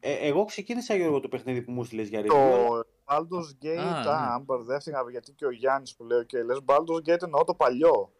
[0.00, 2.26] ε, εγώ ξεκίνησα Γιώργο το παιχνίδι που μου στείλες για review.
[2.28, 4.32] το Baldur's Gate, Α, α, ναι.
[4.32, 8.12] αν μπερδεύτηκα γιατί και ο Γιάννης που λέει και λες Baldur's Gate εννοώ το παλιό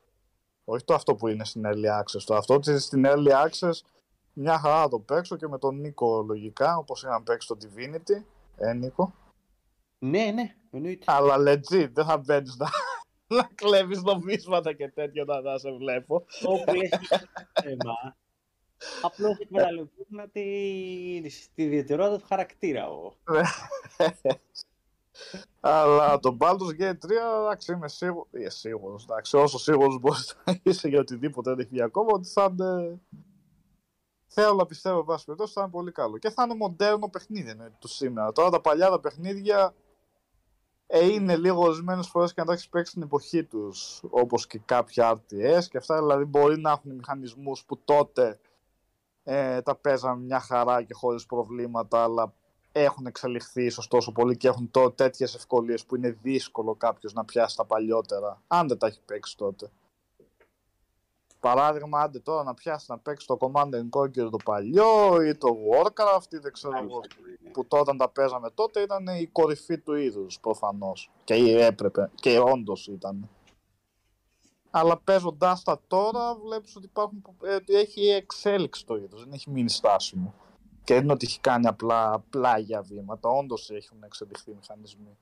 [0.64, 3.80] όχι το αυτό που είναι στην Early Access το αυτό ότι στην Early Access
[4.32, 8.22] μια χαρά να το παίξω και με τον Νίκο λογικά όπως είχαμε παίξει το Divinity
[8.56, 9.14] ε Νίκο
[10.04, 11.04] Ναι, ναι, εννοείται.
[11.06, 12.68] αλλά legit δεν θα μπαίνεις να,
[13.36, 17.28] να κλέβεις νομίσματα και τέτοια να, να σε βλέπω Αυτό που λες είναι
[17.62, 18.16] θέμα.
[19.02, 21.20] Απλώς εκμεταλλευτούν τη,
[21.54, 22.88] τη ιδιαιτερότητα του χαρακτήρα.
[22.88, 23.12] Ο.
[25.60, 28.26] Αλλά το Baldur's Gate 3, εντάξει, είμαι σίγουρο.
[28.30, 29.02] Είμαι σίγουρος.
[29.04, 33.00] Εντάξει, όσο σίγουρος μπορείς να είσαι για οτιδήποτε δεν έχει βγει ακόμα, ότι θα είναι.
[34.26, 36.18] Θέλω να πιστεύω, εν πάση περιπτώσει, θα είναι πολύ καλό.
[36.18, 38.32] Και θα είναι μοντέρνο παιχνίδι εννοείται του σήμερα.
[38.32, 39.74] Τώρα τα παλιά τα παιχνίδια
[40.86, 44.60] ε, είναι λίγο ορισμένες φορές και να τα έχεις παίξει στην εποχή τους, όπως και
[44.64, 45.98] κάποια RTS και αυτά.
[45.98, 48.38] Δηλαδή, μπορεί να έχουν μηχανισμούς που τότε
[49.24, 52.32] ε, τα παίζαμε μια χαρά και χωρίς προβλήματα, αλλά
[52.72, 57.24] έχουν εξελιχθεί ίσως τόσο πολύ και έχουν τώρα τέτοιες ευκολίες που είναι δύσκολο κάποιος να
[57.24, 59.70] πιάσει τα παλιότερα, αν δεν τα έχει παίξει τότε.
[61.44, 65.48] Παράδειγμα, άντε τώρα να πιάσει να παίξει το Command and Conquer το παλιό ή το
[65.70, 67.00] Warcraft ή δεν ξέρω εγώ,
[67.52, 72.38] που τότε όταν τα παίζαμε τότε ήταν η κορυφή του είδους προφανώς και έπρεπε και
[72.38, 73.28] όντως ήταν.
[74.70, 79.50] Αλλά παίζοντάς τα τώρα βλέπεις ότι υπάρχουν, ε, ότι έχει εξέλιξη το είδος, δεν έχει
[79.50, 80.34] μείνει στάσιμο.
[80.84, 85.18] Και δεν είναι ότι έχει κάνει απλά πλάγια βήματα, όντως έχουν εξελιχθεί οι μηχανισμοί.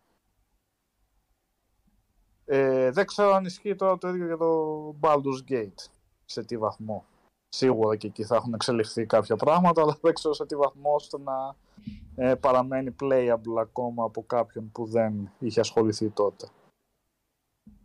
[2.44, 5.90] Ε, δεν ξέρω αν ισχύει τώρα το ίδιο για το Baldur's Gate,
[6.32, 7.04] σε τι βαθμό.
[7.48, 11.18] Σίγουρα και εκεί θα έχουν εξελιχθεί κάποια πράγματα, αλλά δεν ξέρω σε τι βαθμό ώστε
[11.18, 11.56] να
[12.14, 16.48] ε, παραμένει playable ακόμα από κάποιον που δεν είχε ασχοληθεί τότε.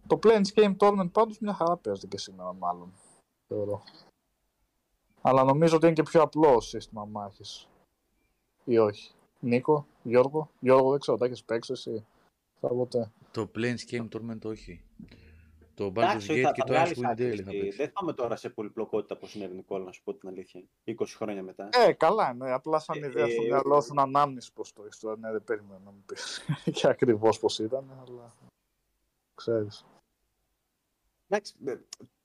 [0.08, 2.94] Το Planescape Tournament πάντως μια χαρά παίζεται και σήμερα μάλλον,
[3.48, 3.84] θεωρώ.
[5.22, 7.68] Αλλά νομίζω ότι είναι και πιο απλό σύστημα μάχης.
[8.64, 9.12] Ή όχι.
[9.40, 12.06] Νίκο, Γιώργο, Γιώργο δεν ξέρω, τα έχεις παίξει εσύ.
[12.60, 13.12] Θα ποτέ.
[13.32, 14.84] Το Planescape Torment όχι.
[15.78, 17.34] Το Baldur's Εντάξει, Gate θα και τα το βγάλεις Icewind Dale άκρη.
[17.34, 17.78] είχα παίξει.
[17.78, 20.64] Δεν πάμε τώρα σε πολυπλοκότητα όπως είναι Νικόλα, να σου πω την αλήθεια.
[20.86, 21.70] 20 χρόνια μετά.
[21.74, 22.52] Ε, καλά είναι.
[22.52, 25.18] Απλά σαν Ε, ιδέα στο ε, μυαλό σου να ανάμνεις πως το έχεις τώρα.
[25.18, 26.42] Ναι, δεν περίμενα να μου πεις
[26.82, 28.36] και ακριβώς πως ήταν, αλλά
[29.36, 29.86] ξέρεις.
[31.28, 31.76] Εντάξει, ε,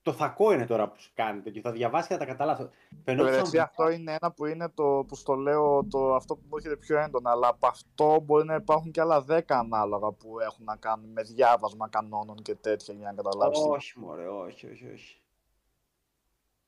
[0.03, 2.69] το θακό είναι τώρα που σου κάνετε και θα διαβάσει και θα τα καταλάβει.
[3.05, 6.57] Φαινόταν Εσύ, αυτό είναι ένα που είναι το που στο λέω το, αυτό που μου
[6.57, 10.65] έρχεται πιο έντονα, αλλά από αυτό μπορεί να υπάρχουν και άλλα 10 ανάλογα που έχουν
[10.65, 13.59] να κάνουν με διάβασμα κανόνων και τέτοια για να καταλάβεις.
[13.59, 15.17] τι- Όχι, μωρέ, όχι, όχι, όχι.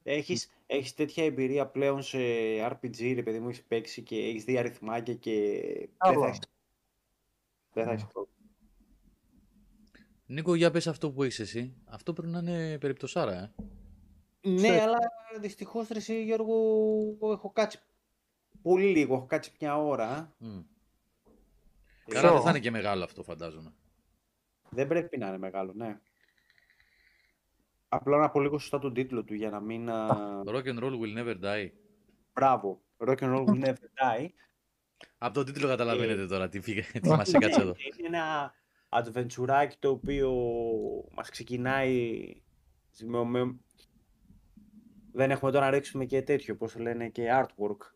[0.02, 2.18] Έχεις, έχεις τέτοια εμπειρία πλέον σε
[2.66, 6.20] RPG, ρε παιδί μου, έχεις παίξει και έχεις δει αριθμάκια και δεν Άλλο.
[6.20, 6.40] θα έχεις,
[7.72, 7.94] δεν θα Ναι.
[7.94, 8.33] έχεις πρόβλημα.
[10.34, 11.74] Νίκο, για πες αυτό που έχεις εσύ.
[11.84, 13.52] Αυτό πρέπει να είναι περιπτωσάρα, ε.
[14.48, 14.80] Ναι, Ξέρεις.
[14.80, 14.98] αλλά
[15.40, 16.54] δυστυχώς, ρε εσύ, Γιώργο,
[17.32, 17.78] έχω κάτσει
[18.62, 20.34] πολύ λίγο, έχω κάτσει μια ώρα.
[20.38, 20.58] Μμ.
[22.06, 23.72] Ε, Καλά, δεν Ποιο; θα είναι και μεγάλο αυτό, φαντάζομαι.
[24.70, 25.98] Δεν πρέπει να είναι μεγάλο, ναι.
[27.88, 29.90] Απλά να πω λίγο σωστά τον τίτλο του για να μην...
[29.90, 31.68] α, Rock and roll will never die.
[32.32, 32.82] Μπράβο.
[32.96, 34.28] Rock and roll will never die.
[35.18, 37.74] Από τον τίτλο καταλαβαίνετε Ε, τώρα τι, φύγε, τι μας έκατσε εδώ.
[37.98, 38.54] Είναι ένα
[38.94, 40.32] adventure το οποίο
[41.14, 42.22] μας ξεκινάει
[43.02, 43.56] με, με,
[45.12, 47.92] δεν έχουμε τώρα να ρίξουμε και τέτοιο, πώς το λένε, και artwork.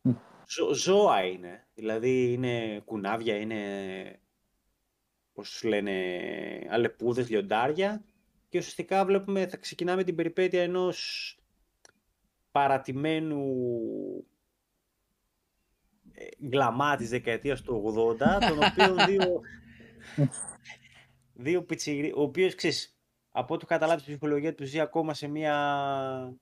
[0.00, 0.12] Μμ.
[0.48, 1.66] Ζω- ζώα είναι.
[1.74, 3.60] Δηλαδή είναι κουνάβια, είναι,
[5.32, 5.92] πώς τους λένε,
[6.70, 8.04] αλεπούδες, λιοντάρια.
[8.48, 11.36] Και ουσιαστικά βλέπουμε, θα ξεκινάμε την περιπέτεια ενός
[12.50, 13.44] παρατημένου
[16.12, 18.16] ε, γκλαμά της δεκαετίας του 80,
[18.48, 19.40] τον οποίο δύο,
[21.34, 22.96] δύο πιτσιρί, ο οποίος, ξέρεις,
[23.30, 26.36] από ό,τι έχω καταλάβει στην ψυχολογία του ζει ακόμα σε μια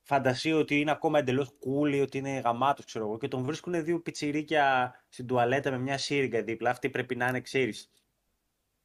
[0.00, 3.84] φαντασία ότι είναι ακόμα εντελώς cool ή ότι είναι γαμάτος, ξέρω εγώ, και τον βρίσκουν
[3.84, 6.70] δύο πιτσιρίκια στην τουαλέτα με μια σύριγγα δίπλα.
[6.70, 7.90] Αυτοί πρέπει να είναι, ξέρεις,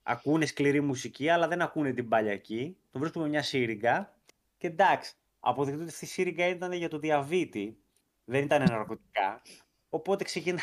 [0.03, 2.77] ακούνε σκληρή μουσική, αλλά δεν ακούνε την παλιακή.
[2.91, 4.15] Τον βρίσκουν με μια σύριγγα
[4.57, 7.77] και εντάξει, αποδεικτεί ότι αυτή η σύριγγα ήταν για το διαβήτη,
[8.23, 9.41] δεν ήταν ναρκωτικά.
[9.89, 10.61] Οπότε ξεκινά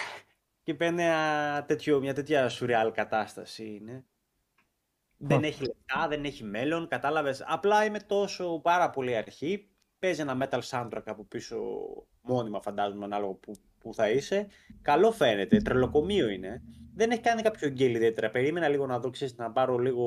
[0.69, 4.05] και παίρνει ένα τέτοιο, μια τέτοια σουρεάλ κατάσταση είναι.
[5.17, 7.45] Δεν έχει λεπτά, δεν έχει μέλλον, κατάλαβες.
[7.47, 9.69] Απλά είμαι τόσο πάρα πολύ αρχή.
[9.99, 11.57] Παίζει ένα metal soundtrack από πίσω
[12.21, 14.47] μόνιμα φαντάζομαι ανάλογα που, που θα είσαι.
[14.83, 16.63] Καλό φαίνεται, τρελοκομείο είναι.
[16.95, 18.31] Δεν έχει κάνει κάποιο γκέλ ιδιαίτερα.
[18.31, 20.07] Περίμενα λίγο να δω, ξέρεις, να πάρω λίγο...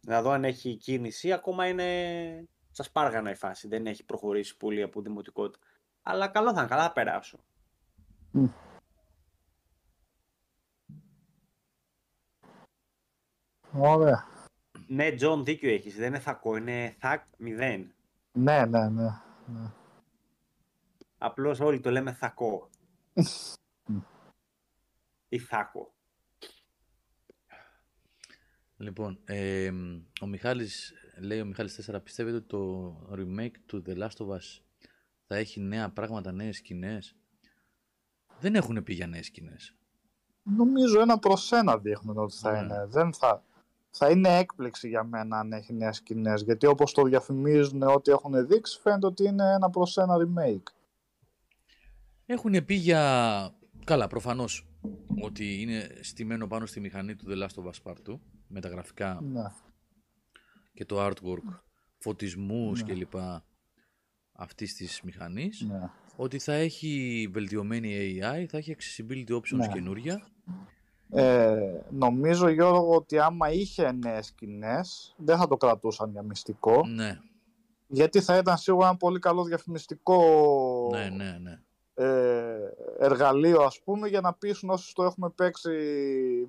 [0.00, 1.32] Να δω αν έχει κίνηση.
[1.32, 1.84] Ακόμα είναι
[2.70, 3.68] στα σπάργανα η φάση.
[3.68, 5.66] Δεν έχει προχωρήσει πολύ από δημοτικότητα.
[6.02, 7.38] Αλλά καλό θα είναι, καλά θα περάσω.
[13.72, 14.26] Ωραία.
[14.86, 15.96] Ναι, Τζον, δίκιο έχεις.
[15.96, 17.86] Δεν είναι THACO, είναι THAC 0.
[18.32, 18.88] Ναι, ναι, ναι.
[19.46, 19.70] ναι.
[21.18, 22.68] Απλώς όλοι το λέμε THACO.
[25.28, 25.92] Ή θάκο.
[28.76, 29.70] Λοιπόν, ε,
[30.20, 34.60] ο Μιχάλης, λέει ο Μιχάλης 4, πιστεύετε ότι το remake του The Last of Us
[35.26, 37.16] θα έχει νέα πράγματα, νέες σκηνές;
[38.40, 39.74] Δεν έχουν πει για νέες σκηνές.
[40.42, 42.58] Νομίζω ένα προς ένα δείχνουν ότι θα Ναι.
[42.58, 42.86] είναι.
[42.86, 43.44] Δεν θα...
[43.98, 46.42] θα είναι έκπληξη για μένα αν έχει νέες σκηνές.
[46.42, 50.72] Γιατί όπως το διαφημίζουν ό,τι έχουν δείξει φαίνεται ότι είναι ένα προς ένα remake.
[52.26, 53.52] Έχουν πει για...
[53.84, 54.66] Καλά, προφανώς
[55.22, 58.18] ότι είναι στημένο πάνω στη μηχανή του The Last of Us Part 2
[58.48, 59.42] με τα γραφικά Ναι.
[60.74, 61.60] και το artwork,
[61.98, 62.92] φωτισμούς Ναι.
[62.92, 63.14] κλπ.
[64.32, 65.60] αυτής της μηχανής.
[65.60, 65.90] ναι.
[66.16, 69.68] Ότι θα έχει βελτιωμένη AI, θα έχει accessibility options Ναι.
[69.68, 70.26] καινούρια.
[71.10, 76.86] Ε, νομίζω Γιώργο ότι άμα είχε νέες σκηνές δεν θα το κρατούσαν για μυστικό.
[76.86, 77.18] Ναι,
[77.86, 80.20] Γιατί θα ήταν σίγουρα ένα πολύ καλό διαφημιστικό
[80.92, 81.60] ναι, ναι, ναι.
[81.94, 82.58] ε,
[82.98, 85.70] εργαλείο ας πούμε για να πείσουν όσους το έχουμε παίξει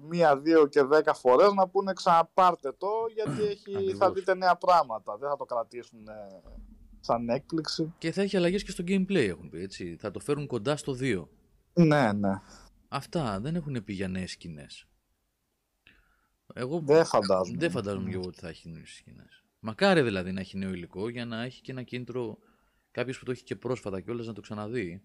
[0.09, 4.13] μία, δύο και δέκα φορές να πούνε ξαναπάρτε το γιατί έχει, θα Ακριβώς.
[4.13, 5.17] δείτε νέα πράγματα.
[5.17, 6.41] Δεν θα το κρατήσουν ε,
[6.99, 7.93] σαν έκπληξη.
[7.97, 9.97] Και θα έχει αλλαγές και στο gameplay έχουν πει, έτσι.
[9.99, 11.23] Θα το φέρουν κοντά στο 2.
[11.73, 12.41] Ναι, ναι.
[12.91, 14.87] Αυτά δεν έχουν πει για νέες σκηνές.
[16.53, 17.57] Εγώ Δεν φαντάζομαι.
[17.57, 19.43] δεν φαντάζομαι και εγώ ότι θα έχει νέες σκηνές.
[19.59, 22.37] Μακάρι δηλαδή να έχει νέο υλικό για να έχει και ένα κίνητρο
[22.91, 25.01] κάποιος που το έχει και πρόσφατα κιόλας να το ξαναδεί.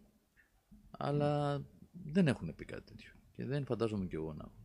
[0.91, 1.63] Αλλά
[1.93, 3.13] δεν έχουν πει κάτι τέτοιο.
[3.33, 4.63] Και δεν φαντάζομαι κι εγώ να έχουν.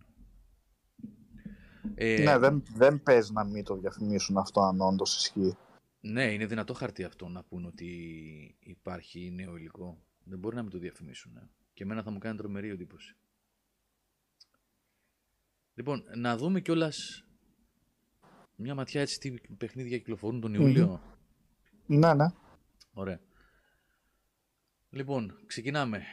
[1.96, 5.58] Ε, Ναι, δεν, δεν παίζει να μην το διαφημίσουν αυτό αν όντως ισχύει.
[6.00, 7.88] Ναι, είναι δυνατό χαρτί αυτό να πούν ότι
[8.60, 10.04] υπάρχει νέο υλικό.
[10.24, 11.36] Δεν μπορεί να μην το διαφημίσουν.
[11.36, 11.50] ε.
[11.80, 13.16] Και εμένα θα μου κάνει τρομερή εντύπωση.
[15.74, 17.26] Λοιπόν, να δούμε κιόλας
[18.56, 21.02] μια ματιά έτσι τι παιχνίδια κυκλοφορούν τον Ιούλιο.
[21.86, 22.26] Ναι, ναι.
[22.94, 23.20] Ωραία.
[24.90, 26.04] Λοιπόν, ξεκινάμε.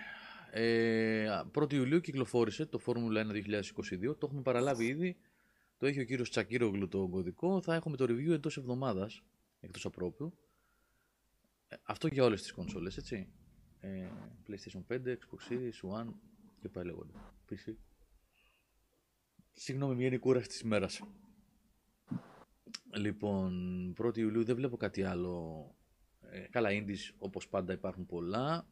[0.50, 4.18] Ε, 1η Ιουλίου κυκλοφόρησε το Formula 1 2022.
[4.18, 5.16] Το έχουμε παραλάβει ήδη.
[5.76, 7.62] Το έχει ο κύριος Τσακύρογλου το κωδικό.
[7.62, 9.22] Θα έχουμε το review εντός εβδομάδας,
[9.60, 10.38] εκτός απρόπου.
[11.68, 13.28] Ε, αυτό για όλες τις κονσόλες, έτσι.
[13.80, 14.08] Ε,
[14.48, 16.12] PlayStation 5, Xbox Series, One
[16.60, 17.34] και πάει λέγοντα.
[17.50, 17.74] PC.
[19.52, 21.02] Συγγνώμη, μια είναι η κούραση της ημέρας.
[22.94, 25.76] Λοιπόν, 1η Ιουλίου δεν βλέπω κάτι άλλο
[26.30, 28.70] ε, καλά, indies όπως πάντα υπάρχουν πολλά.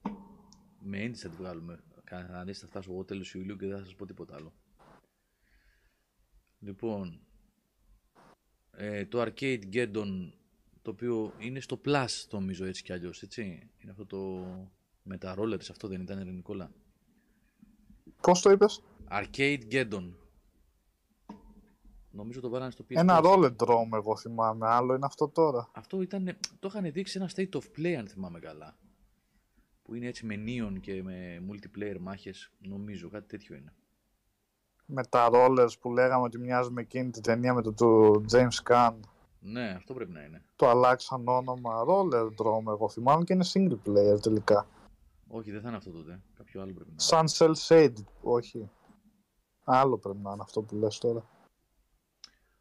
[0.79, 1.79] Με indies θα τη βγάλουμε.
[2.05, 4.53] Κανένα θα φτάσω εγώ τέλος Ιουλίου και δεν θα σας πω τίποτα άλλο.
[6.59, 7.21] Λοιπόν,
[8.71, 10.33] ε, το Arcade Geddon,
[10.83, 13.71] το οποίο είναι στο Plus, νομίζω έτσι κι αλλιώς, έτσι.
[13.79, 14.47] Είναι αυτό το
[15.05, 16.71] με τα rollers, αυτό δεν ήταν, ρε Νικόλα.
[18.21, 20.13] Πώς το είπες, Arcade Geddon.
[22.11, 23.25] Νομίζω το βάλανε στο PS Ένα Plus.
[23.25, 24.67] roller drone, εγώ θυμάμαι.
[24.67, 25.69] Άλλο είναι αυτό τώρα.
[25.73, 28.77] Αυτό ήταν, το είχαν δείξει σε ένα state of play, αν θυμάμαι καλά.
[29.83, 33.73] Που είναι έτσι με neon και με multiplayer μάχες, νομίζω, κάτι τέτοιο είναι.
[34.87, 38.63] Με τα rollers που λέγαμε ότι μοιάζει με εκείνη την ταινία με το του James
[38.71, 38.95] Caan.
[39.41, 40.43] Ναι, αυτό πρέπει να είναι.
[40.57, 44.67] Το αλλάξαν όνομα roller drone, εγώ θυμάμαι και είναι single player τελικά.
[45.27, 46.23] Όχι, δεν θα είναι αυτό τότε.
[46.35, 47.27] Κάποιο άλλο πρέπει να είναι.
[47.27, 48.71] Σαν cell shaded, όχι.
[49.65, 51.29] Άλλο πρέπει να είναι αυτό που λες τώρα.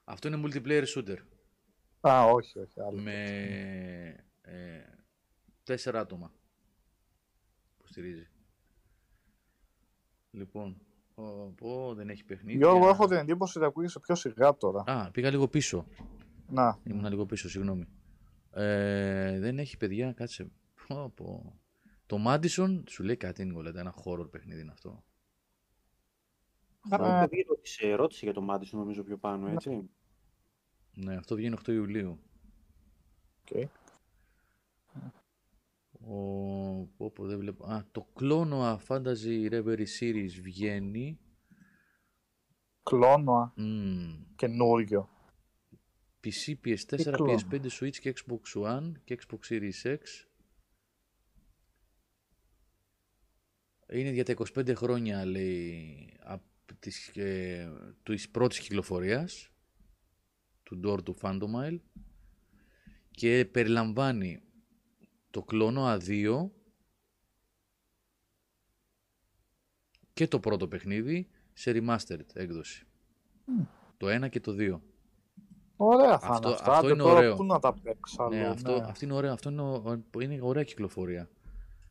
[0.04, 1.18] Αυτό είναι multiplayer shooter.
[2.08, 2.82] Α, όχι, όχι.
[2.82, 3.02] Άλλο.
[3.02, 3.14] με
[4.42, 4.82] ε,
[5.64, 6.32] τέσσερα άτομα
[7.78, 8.28] που στηρίζει.
[10.32, 10.82] Λοιπόν,
[11.16, 12.58] πω, πω, δεν έχει παιχνίδι.
[12.58, 14.84] Γιώργο, έχω την εντύπωση ότι ακούγεσαι πιο σιγά τώρα.
[14.86, 15.86] Α, πήγα λίγο πίσω.
[16.48, 17.88] Να, Ήμουν λίγο πίσω, συγγνώμη.
[18.52, 20.52] Ε, δεν έχει παιδιά, κάτσε.
[20.88, 21.60] Πω, πω.
[22.06, 25.04] Το Madison σου λέει κάτι, Νικολέτα, ένα horror παιχνίδι είναι αυτό.
[26.90, 27.20] Κάποιο Ναι.
[27.20, 29.90] παιδί ρώτησε, ρώτησε για το Madison νομίζω πιο πάνω, έτσι.
[30.94, 32.20] Ναι, αυτό βγαίνει 8 Ιουλίου.
[33.42, 33.70] οκ.
[36.06, 36.86] Ο...
[36.98, 37.66] Πω, πω, δεν βλέπω.
[37.66, 41.20] Α, το Klonoa Phantasy Reverie Series βγαίνει.
[42.84, 44.24] Κλόνοα, Μμμ.
[44.36, 45.10] καινούριο.
[46.24, 47.38] PC, PS4, Clone?
[47.38, 50.00] PS5, Switch και Xbox One και Xbox Series X.
[53.94, 56.44] Είναι για τα 25 χρόνια, λέει, από
[56.80, 57.72] της, ε,
[58.04, 59.50] της πρώτης κυκλοφορίας
[60.64, 61.80] του Door to Phantomile
[63.12, 64.42] και περιλαμβάνει
[65.30, 66.50] το Clonoa 2
[70.14, 72.86] και το πρώτο παιχνίδι σε remastered έκδοση.
[73.98, 74.82] Το 1 και το 2.
[75.76, 76.72] Ωραία θα Αυτό- είναι αυτά.
[76.72, 77.36] αυτό Άντε είναι τώρα ωραίο.
[77.36, 78.30] Πού να τα παίξεις άλλο.
[78.36, 78.84] Ναι, αυτό, ναι.
[78.86, 81.30] αυτή είναι ωραία, αυτό είναι, ο- είναι ωραία κυκλοφορία.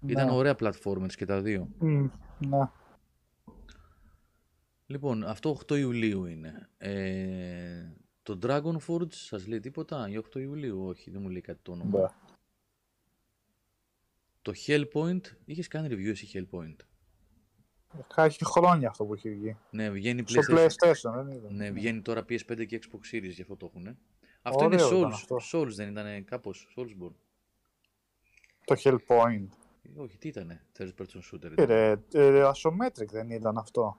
[0.03, 0.13] Ναι.
[0.13, 1.69] Ήταν ωραία platformers και τα δύο.
[1.79, 2.07] Μμ,
[2.39, 2.69] ναι.
[4.87, 6.69] Λοιπόν, αυτό 8 Ιουλίου είναι.
[6.79, 7.93] Ε,
[8.23, 11.73] το Dragon Forge σας λέει τίποτα; Για 8 Ιουλίου, όχι, δεν μου λέει κάτι το
[11.73, 12.01] όνομα.
[12.01, 12.07] Ναι.
[14.43, 16.77] Το Hellpoint, είχες κάνει review εσύ Hellpoint;
[18.17, 19.57] Έχει χρόνια αυτό που έχει βγει.
[19.71, 20.67] Ναι, βγαίνει Στο PlayStation.
[20.67, 21.55] PlayStation, δεν ήταν.
[21.55, 23.99] Ναι, βγαίνει τώρα PS5 και Xbox Series, γι' αυτό το έχουν.
[24.43, 25.13] Αυτό Ωραίο είναι ήταν Souls.
[25.13, 25.37] αυτό.
[25.53, 27.15] Souls δεν ήταν κάπως, Soulsborne.
[28.65, 29.47] Το Hellpoint.
[29.83, 31.45] Ε, Όχι, τι ήτανε, third person shooter.
[31.45, 31.67] Ε, Ήταν.
[31.67, 33.97] Ρε, ε, Isometric δεν ήταν αυτό.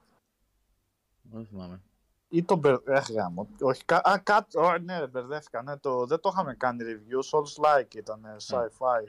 [1.22, 1.82] Δεν θυμάμαι.
[2.28, 2.74] Ή το μπερ...
[2.84, 3.48] Ε, γάμο.
[3.60, 3.96] Όχι, κα...
[3.96, 4.58] Α, κάτι...
[4.58, 5.62] Ω, ναι, ρε, μπερδεύτηκα.
[5.62, 6.06] Ναι, το...
[6.06, 7.38] Δεν το είχαμε κάνει review.
[7.38, 9.08] Souls like ήταν ε, sci-fi.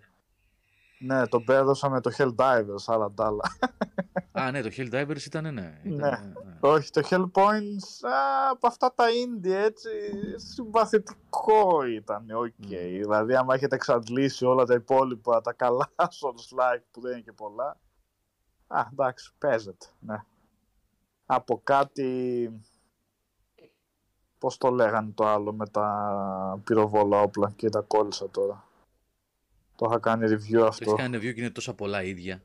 [0.99, 3.57] Ναι, το μπέρδωσα με το Helldivers, άλλα τ' άλλα.
[4.31, 5.81] Α, ναι, το Helldivers ήταν, ναι.
[5.84, 5.97] Ήταν,
[6.45, 6.45] Ναι.
[6.61, 6.69] Ναι.
[6.69, 9.90] Όχι, το Hellpoint, α, από αυτά τα indie, έτσι,
[10.36, 12.53] συμπαθητικό ήταν, οκ.
[12.57, 12.68] Μμμ.
[12.69, 17.32] Δηλαδή, άμα έχετε εξαντλήσει όλα τα υπόλοιπα, τα καλά Souls like, που δεν είναι και
[17.32, 17.77] πολλά,
[18.68, 20.23] α, εντάξει, παίζεται, ναι.
[21.26, 22.52] Από κάτι,
[24.38, 28.64] πώς το λέγανε το άλλο με τα πυροβόλα όπλα και τα κόλλησα τώρα.
[29.76, 30.84] Το είχα κάνει review Το αυτό.
[30.84, 32.41] έχεις κάνει review και είναι τόσα πολλά ίδια.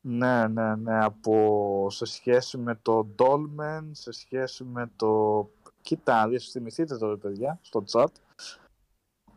[0.00, 5.48] Ναι, ναι, ναι, από σε σχέση με το Dolmen, σε σχέση με το...
[5.80, 8.06] Κοίτα, δεις, θυμηθείτε το ρε παιδιά, στο chat.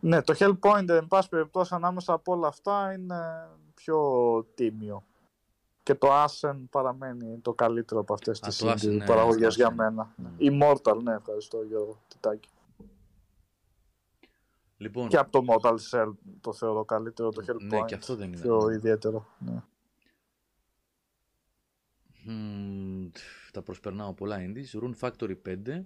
[0.00, 4.00] Ναι, το Hellpoint, εν πάση περιπτώσει, ανάμεσα από όλα αυτά είναι πιο
[4.54, 5.04] τίμιο.
[5.82, 9.56] Και το Ascen παραμένει το καλύτερο από αυτές Α, τις το Ascen, indie ναι, παραγωγές
[9.56, 9.74] το για Ascen.
[9.74, 10.14] μένα.
[10.16, 10.30] Ναι.
[10.38, 12.48] Immortal, ναι, ευχαριστώ Γιώργο Τιτάκη.
[14.76, 17.68] Λοιπόν, Και από το Mortal Cell το θεωρώ καλύτερο το Hellpoint.
[17.68, 18.40] ναι, και αυτό δεν είναι.
[18.40, 19.26] Πιο ιδιαίτερο.
[19.38, 19.62] Ναι.
[22.24, 23.10] Μμμ,
[23.52, 24.80] τα προσπερνάω πολλά indies.
[24.80, 25.84] Rune Factory 5,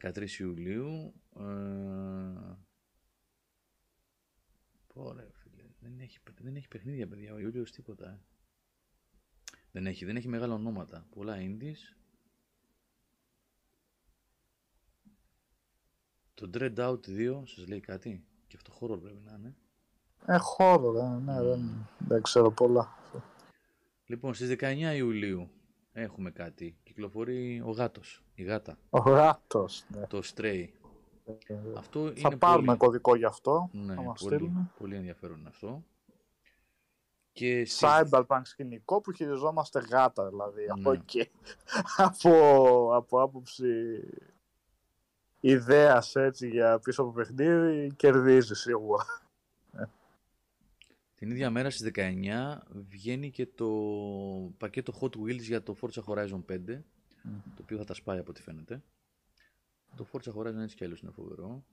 [0.00, 1.14] 13 Ιουλίου.
[1.36, 1.42] Ε...
[4.94, 5.64] Ωραία, φίλε.
[5.80, 7.34] Δεν έχει, δεν έχει παιχνίδια, παιδιά.
[7.34, 8.10] Ο Ιούλιος τίποτα.
[8.10, 8.20] Ε.
[9.72, 11.06] Δεν έχει, δεν έχει μεγάλα ονόματα.
[11.10, 11.96] Πολλά indies.
[16.34, 19.56] Το Dread Out 2 σας λέει κάτι; Και αυτό χώρο πρέπει να είναι.
[20.26, 22.99] Ε, χώρο, ναι, ναι, δεν, δεν ξέρω πολλά.
[24.10, 25.50] Λοιπόν, στις 19 Ιουλίου
[25.92, 26.76] έχουμε κάτι.
[26.82, 30.06] Κυκλοφορεί ο γάτος, η γάτα, Ο γάτος, ναι.
[30.06, 30.66] το Stray.
[31.46, 33.68] Ε, Αυτό Θα είναι πάρουμε πολύ, κωδικό γι' αυτό.
[33.72, 34.72] ναι, θα μας πολύ, στείλουν.
[34.78, 35.84] πολύ ενδιαφέρον είναι αυτό.
[37.32, 40.60] Και στις- Cyberpunk σκηνικό που χειριζόμαστε γάτα, δηλαδή.
[40.60, 40.70] Ναι.
[40.70, 41.30] Από εκεί.
[41.96, 42.32] από,
[42.94, 43.68] από άποψη
[45.40, 49.04] ιδέας έτσι για πίσω από παιχνίδι, κερδίζει σίγουρα.
[51.20, 53.68] Την ίδια μέρα στις 19 βγαίνει και το
[54.58, 56.82] πακέτο Hot Wheels για το Forza Horizon 5,
[57.56, 58.82] το οποίο θα τα σπάει από ό,τι φαίνεται.
[59.96, 61.64] Το Forza Horizon έτσι κι αλλιώς είναι φοβερό.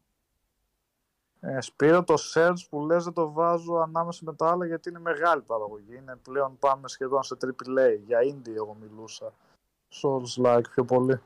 [1.40, 4.99] Ε, Σπύρο, το search που λες δεν το βάζω ανάμεσα με τα άλλα γιατί είναι
[4.99, 5.95] μεγάλη παραγωγή.
[5.95, 7.99] Είναι πλέον πάμε σχεδόν σε AAA.
[8.06, 9.34] Για indie εγώ μιλούσα.
[10.02, 11.22] Souls like πιο πολύ.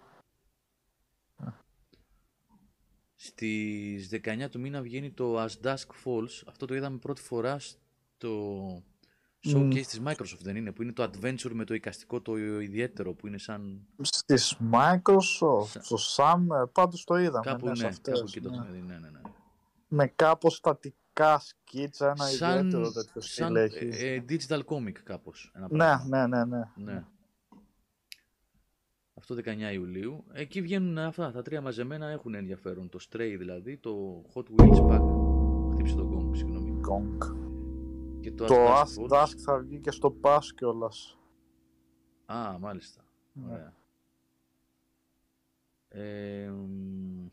[3.15, 6.43] Στις 19 του μήνα βγαίνει το As Dusk Falls.
[6.47, 7.80] Αυτό το είδαμε πρώτη φορά στο
[9.47, 13.27] showcase της Microsoft, δεν είναι, που είναι το adventure με το εικαστικό το ιδιαίτερο, που
[13.27, 13.81] είναι σαν...
[14.01, 17.45] Στις Microsoft, Σα- στο Summer, πάντως το είδαμε.
[17.45, 18.55] Κάπου, ναι, σε ναι, αυτές, κάπου εκεί το ναι.
[18.55, 19.19] είχαμε δει, ναι, ναι, ναι.
[19.87, 23.89] Με κάπως στατικά σκίτσα, ένα Σαν, ιδιαίτερο τέτοιο στυλ σαν έχει.
[23.91, 25.51] ε, digital comic κάπως.
[25.55, 26.27] Ένα ναι, πράγμα.
[26.27, 26.63] ναι, ναι, ναι.
[26.93, 27.03] ναι.
[29.13, 30.23] Αυτό 19 Ιουλίου.
[30.33, 32.89] Εκεί βγαίνουν αυτά, τα τρία μαζεμένα έχουν ενδιαφέρον.
[32.89, 35.01] Το Stray δηλαδή, το Hot Wheels Pack.
[35.73, 36.79] Χτύψε τον Gong, συγγνώμη.
[36.89, 37.50] Gong.
[38.21, 41.17] Και το, Το As As Dusk Dusk θα βγει και στο Pass κιόλας.
[42.25, 43.01] Α, μάλιστα.
[43.33, 43.51] Ναι.
[43.53, 43.73] Ωραία.
[45.87, 47.27] Ε, μ,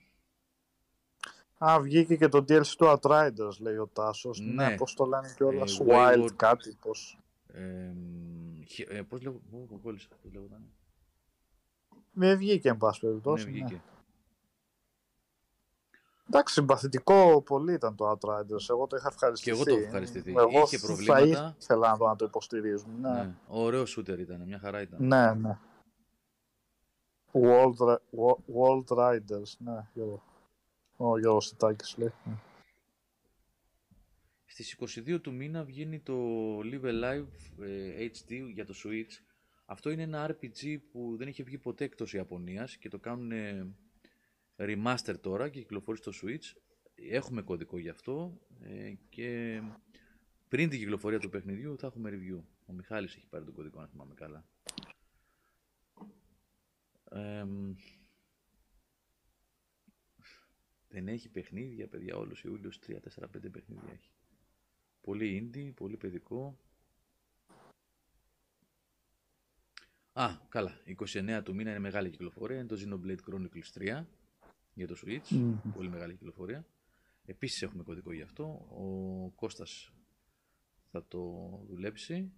[1.64, 4.40] Α, βγήκε και το DLC του Outriders, λέει ο Τάσος.
[4.40, 4.76] Ναι, Ναι.
[4.76, 7.18] πώς το λένε κιόλας, Ε, Wild Wayward- κάτι, πώς.
[7.46, 10.62] ε, μ, χε- ε, πώς λέγω, πού μου κόλλησα, πώς λέγονταν;
[12.12, 13.44] Με βγήκε, εν πάση Ναι, περιπτώσει.
[13.44, 13.50] ναι.
[13.50, 13.82] βγήκε.
[16.30, 18.68] Εντάξει, συμπαθητικό πολύ ήταν το Outriders.
[18.70, 19.50] Εγώ το είχα ευχαριστηθεί.
[19.50, 20.30] Και εγώ το έχω ευχαριστηθεί.
[20.30, 21.56] Εγώ Είχε θα προβλήματα.
[21.60, 23.00] ήθελα να το, να το υποστηρίζουν.
[23.00, 23.34] Ναι, Ναι.
[23.48, 25.06] Ωραίο shooter ήταν, μια χαρά ήταν.
[25.06, 25.34] ναι.
[25.34, 25.58] ναι.
[27.32, 30.22] World, Ri- Wo- World Riders, ναι, Γιώργο.
[30.96, 32.12] Ο Γιώργος Σιτάκης λέει.
[32.24, 32.32] Ναι.
[34.46, 34.76] Στις
[35.06, 36.14] 22 του μήνα βγαίνει το
[36.58, 37.26] Live Alive
[37.62, 39.22] ε, HD για το Switch.
[39.66, 43.66] Αυτό είναι ένα RPG που δεν είχε βγει ποτέ εκτός Ιαπωνίας και το κάνουν ε,
[44.58, 46.56] remaster τώρα και κυκλοφορεί στο Switch.
[46.94, 49.60] Έχουμε κωδικό γι' αυτό ε, και
[50.48, 52.42] πριν την κυκλοφορία του παιχνιδιού θα έχουμε review.
[52.66, 54.44] Ο Μιχάλης έχει πάρει τον κωδικό, αν θυμάμαι καλά.
[57.10, 57.74] Εμ,
[60.88, 64.10] δεν έχει παιχνίδια, παιδιά, όλος Ιούλιος 3, 4, 5 παιχνίδια έχει.
[65.00, 66.58] Πολύ indie, πολύ παιδικό.
[70.12, 70.80] Α, καλά.
[70.84, 72.56] 29 του μήνα είναι μεγάλη κυκλοφορία.
[72.56, 74.04] Είναι το Xenoblade Chronicles 3
[74.78, 75.28] για το Switch.
[75.28, 75.72] Μμμ.
[75.74, 76.66] Πολύ μεγάλη κυκλοφορία.
[77.24, 78.44] Επίσης έχουμε κωδικό γι' αυτό.
[78.70, 79.92] Ο Κώστας
[80.90, 81.20] θα το
[81.68, 82.32] δουλέψει.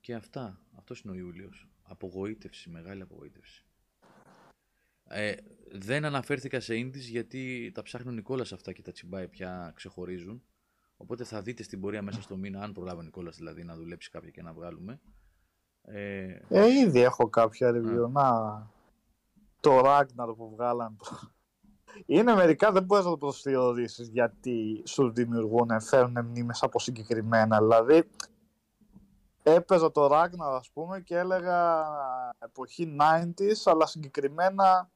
[0.00, 0.60] Και αυτά.
[0.76, 1.68] Αυτός είναι ο Ιούλιος.
[1.82, 3.64] Απογοήτευση, μεγάλη απογοήτευση.
[5.08, 5.34] Ε,
[5.72, 10.42] δεν αναφέρθηκα σε indies γιατί τα ψάχνει ο Νικόλας αυτά και τα τσιμπάει πια ξεχωρίζουν.
[10.96, 14.10] Οπότε θα δείτε στην πορεία μέσα στο μήνα, αν προλάβει ο Νικόλας δηλαδή να δουλέψει
[14.10, 15.00] κάποια και να βγάλουμε.
[15.82, 18.10] Ε, Ε, ήδη έχω κάποια review.
[18.10, 18.70] Να,
[19.60, 20.96] το Ragnar που βγάλαν.
[22.06, 27.58] Είναι μερικά δεν μπορείς να το προσθεωρήσεις γιατί σου δημιουργούν, φέρνουν μνήμες από συγκεκριμένα.
[27.58, 28.08] Δηλαδή,
[29.42, 31.86] έπαιζα το Ragnar ας πούμε και έλεγα
[32.38, 34.90] εποχή 90s, αλλά συγκεκριμένα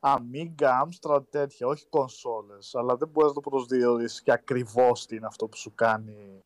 [0.00, 2.74] Amiga, Amstrad, τέτοια, όχι κονσόλες.
[2.74, 6.44] Αλλά δεν μπορείς να το προσδιορίσεις και ακριβώς τι είναι αυτό που σου κάνει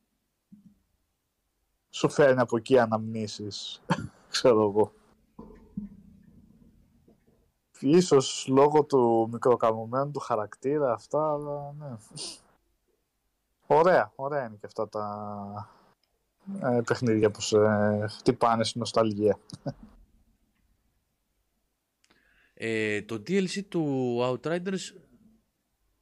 [1.91, 3.83] σου φέρνει από εκεί αναμνήσεις,
[4.31, 4.93] ξέρω εγώ.
[7.81, 11.97] Ίσως λόγω του μικροκαμωμένου του χαρακτήρα αυτά, αλλά ναι.
[13.67, 15.71] Ωραία, ωραία είναι και αυτά τα
[16.63, 17.59] ε, παιχνίδια που σε
[18.09, 19.39] χτυπάνε στην νοσταλγία.
[22.55, 24.79] ε, το DLC του Outriders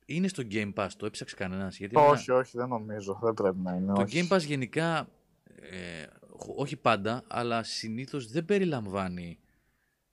[0.07, 1.77] είναι στο Game Pass, το έψαξε κανένας.
[1.79, 3.93] Γιατί όχι, όχι, δεν νομίζω, δεν πρέπει να είναι.
[3.93, 4.27] Το όχι.
[4.31, 5.09] Game Pass γενικά,
[5.55, 6.03] ε,
[6.43, 9.39] χ- όχι πάντα, αλλά συνήθως δεν περιλαμβάνει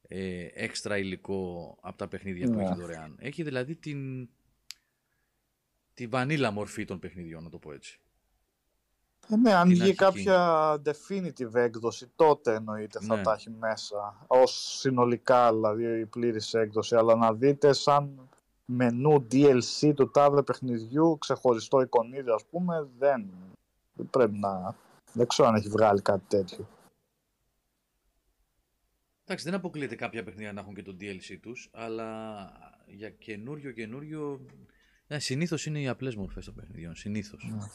[0.08, 2.64] ε, έξτρα υλικό από τα παιχνίδια που Ναι.
[2.64, 3.16] έχει δωρεάν.
[3.20, 4.30] Έχει δηλαδή την,
[5.94, 7.98] τη βανίλα μορφή των παιχνιδιών, να το πω έτσι.
[9.30, 9.98] Ε, ναι, αν την βγει αρχική.
[10.24, 13.22] κάποια definitive έκδοση, τότε εννοείται θα Ναι.
[13.22, 14.26] τα έχει μέσα.
[14.28, 16.96] Ως συνολικά, δηλαδή η πλήρης έκδοση.
[16.96, 18.30] Αλλά να δείτε σαν
[18.66, 23.30] μενού DLC του τάδε παιχνιδιού, ξεχωριστό εικονίδι ας πούμε, δεν,
[23.94, 24.76] δεν πρέπει να...
[25.14, 26.68] Δεν ξέρω αν έχει βγάλει κάτι τέτοιο.
[29.24, 32.50] Εντάξει, δεν αποκλείεται κάποια παιχνίδια να έχουν και το DLC τους, αλλά
[32.88, 34.46] για καινούριο καινούριο...
[35.08, 37.44] Ναι, συνήθως είναι οι απλές μορφές των παιχνιδιών, συνήθως.
[37.44, 37.66] Ναι.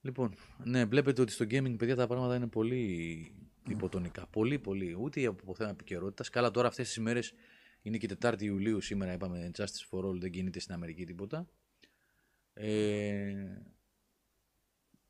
[0.00, 0.34] Λοιπόν,
[0.64, 3.32] ναι, βλέπετε ότι στο gaming, παιδιά, τα πράγματα είναι πολύ
[3.68, 4.26] υποτονικά.
[4.26, 4.96] Πολύ, πολύ.
[5.00, 6.28] Ούτε από θέμα επικαιρότητας.
[6.28, 7.34] Καλά, τώρα αυτές τις ημέρες
[7.82, 8.80] είναι και Τετάρτη Ιουλίου.
[8.80, 11.48] Σήμερα είπαμε Justice for All, δεν κινείται στην Αμερική τίποτα.
[12.52, 13.34] Ε,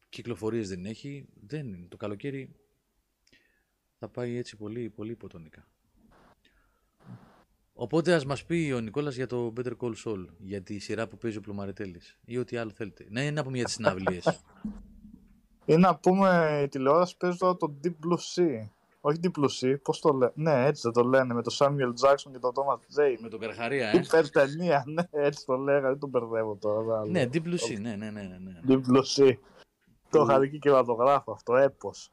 [0.09, 1.29] κυκλοφορίες δεν έχει.
[1.47, 1.87] Δεν είναι.
[1.89, 2.55] Το καλοκαίρι
[4.01, 5.67] θα πάει έτσι πολύ, πολύ υποτονικά.
[7.73, 11.17] Οπότε ας μας πει ο Νικόλας για το Better Call Saul, για τη σειρά που
[11.19, 13.07] παίζει ο Πλουμαρετέλης ή ό,τι άλλο θέλετε.
[13.11, 14.43] Ναι, να πούμε για τις συναυλίες.
[15.65, 18.69] Ή να πούμε η τηλεόραση παίζει τώρα το Deep Blue Sea.
[19.01, 20.33] Όχι Deep Blue Sea, πώς το λένε.
[20.35, 23.19] Ναι, έτσι δεν το λένε, με το Samuel Jackson και τον Thomas Jane.
[23.21, 23.97] Με τον Καρχαρία, ε.
[23.97, 26.99] Υπέρ ταινία, ναι, έτσι το λέγα, δεν τον μπερδεύω τώρα.
[27.01, 28.61] αλλά- ναι, Deep Blue Sea, ναι, ναι, ναι, ναι, ναι.
[28.69, 29.35] Deep Blue Sea.
[30.11, 32.11] Το είχα δει και κινηματογράφο αυτό, έπος.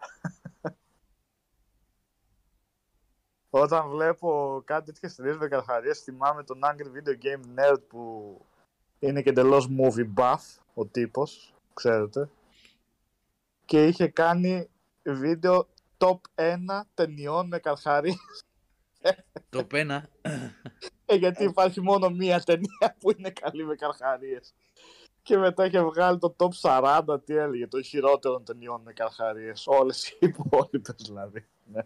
[3.62, 8.42] Όταν βλέπω κάτι τέτοιες ταινίες με καρχαρίες, θυμάμαι τον Angry Video Game Nerd που
[9.00, 12.30] είναι και εντελώς movie buff, ο τύπος, ξέρετε.
[13.66, 14.70] Και είχε κάνει
[15.04, 15.68] βίντεο
[15.98, 16.56] top 1
[16.94, 18.46] ταινιών με καρχαρίες.
[19.50, 20.10] Το πένα.
[21.06, 24.54] Ε, γιατί υπάρχει μόνο μία ταινία που είναι καλή με καρχαρίες.
[25.22, 29.64] Και μετά είχε βγάλει το top 40, τι έλεγε, των χειρότερων ταινιών με καρχαρίες.
[29.68, 31.46] Όλες οι υπόλοιπες δηλαδή.
[31.66, 31.82] Ναι.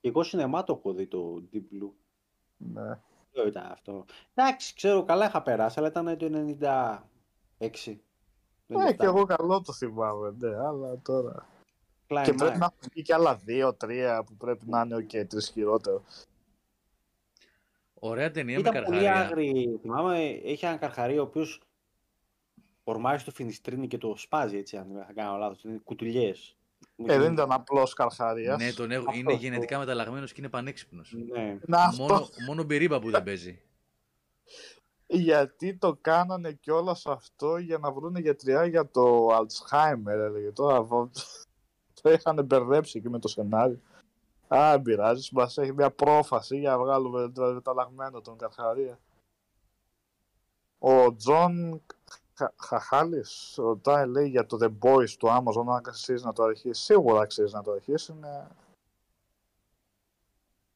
[0.00, 1.90] Και εγώ σινεμά το έχω δει το Deep Blue.
[2.56, 2.98] Ναι.
[3.32, 4.04] Ποιο ήταν αυτό;
[4.34, 6.28] Εντάξει, ξέρω, καλά είχα περάσει, αλλά ήταν το
[7.60, 7.96] 96.
[8.66, 11.46] Ναι, και εγώ καλό το θυμάμαι, ναι, αλλά τώρα.
[12.06, 15.50] Και πρέπει να έχουν βγει και άλλα δύο-τρία που πρέπει να είναι ο okay, τρεις
[15.50, 16.02] χειρότερο.
[17.94, 19.26] Ωραία ταινία Ήταν με πολύ καρχαρία.
[19.26, 19.78] άγρη.
[19.80, 21.62] Θυμάμαι, έχει έναν καρχαρία ο οποίος
[22.84, 25.64] ορμάζει στο φινιστρίνι και το σπάζει έτσι, αν δεν θα κάνω λάθος.
[25.64, 26.55] Είναι κουτουλιές.
[27.06, 28.56] Ε, δεν ήταν απλός καρχαρία.
[28.56, 29.44] Ναι, τον έχω, Αυτός, είναι αυτό.
[29.44, 31.14] γενετικά μεταλλαγμένος και είναι πανέξυπνος.
[31.32, 31.58] Ναι.
[31.66, 32.02] Να αυτό.
[32.02, 33.60] Μόνο, μόνο μπυρίμπα που δεν παίζει.
[35.06, 40.50] Γιατί το κάνανε κιόλας αυτό για να βρουν γιατριά για το Alzheimer, έλεγε.
[40.52, 41.10] Τώρα βο-
[42.02, 43.80] το είχαν μπερδέψει και με το σενάριο.
[44.48, 48.98] Α, δεν πειράζει, μας έχει μια πρόφαση για να βγάλουμε το μεταλλαγμένο τον Καρχαρία.
[50.78, 51.95] Ο Τζον Χα-
[52.56, 56.84] Χαχάλης ρωτάει, λέει, για το The Boys του Amazon, αν αξίζει να το αρχίσεις.
[56.84, 58.48] Σίγουρα αξίζει να το αρχίσεις, είναι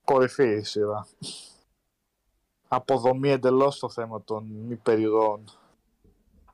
[0.04, 1.06] κορυφή η σειρά.
[2.68, 5.44] Αποδομεί εντελώς το θέμα των υπερηρώων.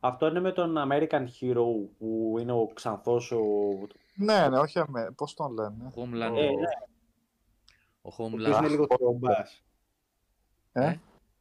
[0.01, 1.65] Αυτό είναι με τον American Hero
[1.99, 3.39] που είναι ο Ξανθός ο...
[4.15, 5.11] Ναι, ναι, όχι αμέ.
[5.17, 6.37] Πώς τον λένε; Homeland.
[6.37, 6.67] Ε, ναι,
[8.03, 8.59] Ο ο οποίος Homeland.
[8.59, 9.63] είναι λίγο τρομπάς.
[10.73, 10.97] Ε;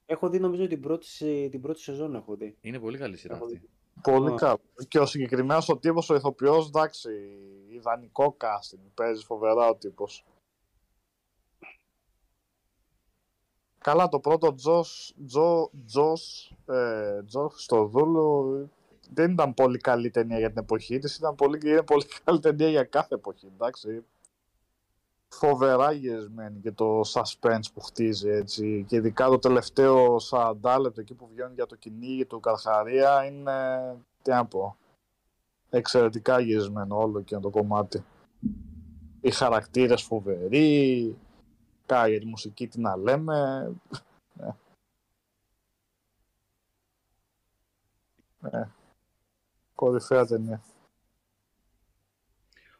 [0.05, 2.57] Έχω δει νομίζω την πρώτη, σε- την πρώτη σεζόν έχω δει.
[2.61, 3.57] Είναι πολύ καλή σειρά Έχω αυτή.
[3.57, 3.69] δει.
[4.01, 4.35] Πολύ Α.
[4.35, 4.59] καλό.
[4.87, 7.09] Και ο συγκεκριμένο ο τύπος, ο ηθοποιός, εντάξει,
[7.69, 8.79] ιδανικό casting.
[8.93, 10.25] Παίζει φοβερά ο τύπος.
[13.77, 18.69] Καλά, το πρώτο Τζος, Τζο, Τζος, ε, Τζος στο Δούλο
[19.13, 22.69] δεν ήταν πολύ καλή ταινία για την εποχή της, ήταν πολύ, είναι πολύ καλή ταινία
[22.69, 24.05] για κάθε εποχή, εντάξει.
[25.27, 31.13] Φοβερά γυρισμένη και το suspense που χτίζει έτσι και ειδικά το τελευταίο 40 λεπτό εκεί
[31.13, 34.77] που βγαίνει για το κυνήγι του Καρχαρία είναι, τι να πω,
[35.69, 38.03] εξαιρετικά γυρισμένο όλο και το κομμάτι.
[39.21, 41.15] Οι χαρακτήρες φοβεροί,
[41.85, 43.71] Καλά, για τη μουσική τι να λέμε.
[44.33, 44.55] Ναι.
[48.39, 48.69] Ναι.
[49.75, 50.61] Κορυφαία ταινία.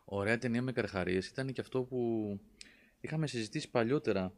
[0.06, 2.40] Ωραία ταινία με καρχαρίες ήταν και αυτό που
[3.00, 4.34] είχαμε συζητήσει παλιότερα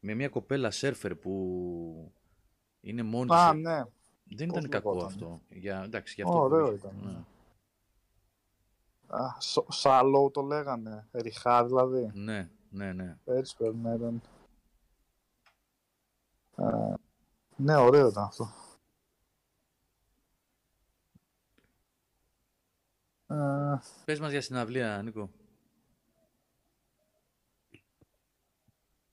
[0.00, 2.12] με μια κοπέλα σέρφερ που
[2.80, 3.60] είναι μόνη Α, της.
[3.62, 3.82] ναι.
[4.28, 5.40] Δεν Πώς ήταν κακό λεγόταν; αυτό.
[5.48, 6.86] Για, εντάξει, για αυτό Ωραίο που είχε.
[6.86, 7.00] ήταν.
[7.04, 7.24] Ναι.
[9.16, 11.06] Α, Σ- Σάλοου το λέγανε.
[11.12, 12.10] Ριχά δηλαδή.
[12.14, 13.16] ναι, ναι, ναι.
[13.24, 14.22] Έτσι πρέπει να ήταν.
[16.54, 16.94] Α,
[17.56, 18.48] ναι, ωραίο ήταν αυτό.
[24.04, 25.30] Πες μας για συναυλία, Νίκο.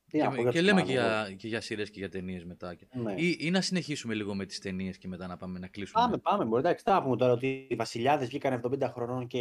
[0.10, 2.00] Τι να Και, πω για και τους λέμε Μάνο, και για, και για σειρές και
[2.00, 2.76] για ταινίες μετά.
[2.94, 3.14] Ναι.
[3.14, 6.02] Ή, ή να συνεχίσουμε λίγο με τις ταινίες και μετά να πάμε να κλείσουμε.
[6.04, 6.46] Πάμε, πάμε.
[6.46, 9.40] Μπορεί εντάξει, τι να πούμε τώρα ότι οι βασιλιάδες βγήκαν 70 χρονών και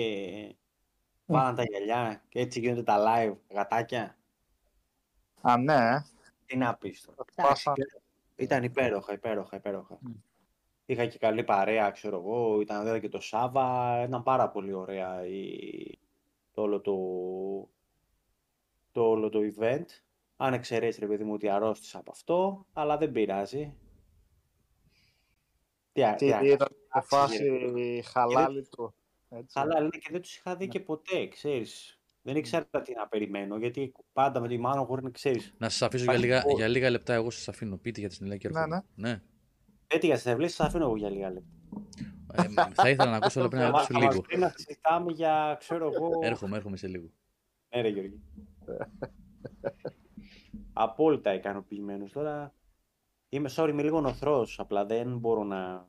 [1.26, 4.18] βάλαν τα γυαλιά και έτσι γίνονται τα live γατάκια.
[5.40, 5.74] α, ναι.
[5.74, 6.04] ε.
[6.46, 7.24] Τι να πεις τώρα.
[7.34, 7.72] Πάσα.
[7.76, 7.96] Εντάξει,
[8.36, 9.98] Ήταν υπέροχα, υπέροχα, υπέροχα.
[10.00, 10.12] Μμ.
[10.86, 12.60] Είχα και καλή παρέα, ξέρω εγώ.
[12.60, 14.02] Ήταν βέβαια και το Σάβα.
[14.06, 15.98] Ήταν πάρα πολύ ωραία η...
[16.52, 16.92] το, όλο το...
[18.92, 19.84] το όλο το event.
[20.36, 23.74] Αν εξαιρέσεις ρε παιδί μου ότι αρρώστησα από αυτό, αλλά δεν πειράζει.
[25.92, 28.02] Τι, α- Τι τι α- ήταν η άξιζε, φάση ρε.
[28.02, 28.90] χαλάλη τους.
[29.28, 29.58] Έτσι.
[29.60, 31.96] Αλλά λένε και δεν τους είχα δει και ποτέ, ξέρεις.
[32.22, 35.54] Δεν ήξερα τι να περιμένω, γιατί πάντα με τη μάνα χωρίς να ξέρεις.
[35.58, 37.76] Να σας αφήσω για Υπάρχει λίγα, πο- για λίγα λεπτά, εγώ σας αφήνω.
[37.76, 38.84] Πείτε για τη συνελέα και Ναι, έρχομαι.
[38.94, 39.22] ναι.
[39.92, 41.48] Έτσι για τις ευλές σας αφήνω εγώ για λίγα λεπτά.
[42.32, 44.22] Ε, θα ήθελα να ακούσω, αλλά πρέπει να Θα ακούσω μας- θα μας λίγο.
[44.26, 46.08] πει να συζητάμε για, ξέρω εγώ...
[46.22, 47.08] Έρχομαι, έρχομαι σε λίγο.
[47.74, 48.20] Ναι ρε Γιώργη.
[50.72, 52.12] Απόλυτα ικανοποιημένος.
[52.12, 52.54] Τώρα
[53.28, 55.88] είμαι, sorry, είμαι λίγο νοθρός, απλά δεν μπορώ να...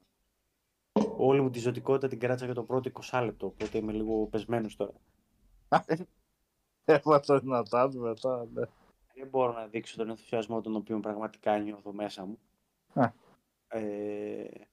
[1.18, 4.76] Όλη μου τη ζωτικότητα την κράτησα για το πρώτο 20 λεπτό, οπότε είμαι λίγο πεσμένος
[4.76, 4.94] τώρα.
[6.86, 8.64] Έβαλα δυνατά του μετά, ναι.
[9.16, 12.40] Δεν μπορώ να δείξω τον ενθουσιασμό τον οποίο πραγματικά νιώθω μέσα μου.
[13.74, 13.80] Α.
[13.80, 14.68] Ε...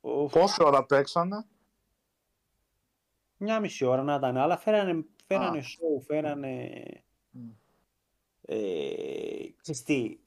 [0.00, 1.46] οφ, Πόση ώρα παίξανε;
[3.36, 5.62] Μια μισή ώρα να ήταν, αλλά φέρανε, φέρανε Α.
[5.62, 6.82] show, φέρανε...
[7.30, 7.50] Μμ.
[8.42, 10.18] Ε, ξέρεις τι,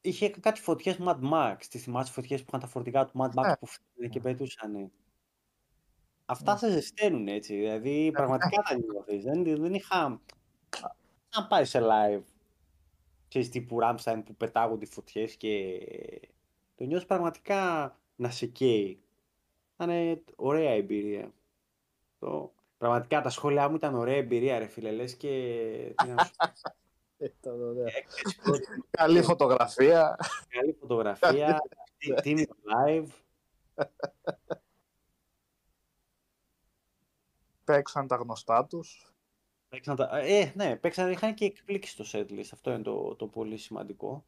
[0.00, 3.46] είχε κάτι φωτιές Mad Max, τις θυμάσαι φωτιές που είχαν τα φορτηγά του Mad Max
[3.46, 3.56] Ναι.
[3.56, 4.92] που φύγανε και πετούσαν.
[6.26, 9.24] Αυτά σε ζεσταίνουν έτσι, δηλαδή πραγματικά τα νιώθεις.
[9.24, 10.20] Δεν, δεν είχα...
[11.30, 12.22] Αν πάει σε live,
[13.38, 15.80] ξέρεις τύπου Rammstein που πετάγονται οι φωτιές και
[16.74, 19.00] το νιώθεις πραγματικά να σε καίει.
[19.74, 21.32] Ήταν ωραία εμπειρία.
[22.18, 22.54] Το...
[22.78, 25.94] Πραγματικά τα σχόλιά μου ήταν ωραία εμπειρία ρε φίλε, λες και...
[25.96, 26.46] τι να σου πω,
[27.40, 27.86] Ήταν ωραία.
[27.96, 30.18] έκθεση πρώτη Καλή φωτογραφία.
[30.48, 31.60] Καλή φωτογραφία,
[31.98, 32.56] τι- τίμιο
[32.86, 33.08] live.
[37.64, 39.15] Παίξαν τα γνωστά τους.
[39.76, 40.18] Παίξαν τα...
[40.18, 42.48] Ε, ναι, παίξαν, είχαν και εκπλήξει στο setlist.
[42.52, 44.24] Αυτό είναι το, το πολύ σημαντικό.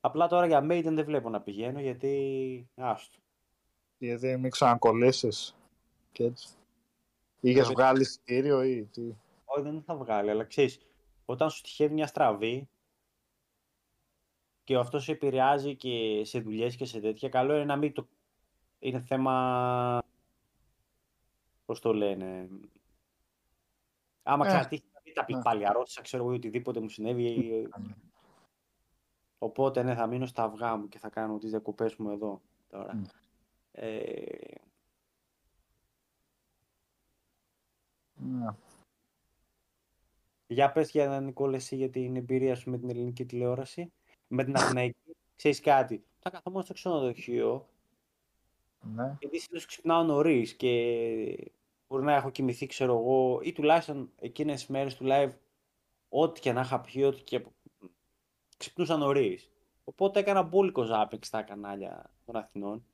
[0.00, 2.68] Απλά τώρα για Maiden δεν βλέπω να πηγαίνω γιατί.
[2.74, 3.18] Άστο.
[3.98, 5.56] Γιατί μην ξανακολλήσεις.
[6.12, 6.48] Και έτσι.
[7.40, 7.74] Είχες Βέβαια.
[7.74, 9.14] βγάλει εισιτήριο ή τι;
[9.44, 10.80] Όχι, δεν θα βγάλει, αλλά ξέρεις,
[11.24, 12.68] όταν σου τυχαίνει μια στραβή
[14.64, 18.08] και αυτός σε επηρεάζει και σε δουλειές και σε τέτοια, καλό είναι να μην το.
[18.78, 20.02] Είναι θέμα.
[21.64, 22.48] Πώς το λένε.
[24.30, 25.42] Άμα Ε, ξανατύχει να μην τα πει ναι.
[25.42, 27.68] πάλι αρρώστησα, ξέρω εγώ ή οτιδήποτε μου συνέβη.
[29.38, 32.94] Οπότε ναι, θα μείνω στα αυγά μου και θα κάνω τις διακοπές μου εδώ τώρα.
[32.94, 33.04] Μμ.
[33.72, 34.20] Ε,
[38.20, 38.54] Ναι.
[40.46, 43.92] για πες για Νικόλα εσύ για την εμπειρία σου με την ελληνική τηλεόραση,
[44.26, 45.16] με την Αθηναϊκή.
[45.36, 47.68] Ξέρεις κάτι, θα καθόμουν στο ξενοδοχείο,
[48.80, 49.16] ναι.
[49.20, 51.52] γιατί συνήθως ξυπνάω νωρίς και
[51.88, 55.32] μπορεί να έχω κοιμηθεί, ξέρω εγώ, ή τουλάχιστον εκείνες τις μέρες του live,
[56.08, 57.44] ό,τι και να είχα πιει, ό,τι και
[58.56, 59.50] ξυπνούσα νωρίς.
[59.84, 62.84] Οπότε έκανα μπόλικο ζάπινγκ στα κανάλια των Αθηνών.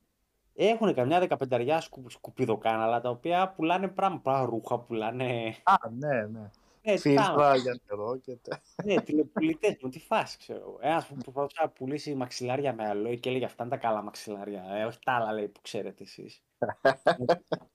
[0.55, 5.57] Έχουν καμιά δεκαπενταριά σκου, σκουπιδοκάναλα τα οποία πουλάνε πράγμα, πράγμα ρούχα, πουλάνε.
[5.63, 6.51] Α, ναι, ναι.
[6.87, 8.51] Ναι, Φίλτρα για νερό και τε.
[8.85, 10.79] ναι, τηλεπουλητές μου, τι φάση ξέρω εγώ.
[10.81, 14.65] Ένας που προσπαθούσε να πουλήσει μαξιλάρια με αλόι και έλεγε Αυτά είναι τα καλά μαξιλάρια.
[14.71, 16.43] Ε, όχι τα άλλα λέει που ξέρετε εσείς.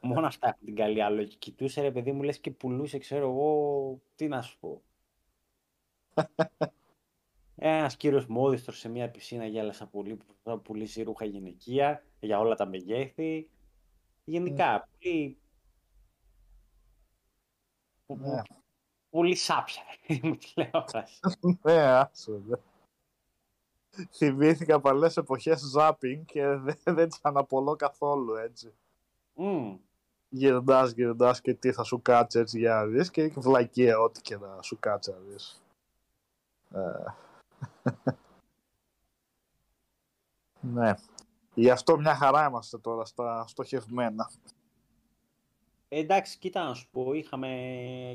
[0.00, 1.26] Μόνο αυτά έχουν την καλή αλόι.
[1.26, 4.82] Και κοιτούσε ρε παιδί μου, λες και πουλούσε, ξέρω εγώ, τι να σου πω.
[7.62, 12.38] Ένας κύριος μόδιστρος σε μια πισίνα γέλασα πολύ που προσπαθούσε να πουλήσει ρούχα γυναικεία για
[12.38, 13.50] όλα τα μεγέθη.
[14.24, 15.38] Γενικά, πολύ.
[18.06, 18.42] Ναι.
[19.10, 19.82] Πολύ σάπια
[20.22, 21.20] μου τηλεόραση.
[21.62, 22.42] Ναι, άσο.
[22.46, 22.56] ναι.
[24.10, 28.74] Θυμήθηκα παλές εποχές ζάπινγκ και δεν, δεν τις αναπολώ καθόλου έτσι.
[29.40, 29.76] Μμμ.
[30.28, 34.36] Γυρνάς, γυρνάς και τι θα σου κάτσει έτσι για να δεις και βλακεία ό,τι και
[34.36, 35.62] να σου κάτσει να δεις.
[36.74, 37.04] Ε.
[40.74, 40.94] ναι.
[41.54, 44.30] Γι' αυτό μια χαρά είμαστε τώρα στα στοχευμένα.
[45.88, 47.48] Ε, εντάξει, κοίτα να σου πω, είχαμε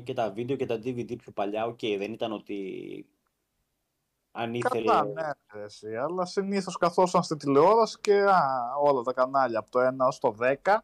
[0.04, 3.06] και τα βίντεο και τα DVD πιο παλιά, οκ, δεν ήταν ότι
[4.32, 4.84] αν ήθελε...
[4.84, 8.40] Καλά, ναι, ρε, εσύ, αλλά συνήθως καθόσαν στη τηλεόραση και α,
[8.82, 10.78] όλα τα κανάλια από το 1 ως το 10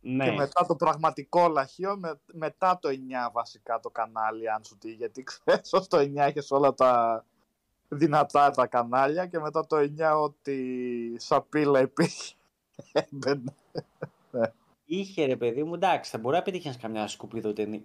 [0.00, 2.92] ναι, και μετά το πραγματικό λαχείο, με, μετά το 9
[3.32, 7.24] βασικά το κανάλι, αν σου τι, γιατί ξέρεις ως το 9 έχεις όλα τα
[7.88, 12.34] δυνατά τα κανάλια και μετά το 9 ότι σαπίλα υπήρχε.
[12.92, 13.54] έμπαινε.
[14.84, 17.82] είχε ρε παιδί μου, εντάξει, θα μπορεί να πετύχεις καμιά σκουπιδοταινία.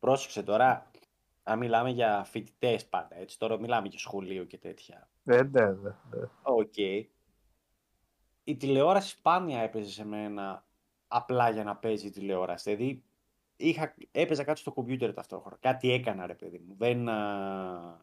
[0.00, 0.90] Πρόσεξε τώρα,
[1.42, 5.08] αν μιλάμε για φοιτητές πάντα, έτσι, τώρα μιλάμε για σχολείο και τέτοια.
[5.24, 5.70] Ε, ναι, ναι,
[6.10, 6.28] ναι.
[6.42, 6.76] Οκ.
[8.44, 10.64] Η τηλεόραση σπάνια έπαιζε σε μένα
[11.12, 12.74] απλά για να παίζει η τηλεόραση.
[12.74, 13.02] Δηλαδή,
[13.56, 15.56] είχα, έπαιζα κάτι στο κομπιούτερ ταυτόχρονα.
[15.60, 16.74] Κάτι έκανα, ρε παιδί μου.
[16.78, 17.08] Δεν...
[17.08, 18.00] α,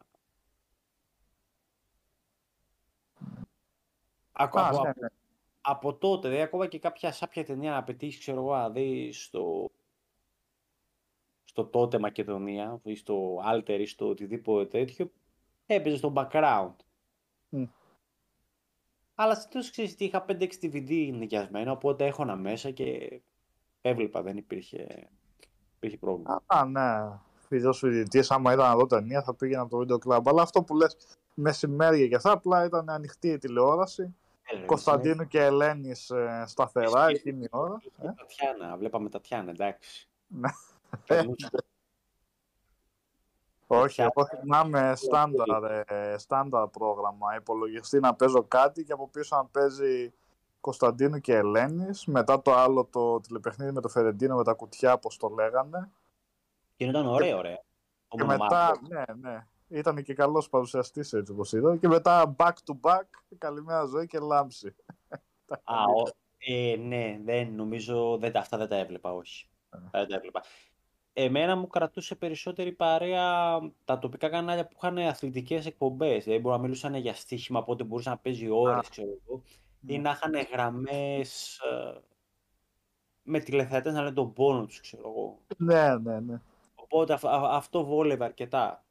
[4.32, 5.08] Ακού- Α, από, ναι, από- ναι.
[5.60, 9.70] από τότε, δηλαδή, ακόμα και κάποια σάπια ταινία να πετύχει, ξέρω εγώ, να δεις στο,
[11.44, 15.10] στο τότε Μακεδονία ή στο Alter ή στο οτιδήποτε τέτοιο,
[15.66, 16.74] έπαιζες στο background.
[17.48, 17.64] Μμ.
[19.22, 23.20] Αλλά συνήθως ξέρεις τι, είχα 5-6 DVD νοικιασμένα, οπότε έχωνα μέσα και
[23.80, 25.08] έβλεπα, δεν υπήρχε,
[25.76, 26.42] υπήρχε πρόβλημα.
[26.46, 27.18] Α, ναι.
[27.48, 30.22] Φίλος φοιτητής, άμα ήταν να δω ταινία θα πήγαινα από το Video Club.
[30.24, 30.96] Αλλά αυτό που λες
[31.34, 34.14] μεσημέρια και αυτά, απλά ήταν ανοιχτή η τηλεόραση.
[34.42, 37.28] Έλα, ρε, Κωνσταντίνου και Ελένης ε, σταθερά Ισχύει.
[37.28, 37.76] εκείνη η ώρα.
[37.80, 40.08] Είχε Τατιάνα, βλέπαμε Τατιάνα, εντάξει.
[40.26, 40.48] Ναι.
[43.70, 43.84] Περνούσα.
[43.84, 44.12] Όχι, Τατιάνα.
[44.16, 47.34] εγώ θυμάμαι στάνταρ, ε, στάνταρ πρόγραμμα.
[47.36, 50.12] Υπολογιστή να παίζω κάτι και από πίσω να παίζει
[50.60, 52.04] Κωνσταντίνου και Ελένης.
[52.06, 55.90] Μετά το άλλο το τηλεπαιχνίδι με το Φερεντίνο με τα κουτιά, όπως το λέγανε.
[56.76, 57.62] Και ήταν ωραίο, ρε.
[58.08, 59.46] Ο Και μετά, ναι, ναι.
[59.68, 61.76] Ήταν και καλός παρουσιαστής έτσι όπως είδα.
[61.76, 63.02] Και μετά back to back,
[63.38, 64.74] καλημέρα ζωή και λάμψη.
[65.64, 69.48] Α, ο, ε, ναι, δεν νομίζω, δεν, τα- αυτά δεν τα έβλεπα, όχι.
[69.70, 69.78] Ε.
[69.90, 70.42] Δεν τα έβλεπα.
[71.22, 76.24] Εμένα μου κρατούσε περισσότερη παρέα τα τοπικά κανάλια που είχαν αθλητικές εκπομπές.
[76.24, 79.42] Δηλαδή μπορεί να μιλούσαν για στοίχημα, οπότε μπορούσε να παίζει ώρες, ξέρω εγώ.
[79.86, 80.02] Ή Ναι.
[80.02, 82.00] να είχαν γραμμές ε,
[83.22, 85.38] με τηλεθεατές να λένε τον πόνο τους, ξέρω εγώ.
[85.56, 86.40] Ναι, ναι, ναι.
[86.74, 88.84] Οπότε αυ- α- αυτό βόλευε αρκετά.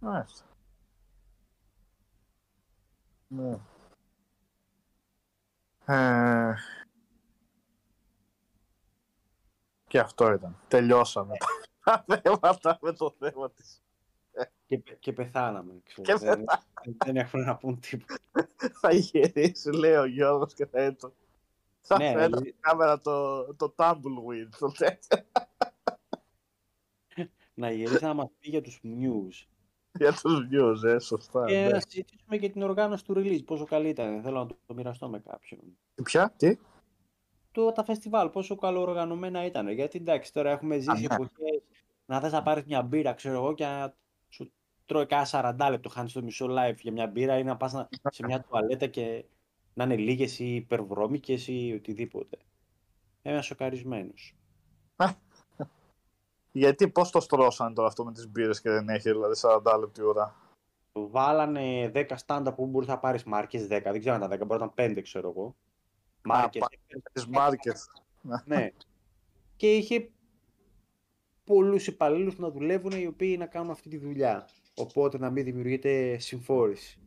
[0.00, 0.44] Μάλιστα.
[3.28, 3.58] Ναι.
[5.86, 6.54] Ε,
[9.88, 10.56] Και αυτό ήταν.
[10.68, 11.34] Τελειώσαμε
[11.84, 13.82] τα θέματα με το θέμα της.
[14.66, 16.02] Και, πε- και πεθάναμε, ξέρω.
[16.02, 16.44] Και δεν,
[17.04, 18.16] δεν έχουν να πούν τίποτα.
[18.80, 21.14] Θα γυρίσει, λέει ο Γιώργος και θα έτω.
[21.80, 24.48] Θα Ναι, φέρνω δηλαδή- στην κάμερα το, το tumbleweed.
[24.58, 25.24] Το τέτοιο,
[27.54, 29.46] να γυρίσει να μας πει για τους news.
[29.92, 31.44] για τους news, ε, σωστά.
[31.46, 31.68] Και ναι.
[31.68, 34.22] να συζητήσουμε και την οργάνωση του release, πόσο καλή ήταν.
[34.22, 35.60] Θέλω να το, το μοιραστώ με κάποιον.
[36.02, 36.56] Ποια, τι;
[37.52, 39.68] Το, τα φεστιβάλ, πόσο καλοοργανωμένα ήταν.
[39.68, 41.14] Γιατί εντάξει, τώρα έχουμε ζήσει ναι.
[41.14, 41.62] εποχές
[42.06, 43.94] να θες να πάρεις μια μπύρα, ξέρω εγώ, και να
[44.28, 44.52] σου
[44.86, 45.26] τρώει κάνα
[45.58, 48.40] 40 λεπτό, χάνεις το μισό live για μια μπύρα ή να πας να- σε μια
[48.40, 49.24] τουαλέτα και
[49.74, 52.38] να είναι λίγες ή υπερβρώμικες ή οτιδήποτε.
[53.22, 54.36] Είμαι σοκαρισμένος.
[56.52, 60.02] Γιατί πώς το στρώσανε τώρα αυτό με τις μπύρες και δεν έχει δηλαδή 40 λεπτή
[60.02, 60.36] ώρα;
[60.92, 64.60] Βάλανε 10 στάντα που μπορείς να πάρεις μάρκες 10, δεν ξέρω αν τα 10, μπορεί
[64.60, 65.56] να ήταν 5 ξέρω εγώ.
[66.34, 66.62] Μάρκες.
[67.12, 67.90] Τις μάρκες.
[68.44, 68.70] Ναι.
[69.56, 70.10] Και είχε
[71.44, 74.48] πολλούς υπαλλήλους να δουλεύουν οι οποίοι να κάνουν αυτή τη δουλειά.
[74.74, 76.98] Οπότε να μην δημιουργείται συμφόρηση.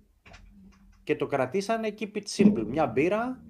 [1.04, 2.66] Και το κρατήσανε keep it simple.
[2.68, 3.44] Μια μπύρα,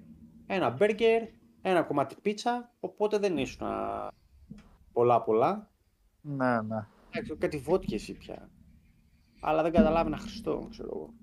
[0.46, 1.28] ένα burger,
[1.62, 4.08] ένα κομμάτι πίτσα, οπότε δεν ήσουν α,
[4.92, 5.70] πολλά πολλά.
[6.20, 6.86] Ναι, ναι.
[7.10, 8.50] Εντάξει, κάτι βότκες ή πια.
[9.40, 11.14] Αλλά δεν καταλάβαινα Χριστό, ξέρω εγώ.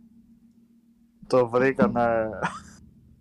[1.27, 2.30] Το βρήκανε.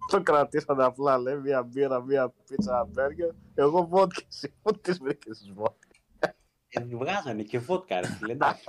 [0.08, 3.30] Το κρατήσανε απλά, λέει, μία μπύρα, μία πίτσα, ένα μπέργκερ.
[3.54, 5.88] Εγώ βότκα, εσύ πού τις βρήκες τις βότκα.
[6.68, 8.64] Ε, βγάζανε και βότκα, ρε φίλε, εντάξει.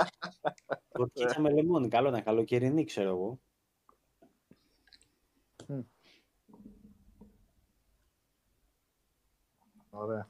[0.98, 3.40] Βοτκίτσα με λεμόνι, καλό ήταν, καλοκαιρινή, ξέρω εγώ.
[9.90, 10.28] Ωραία.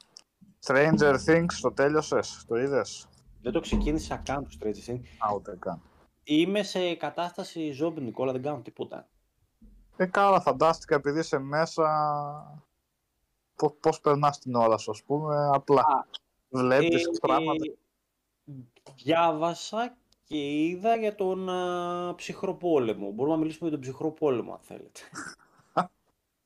[0.65, 3.07] Stranger Things, το τέλειωσες, το είδες;
[3.41, 5.03] Δεν το ξεκίνησα καν του Stranger Things.
[5.17, 5.81] Α, ούτε καν.
[6.23, 9.07] Είμαι σε κατάσταση ζόμπι, Νικόλα, δεν κάνω τίποτα.
[10.01, 11.85] Ε, καλά, φαντάστηκα επειδή είσαι μέσα.
[13.55, 15.81] Πώς πώς περνάς την ώρα σου, ας πούμε, απλά.
[15.81, 16.05] Α,
[16.49, 17.65] Βλέπεις Ε, πράγματα.
[18.45, 18.51] ε,
[18.95, 23.11] διάβασα και είδα για τον α, ψυχρό πόλεμο.
[23.11, 24.99] Μπορούμε να μιλήσουμε για τον ψυχρό πόλεμο, αν θέλετε.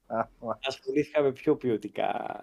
[0.07, 0.59] Α, μα.
[0.67, 2.39] Ασχολήθηκα με πιο ποιοτικά.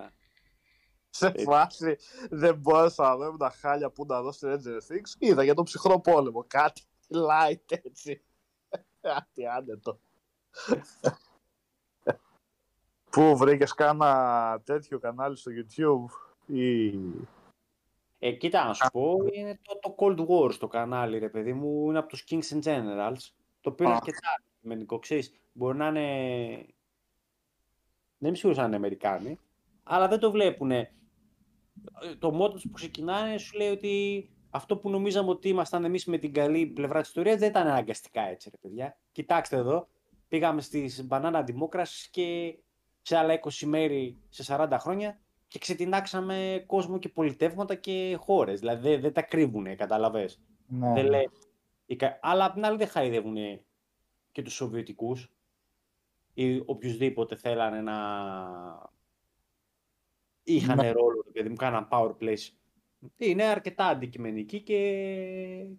[1.11, 1.97] Σε φάση
[2.31, 5.15] δεν μπόρεσα να δω με τα χάλια που να δω στη Stranger Things.
[5.19, 6.45] Είδα για τον ψυχρό πόλεμο.
[6.47, 8.23] Κάτι light έτσι.
[9.01, 10.01] Κάτι άνετο.
[13.10, 16.10] Πού βρήκες κάνα τέτοιο κανάλι στο YouTube
[16.55, 16.89] ή...
[18.18, 21.89] Ε, κοίτα, να σου πω, είναι το, το Cold War στο κανάλι, ρε παιδί μου.
[21.89, 23.31] Είναι από τους Kings and Generals.
[23.60, 23.97] Το οποίο είναι Α.
[23.97, 25.32] αρκετά αντικειμενικό, ξέρεις.
[25.52, 26.66] Μπορεί να είναι...
[28.18, 29.39] Δεν είμαι σίγουρος αν είναι Αμερικάνοι,
[29.82, 30.93] αλλά δεν το βλέπουνε.
[32.02, 36.05] Ε, Το μότο τους που ξεκινάνε σου λέει ότι αυτό που νομίζαμε ότι ήμασταν εμείς
[36.05, 38.98] με την καλή πλευρά της ιστορίας δεν ήταν αναγκαστικά έτσι, ρε παιδιά.
[39.12, 39.89] Κοιτάξτε εδώ,
[40.31, 42.59] πήγαμε στις Banana Democracy και
[43.02, 48.59] σε άλλα 20 μέρη σε 40 χρόνια και ξετινάξαμε κόσμο και πολιτεύματα και χώρες.
[48.61, 50.40] Δηλαδή δεν, δεν τα κρύβουνε, καταλαβες.
[50.66, 51.31] Ναι, Δεν λέει.
[51.86, 53.36] η κα- Αλλά απ' την άλλη δεν χαϊδεύουν
[54.32, 55.32] και τους Σοβιετικούς
[56.35, 57.97] ή οποιουσδήποτε θέλανε να
[60.43, 60.90] είχαν Ναι.
[60.90, 62.48] ρόλο, ρε παιδί μου, κάναν power plays.
[63.16, 64.78] Είναι αρκετά αντικειμενική και,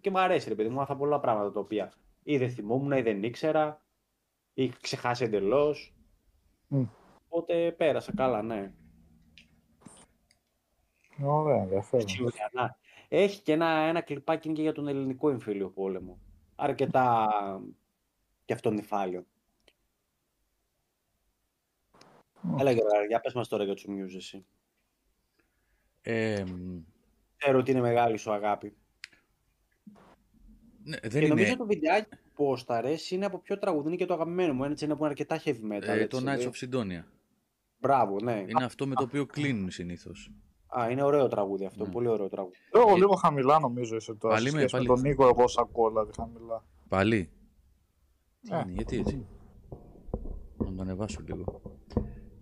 [0.00, 1.92] και μου αρέσει, ρε παιδί μου, μάθα πολλά πράγματα τα οποία
[2.22, 3.81] ή δεν θυμόμουν ή δεν ήξερα ή
[4.54, 5.94] είχα ξεχάσει εντελώς.
[6.68, 6.84] Μμ.
[7.28, 8.72] Οπότε πέρασα καλά, ναι.
[11.22, 12.08] Ωραία, ενδιαφέρον.
[12.08, 12.78] Σιγουριά.
[13.08, 16.18] Έχει και ένα, ένα κλιπάκι είναι και για τον ελληνικό εμφύλιο πόλεμο.
[16.54, 17.28] Αρκετά
[18.44, 19.26] και αυτό νυφάλιο.
[22.42, 22.56] Ω.
[22.58, 24.46] Έλα Γιώργο, για πες μας τώρα για τους Muse εσύ.
[26.02, 26.78] Ε, μ,
[27.36, 28.76] Ξέρω ότι είναι μεγάλη σου αγάπη.
[30.84, 34.06] ναι, και δεν νομίζω είναι το βιντεάκι που πόσταρες είναι από ποιο τραγούδι, είναι και
[34.06, 34.64] το αγαπημένο μου.
[34.64, 35.80] Έτσι είναι που είναι αρκετά heavy metal.
[35.82, 36.48] ε, το έτσι, Knights ε.
[36.50, 37.04] of Sidonia.
[37.78, 38.44] Μπράβο, ναι.
[38.48, 40.32] Είναι αυτό με το οποίο κλείνουν συνήθως.
[40.78, 41.90] Α, είναι ωραίο τραγούδι αυτό, Ναι.
[41.92, 42.56] πολύ ωραίο τραγούδι.
[42.72, 44.34] Εγώ λίγο χαμηλά νομίζω είσαι τώρα.
[44.34, 45.00] Πάλι σε με, σχέση με πάλι.
[45.00, 46.64] τον Νίκο, εγώ σ' ακούω δηλαδή χαμηλά.
[46.88, 47.30] Πάλι.
[48.40, 48.58] Τι Ε.
[48.60, 49.26] είναι, γιατί έτσι.
[50.56, 51.62] Να το ανεβάσω λίγο.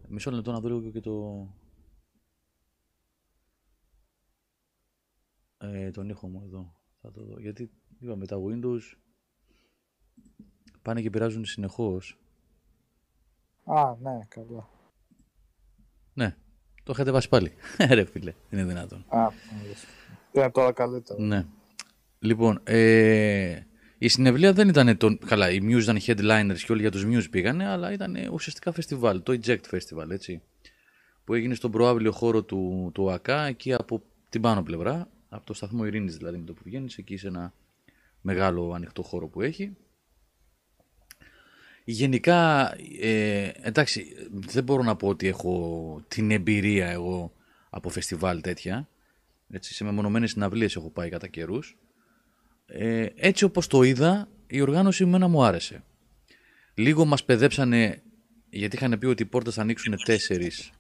[0.08, 1.46] Μισό λεπτό να δω λίγο και το...
[5.58, 6.74] Ε, τον ήχο μου εδώ.
[7.00, 7.40] Θα το δω.
[7.40, 8.80] Γιατί είπαμε τα Windows
[10.82, 12.18] πάνε και πειράζουν συνεχώς.
[13.64, 14.68] Α, ναι, καλά.
[16.12, 16.36] Ναι,
[16.82, 17.52] το είχατε βάσει πάλι.
[17.90, 19.04] Ρε φίλε, είναι δυνατόν.
[19.08, 19.18] Α,
[19.52, 19.88] μάλιστα.
[20.32, 21.22] είναι τώρα καλύτερο.
[21.22, 21.46] Ναι.
[22.18, 23.60] Λοιπόν, ε,
[23.98, 24.96] η συνευλία δεν ήταν.
[24.96, 25.18] Το...
[25.26, 29.22] Καλά, οι Muse ήταν headliners και όλοι για τους Muse πήγανε, αλλά ήταν ουσιαστικά φεστιβάλ,
[29.22, 30.42] το Eject Festival, έτσι.
[31.24, 35.54] Που έγινε στον προάβλιο χώρο του, του ΑΚΑ, εκεί από την πάνω πλευρά, από το
[35.54, 37.52] σταθμό Ειρήνης δηλαδή με το που βγαίνεις, εκεί σε ένα
[38.20, 39.76] μεγάλο ανοιχτό χώρο που έχει.
[41.90, 47.32] Γενικά, ε, εντάξει, δεν μπορώ να πω ότι έχω την εμπειρία εγώ
[47.70, 48.88] από φεστιβάλ τέτοια.
[49.50, 51.78] Έτσι, σε μεμονωμένες συναυλίες έχω πάει κατά καιρούς.
[52.66, 55.82] Ε, έτσι όπως το είδα, η οργάνωση εμένα μου άρεσε.
[56.74, 58.02] Λίγο μας παιδέψανε
[58.50, 60.70] γιατί είχαν πει ότι οι πόρτες θα ανοίξουν τέσσερις.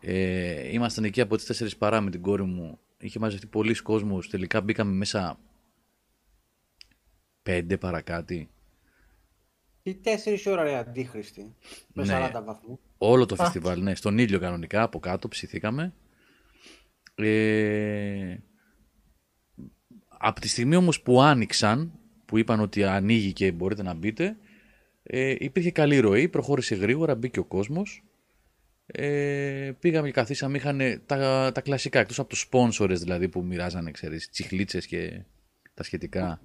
[0.00, 2.78] Ε, ήμασταν εκεί από τις τέσσερις παρά με την κόρη μου.
[2.98, 4.28] Είχε μαζευτεί πολλοί κόσμος.
[4.28, 5.38] Τελικά μπήκαμε μέσα
[7.42, 8.48] πέντε παρακάτι.
[9.82, 11.54] Τι τέσσερις ώρα ρε αντίχρηστη.
[11.92, 12.30] Με Ναι.
[12.34, 12.78] 40 βαθμούς.
[12.98, 13.94] Όλο το φεστιβάλ, ναι.
[13.94, 15.92] Στον ήλιο κανονικά, από κάτω ψηθήκαμε.
[17.14, 18.36] Ε,
[20.08, 21.92] από τη στιγμή όμως που άνοιξαν,
[22.26, 24.36] που είπαν ότι ανοίγει και μπορείτε να μπείτε,
[25.02, 28.04] ε, υπήρχε καλή ροή, προχώρησε γρήγορα, μπήκε ο κόσμος.
[28.86, 33.90] Ε, πήγαμε και καθίσαμε, είχαν τα, τα κλασικά, εκτός από τους σπόνσορες δηλαδή που μοιράζανε,
[33.90, 35.24] ξέρεις, τσιχλίτσες και
[35.74, 36.40] τα σχετικά.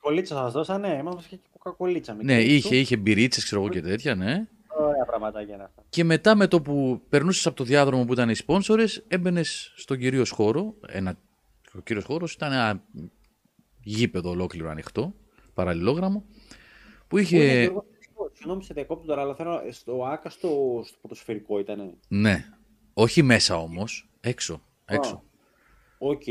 [0.00, 2.14] Κολίτσα σας δώσανε, μας και κοκακολίτσα.
[2.14, 2.74] με ναι, κέικ είχε, του.
[2.74, 4.46] είχε μπυρίτσες, ξέρω εγώ και τέτοια, ναι.
[4.78, 5.84] Ωραία πραγματάκια είναι αυτά.
[5.88, 9.98] Και μετά με το που περνούσες από το διάδρομο που ήταν οι σπόνσορες, έμπαινες στον
[9.98, 10.74] κυρίως χώρο.
[10.86, 11.18] Ένα,
[11.74, 12.82] ο κύριος χώρος ήταν ένα
[13.82, 15.14] γήπεδο ολόκληρο ανοιχτό,
[15.54, 17.60] παραλληλόγραμμο, που Πού είναι, είχε.
[17.60, 17.84] Γιώργο,
[18.32, 19.62] Συγγνώμη, σε διακόπτω τώρα, αλλά θέλω.
[19.70, 21.94] Στο ΑΚΑ στο, στο ποδοσφαιρικό ήταν.
[22.08, 22.44] Ναι.
[22.94, 24.62] Όχι μέσα όμως, έξω.
[24.84, 25.22] έξω.
[25.98, 26.22] Οκ.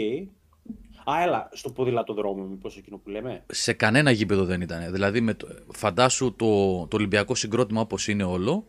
[1.05, 3.43] Α, έλα, στο ποδηλατοδρόμιο, μήπως εκείνο που λέμε.
[3.51, 4.91] Σε κανένα γήπεδο δεν ήταν.
[4.91, 8.67] Δηλαδή, με το, φαντάσου το, το Ολυμπιακό συγκρότημα όπως είναι όλο,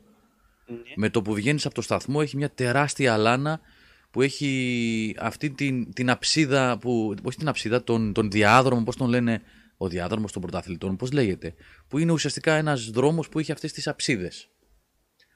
[0.67, 0.77] Ναι.
[0.97, 3.61] με το που βγαίνεις από το σταθμό έχει μια τεράστια αλάνα
[4.11, 9.09] που έχει αυτή την, την αψίδα, που, όχι την αψίδα, τον, τον διάδρομο, πώς τον
[9.09, 9.43] λένε,
[9.77, 11.55] ο διάδρομος των πρωταθλητών, πώς λέγεται,
[11.89, 14.49] που είναι ουσιαστικά ένας δρόμος που είχε αυτές τις αψίδες,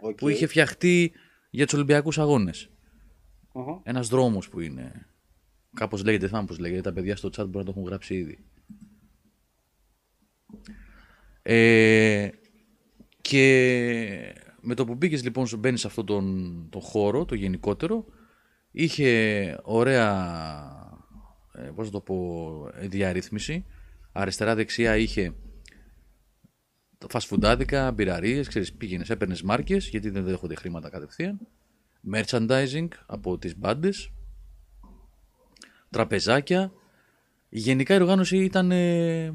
[0.00, 0.14] Οκ.
[0.16, 1.12] που είχε φτιαχτεί
[1.50, 2.68] για τους Ολυμπιακούς Αγώνες.
[3.52, 3.80] Οχο.
[3.84, 5.06] Ένας δρόμος που είναι,
[5.76, 8.14] κάπως λέγεται, δεν θυμάμαι πώς λέγεται, τα παιδιά στο chat μπορεί να το έχουν γράψει
[8.14, 8.38] ήδη.
[11.42, 12.28] Ε,
[13.20, 18.04] και με το που μπήκες λοιπόν, μπαίνεις σε αυτόν τον, τον χώρο, το γενικότερο,
[18.70, 20.10] είχε ωραία,
[21.52, 23.64] ε, πώς να το πω, ε, διαρρύθμιση.
[24.12, 25.34] Αριστερά-δεξιά είχε
[27.08, 31.38] φαστφουντάδικα, μπιραρίες, ξέρεις, πήγαινες, έπαιρνες μάρκες, γιατί δεν δέχονται χρήματα κατευθείαν.
[32.12, 34.10] Merchandising από τις μπάντες.
[35.96, 36.72] Τραπεζάκια.
[37.48, 39.34] Γενικά η οργάνωση ήταν, ε,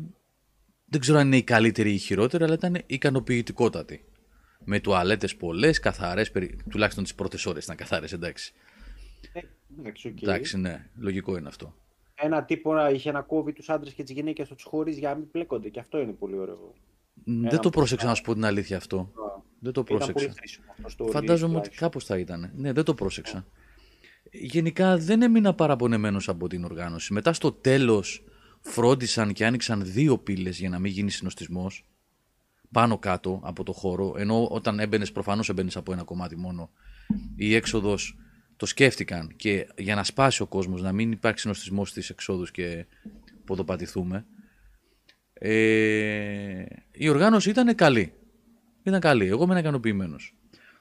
[0.85, 4.05] δεν ξέρω αν είναι η καλύτερη ή η χειρότερη, αλλά ήταν ικανοποιητικότατη.
[4.65, 8.53] Με τουαλέτες πολλές, καθαρές, περι- τουλάχιστον τις πρώτες ώρες ήταν καθαρές, εντάξει.
[9.33, 9.39] Ε,
[9.79, 10.21] εντάξει, οκ.
[10.21, 11.75] Εντάξει, ναι, λογικό είναι αυτό.
[12.15, 15.09] Ένα τύπο να είχε να κόβει τους άντρες και τις γυναίκες να τους χωρίζει για
[15.09, 15.69] να μην μπλέκονται.
[15.69, 16.73] Και αυτό είναι πολύ ωραίο.
[17.23, 18.07] Μ, Ένα δεν το πρόσεξα ποσά.
[18.07, 19.11] να σου πω την αλήθεια αυτό.
[19.59, 20.37] Δεν το Ήταν πολύ πρόσεξα.
[20.39, 21.87] χρήσιμο αυτό στο Φαντάζομαι release ότι τουλάχιστον.
[21.89, 22.51] κάπως θα ήταν.
[22.55, 23.45] Ναι, δεν το πρόσεξα.
[24.31, 27.13] Γενικά δεν έμεινα παραπονεμένος από την οργάνωση.
[27.13, 28.23] Μετά στο τέλος
[28.61, 31.85] φρόντισαν και άνοιξαν δύο πύλες για να μην γίνει συνοστισμός
[32.71, 34.15] πάνω κάτω από το χώρο.
[34.17, 36.69] Ενώ όταν έμπαινες, προφανώς έμπαινες από ένα κομμάτι μόνο.
[37.35, 38.17] Η έξοδος
[38.55, 42.85] το σκέφτηκαν και για να σπάσει ο κόσμος, να μην υπάρξει συνοστισμός στις εξόδους και
[43.45, 44.25] ποδοπατηθούμε.
[45.33, 48.13] Ε, η οργάνωση ήταν καλή.
[48.83, 49.25] Ήταν καλή.
[49.25, 50.35] Εγώ ήμουν ικανοποιημένος.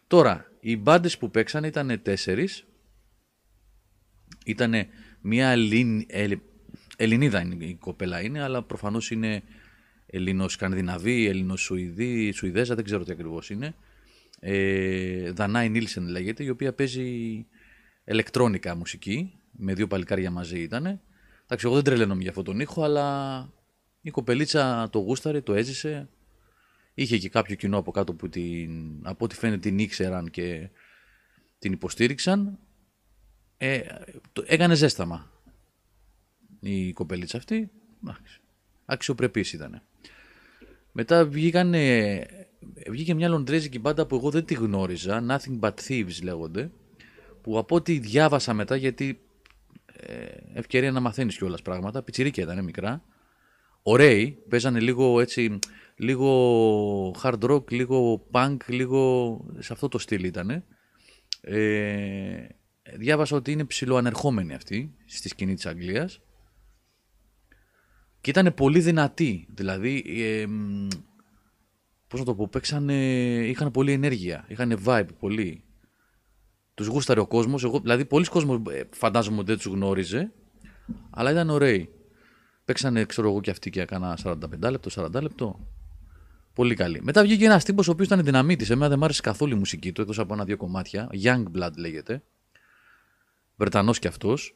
[0.06, 2.64] Τώρα, οι μπάντες που παίξαν ήταν τέσσερις.
[4.44, 4.74] Ήταν
[5.20, 6.04] μια Ελλην...
[6.08, 6.40] Ελλ-
[6.96, 9.42] Ελληνίδα είναι η κοπέλα είναι, αλλά προφανώς είναι
[10.06, 13.74] Ελληνοσκανδιναβή, Ελληνοσουηδή, Σουηδέζα, δεν ξέρω τι ακριβώς είναι.
[14.40, 17.46] Ε, Δανάη Νίλσεν λέγεται, η οποία παίζει
[18.04, 21.00] ηλεκτρόνικα μουσική, με δύο παλικάρια μαζί ήταν.
[21.42, 23.48] Εντάξει, εγώ δεν τρελαίνομαι για αυτόν τον ήχο, αλλά
[24.00, 26.08] η κοπελίτσα το γούσταρε, το έζησε.
[26.94, 28.70] Είχε και κάποιο κοινό από κάτω που την,
[29.02, 30.68] από ό,τι φαίνεται την ήξεραν και
[31.58, 32.58] την υποστήριξαν.
[33.62, 33.80] Ε,
[34.32, 35.30] το, έκανε ζέσταμα
[36.60, 37.70] η κοπελίτσα αυτή.
[38.02, 38.40] Εντάξει,
[38.84, 39.82] Αξιοπρεπής ήταν.
[40.92, 41.74] Μετά βγήκαν,
[42.90, 46.70] βγήκε μια λοντρέζικη μπάντα που εγώ δεν τη γνώριζα, Nothing But Thieves λέγονται,
[47.42, 49.20] που από ό,τι διάβασα μετά, γιατί
[49.92, 50.24] ε,
[50.54, 53.04] ευκαιρία να μαθαίνεις κιόλας πράγματα, πιτσιρίκια ήταν μικρά,
[53.82, 55.58] ωραίοι, παίζανε λίγο έτσι,
[55.96, 60.64] λίγο hard rock, λίγο punk, λίγο σε αυτό το στυλ ήτανε.
[61.40, 62.46] Ε,
[62.98, 66.20] διάβασα ότι είναι ψηλοανερχόμενοι αυτοί στη σκηνή της Αγγλίας
[68.20, 70.88] και ήταν πολύ δυνατοί, δηλαδή ε, μ,
[72.08, 72.94] πώς να το πω, παίξανε,
[73.46, 75.64] είχαν πολύ ενέργεια, είχαν vibe πολύ.
[76.74, 80.32] Τους γούσταρε ο κόσμος, εγώ, δηλαδή πολλοί κόσμος ε, φαντάζομαι ότι δεν τους γνώριζε,
[81.10, 81.88] αλλά ήταν ωραίοι.
[82.64, 85.68] Παίξανε, ξέρω εγώ και αυτοί και έκανα 45 λεπτό, 40 λεπτό.
[86.52, 87.00] Πολύ καλή.
[87.02, 88.70] Μετά βγήκε ένας τύπος ο οποίος ήταν δυναμίτης.
[88.70, 91.10] Εμένα δεν μ' άρεσε καθόλου η μουσική του, εκτός από ένα-δύο κομμάτια.
[91.22, 92.22] Young Blood λέγεται.
[93.60, 94.54] Βρετανός κι αυτός.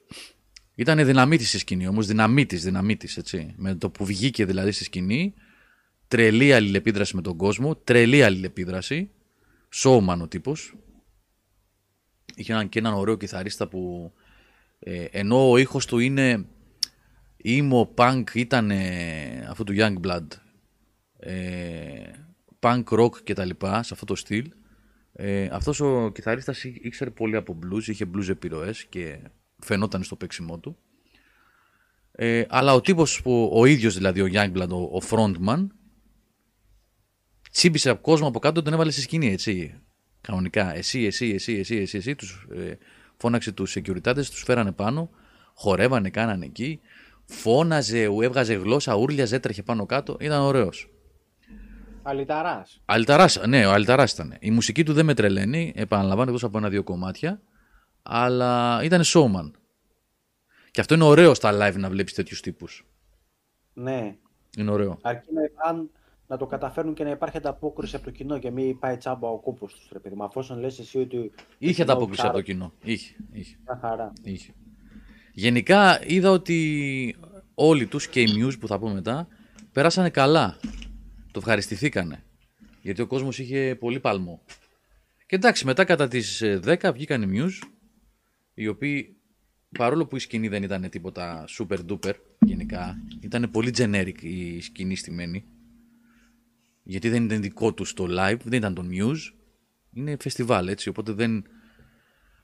[0.75, 2.07] Ήταν δυναμίτη στη σκηνή όμως.
[2.07, 3.55] Δυναμίτη, δυναμίτη, έτσι.
[3.57, 5.35] Με το που βγήκε δηλαδή στη σκηνή.
[6.09, 7.77] Τρελή αλληλεπίδραση με τον κόσμο.
[7.77, 9.11] Τρελή αλληλεπίδραση.
[9.75, 10.75] Showman ο τύπος.
[12.35, 14.13] Είχε έναν, και έναν ωραίο κιθαρίστα που.
[14.79, 16.47] Ε, ενώ ο ήχος του είναι
[17.45, 18.71] emo punk ήταν
[19.49, 20.27] αυτού του Young Blood
[21.19, 22.11] ε,
[22.61, 24.53] punk rock και τα λοιπά, σε αυτό το στυλ.
[25.17, 29.19] Ε, αυτός ο κιθαρίστας ή- ήξερε πολύ από blues, είχε blues επιρροές και
[29.59, 30.77] φαινόταν στο παίξιμό του.
[32.13, 35.67] Ε, αλλά ο τύπος που, ο ίδιος δηλαδή ο Youngblood, ο, ο frontman,
[37.51, 39.81] τσίμπησε από κόσμο από κάτω, τον έβαλε στη σκηνή, έτσι.
[40.21, 40.75] Κανονικά.
[40.77, 42.15] Εσύ, εσύ, εσύ, εσύ, εσύ, εσύ.
[42.15, 42.79] Τους, ε,
[43.17, 45.11] φώναξε τους securities, τους φέρανε πάνω,
[45.55, 46.81] χορεύανε, κάνανε εκεί.
[47.25, 50.17] Φώναζε, έβγαζε γλώσσα, ούρλιαζε, έτρεχε πάνω κάτω.
[50.21, 50.89] Ήταν ωραίος.
[52.07, 52.81] Αλυταράς.
[52.85, 54.37] Αλιταράς, ναι, ο Αλιταράς ήταν.
[54.41, 57.41] Η μουσική του δεν με τρελαίνει, επαναλαμβάνω εκτός από ένα-δύο κομμάτια,
[58.03, 59.51] αλλά ήταν showman.
[60.71, 62.87] Και αυτό είναι ωραίο στα live να βλέπεις τέτοιους τύπους.
[63.73, 64.17] Ναι.
[64.57, 64.99] Είναι ωραίο.
[65.03, 65.91] Αρκεί να, αν,
[66.27, 69.39] να το καταφέρουν και να υπάρχει ανταπόκριση από το κοινό και μην πάει τσάμπα ο
[69.39, 69.89] κόπο τους.
[69.93, 71.33] Ρε παιδί μου, αφόσον λες εσύ ότι.
[71.59, 72.73] Είχε κοινό ανταπόκριση από το ψάχνει, κοινό.
[72.83, 74.13] Είχε, είχε, Μια χαρά.
[74.23, 74.53] είχε.
[75.33, 77.17] Γενικά είδα ότι
[77.55, 79.29] όλοι τους και οι Muse που θα πω μετά
[79.73, 80.57] πέρασανε καλά.
[81.35, 82.25] Το ευχαριστηθήκανε.
[82.83, 84.43] Γιατί ο κόσμος είχε πολύ παλμό.
[85.27, 87.67] Και εντάξει, μετά κατά τις ε, 10 βγήκαν οι Muse,
[88.55, 89.17] οι οποίοι
[89.79, 94.97] παρόλο που η σκηνή δεν ήταν τίποτα super duper γενικά, ήταν πολύ generic η σκηνή
[94.97, 95.45] στημένη.
[96.83, 99.35] Γιατί δεν ήταν δικό τους το live, δεν ήταν το Muse.
[99.93, 101.45] Είναι φεστιβάλ έτσι, οπότε δεν...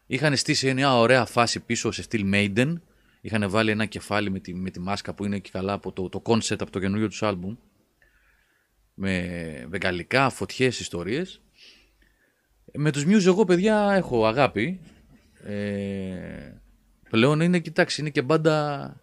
[0.07, 2.75] Είχαν στήσει μια ωραία φάση πίσω σε στυλ Maiden.
[3.21, 6.09] Είχαν βάλει ένα κεφάλι με τη, με τη μάσκα που είναι και καλά από το,
[6.09, 7.57] το concept από το καινούριο τους άλμπουμ.
[9.03, 11.41] Με βεγγαλικά, φωτιές, ιστορίες.
[12.73, 14.81] Με τους Muse εγώ παιδιά έχω αγάπη.
[15.45, 16.53] Ε,
[17.11, 19.01] πλέον είναι, κοιτάξτε, είναι και μπάντα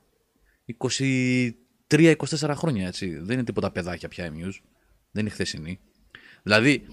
[1.89, 3.19] 23-24 χρόνια έτσι.
[3.19, 4.59] Δεν είναι τίποτα παιδάκια πια η Muse.
[5.11, 5.79] Δεν είναι χθεσινή.
[6.43, 6.85] Δηλαδή,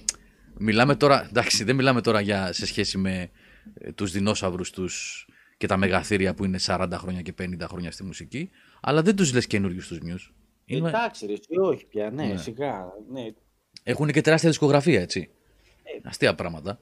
[0.59, 3.31] μιλάμε τώρα, εντάξει, δεν μιλάμε τώρα για, σε σχέση με
[3.75, 5.27] ε, τους δεινόσαυρους τους
[5.57, 8.51] και τα μεγαθύρια που είναι 40 χρόνια και 50 χρόνια στη μουσική,
[8.81, 10.33] αλλά δεν τους λες καινούριους τους Muse.
[10.67, 12.11] Είναι- Εντάξει, ρε, εσύ όχι πια.
[12.11, 12.37] Ναι, Ναι.
[12.37, 12.85] σιγά.
[13.13, 13.23] Ναι.
[13.83, 15.31] Έχουν και τεράστια δισκογραφία, έτσι.
[16.03, 16.79] Αστεία πράγματα.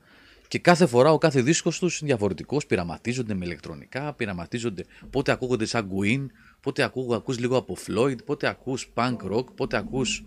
[0.48, 5.64] Και κάθε φορά ο κάθε δίσκος τους είναι διαφορετικός, πειραματίζονται με ηλεκτρονικά, πειραματίζονται πότε ακούγονται
[5.64, 6.26] σαν Queen,
[6.60, 10.24] πότε ακού, ακούς λίγο από Floyd, πότε ακούς punk rock, πότε ακούς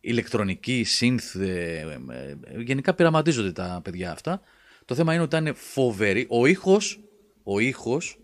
[0.00, 1.98] ηλεκτρονική, synth, ε, ε,
[2.44, 4.40] ε, γενικά πειραματίζονται τα παιδιά αυτά.
[4.84, 6.26] Το θέμα είναι ότι ήταν φοβερή.
[6.28, 7.00] Ο ήχος,
[7.42, 8.18] ο ήχος,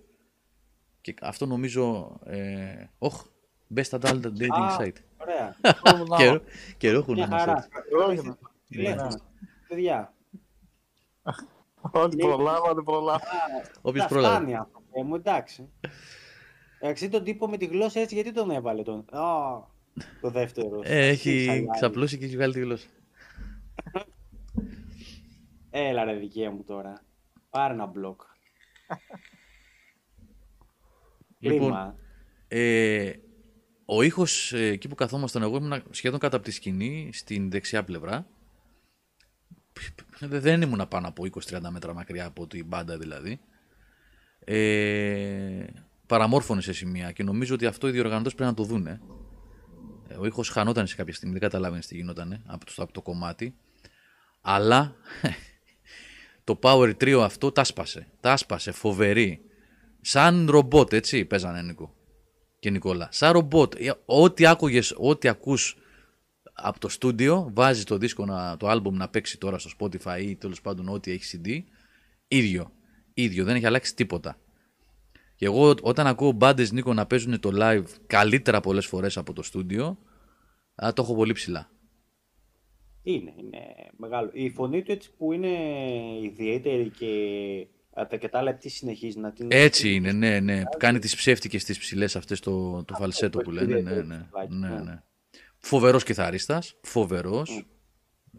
[1.01, 3.25] και αυτό νομίζω, ε, όχ,
[3.77, 4.97] best adult dating Α, site.
[5.17, 5.57] Ωραία.
[6.19, 6.41] Καιρό,
[6.77, 7.69] καιρό έχουν Μια να μας χαρά.
[8.11, 8.21] έτσι.
[8.21, 8.37] Όχι,
[8.69, 9.21] Τηλέφωνο.
[9.69, 10.15] Παιδιά.
[11.93, 13.27] Όλοι προλάβατε, προλάβατε.
[13.81, 14.35] Όποιος τα πρόλαβε.
[14.35, 14.83] φτάνει αυτό.
[14.93, 15.69] Ε, μου εντάξει.
[16.79, 19.25] Εντάξει, τον τύπο με τη γλώσσα έτσι, γιατί τον έβαλε τον; Α,
[20.21, 20.81] το δεύτερο.
[20.85, 21.69] Ε, έχει Ξαλιάρι.
[21.73, 22.87] ξαπλώσει και έχει βγάλει τη γλώσσα.
[25.71, 27.03] Έλα ρε δικέ μου τώρα.
[27.51, 28.21] Πάρε ένα μπλοκ.
[31.39, 31.97] Λοιπόν, Κρίμα.
[32.49, 33.13] Ε,
[33.85, 38.27] ο ήχος εκεί που καθόμασταν, εγώ ήμουν σχεδόν κάτω από τη σκηνή, στην δεξιά πλευρά.
[40.19, 43.41] Δε- Δεν ήμουν πάνω από 20-30 μέτρα μακριά από την μπάντα δηλαδή.
[44.45, 45.65] Ε,
[46.07, 49.01] παραμόρφωνε σε σημεία και νομίζω ότι αυτό οι διοργανωτές πρέπει να το δούνε.
[50.09, 53.03] Ε, Ο ήχος χανόταν σε κάποια στιγμή, δεν καταλάβαινε τι γινόταν από το, από το
[53.03, 53.55] κομμάτι.
[54.41, 54.95] Αλλά
[56.45, 58.07] το Power Trio αυτό τα σπάσε.
[58.21, 59.41] Τα σπάσε, φοβερή.
[60.01, 61.95] Σαν ρομπότ, έτσι, παίζανε Νίκο
[62.63, 63.09] και Νικόλα.
[63.11, 63.75] Σαν ρομπότ.
[63.79, 65.77] Ε, Ό,τι άκουγες, ό,τι ακούς
[66.53, 70.37] από το στούντιο, βάζεις το δίσκο, να, το άλμπουμ να παίξει τώρα στο Spotify ή
[70.37, 71.63] τέλος πάντων ό,τι έχει CD,
[72.29, 72.73] ίδιο.
[73.15, 74.39] Ίδιο, δεν έχει αλλάξει τίποτα.
[75.35, 79.43] Και εγώ όταν ακούω μπάντες Νίκο να παίζουν το live καλύτερα πολλές φορές από το
[79.43, 79.99] στούντιο,
[80.75, 81.71] α, το έχω πολύ ψηλά.
[83.03, 83.59] Είναι, είναι
[83.97, 84.31] μεγάλο.
[84.33, 85.49] Η φωνή του έτσι που είναι
[86.23, 89.47] ιδιαίτερη και α, τα και τα άλλα τι συνεχίζει να την...
[89.51, 90.63] Έτσι είναι, ναι, ναι.
[90.79, 93.75] Κάνει τις ψεύτικες τις ψηλές αυτές το, το φαλσέτο που που λένε.
[93.75, 94.81] επηρεάζει Ναι, το ναι, ψηλάκι, ναι, ναι.
[94.81, 95.03] ναι.
[95.59, 97.67] Φοβερός κιθαρίστας, φοβερός.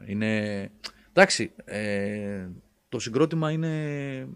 [0.05, 0.71] Είναι...
[1.09, 2.47] Εντάξει, ε,
[2.89, 4.27] το συγκρότημα είναι...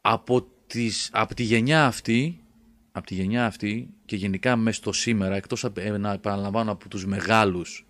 [0.00, 2.44] Από, τις, από τη γενιά αυτή,
[2.92, 6.88] από τη γενιά αυτή και γενικά μέσα στο σήμερα, εκτός από, ε, να επαναλαμβάνω από
[6.88, 7.86] τους μεγάλους,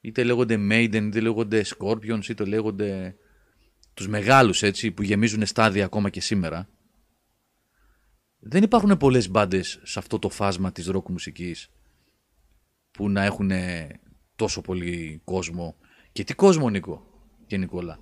[0.00, 3.16] είτε λέγονται Maiden, είτε λέγονται Scorpions, είτε λέγονται
[3.94, 6.68] τους μεγάλους έτσι, που γεμίζουν στάδια ακόμα και σήμερα,
[8.38, 11.70] δεν υπάρχουν πολλές μπάντες σε αυτό το φάσμα της ροκ μουσικής
[12.90, 13.50] που να έχουν
[14.36, 15.76] τόσο πολύ κόσμο.
[16.12, 17.06] Και τι κόσμο, Νίκο
[17.46, 17.98] και Νικόλα;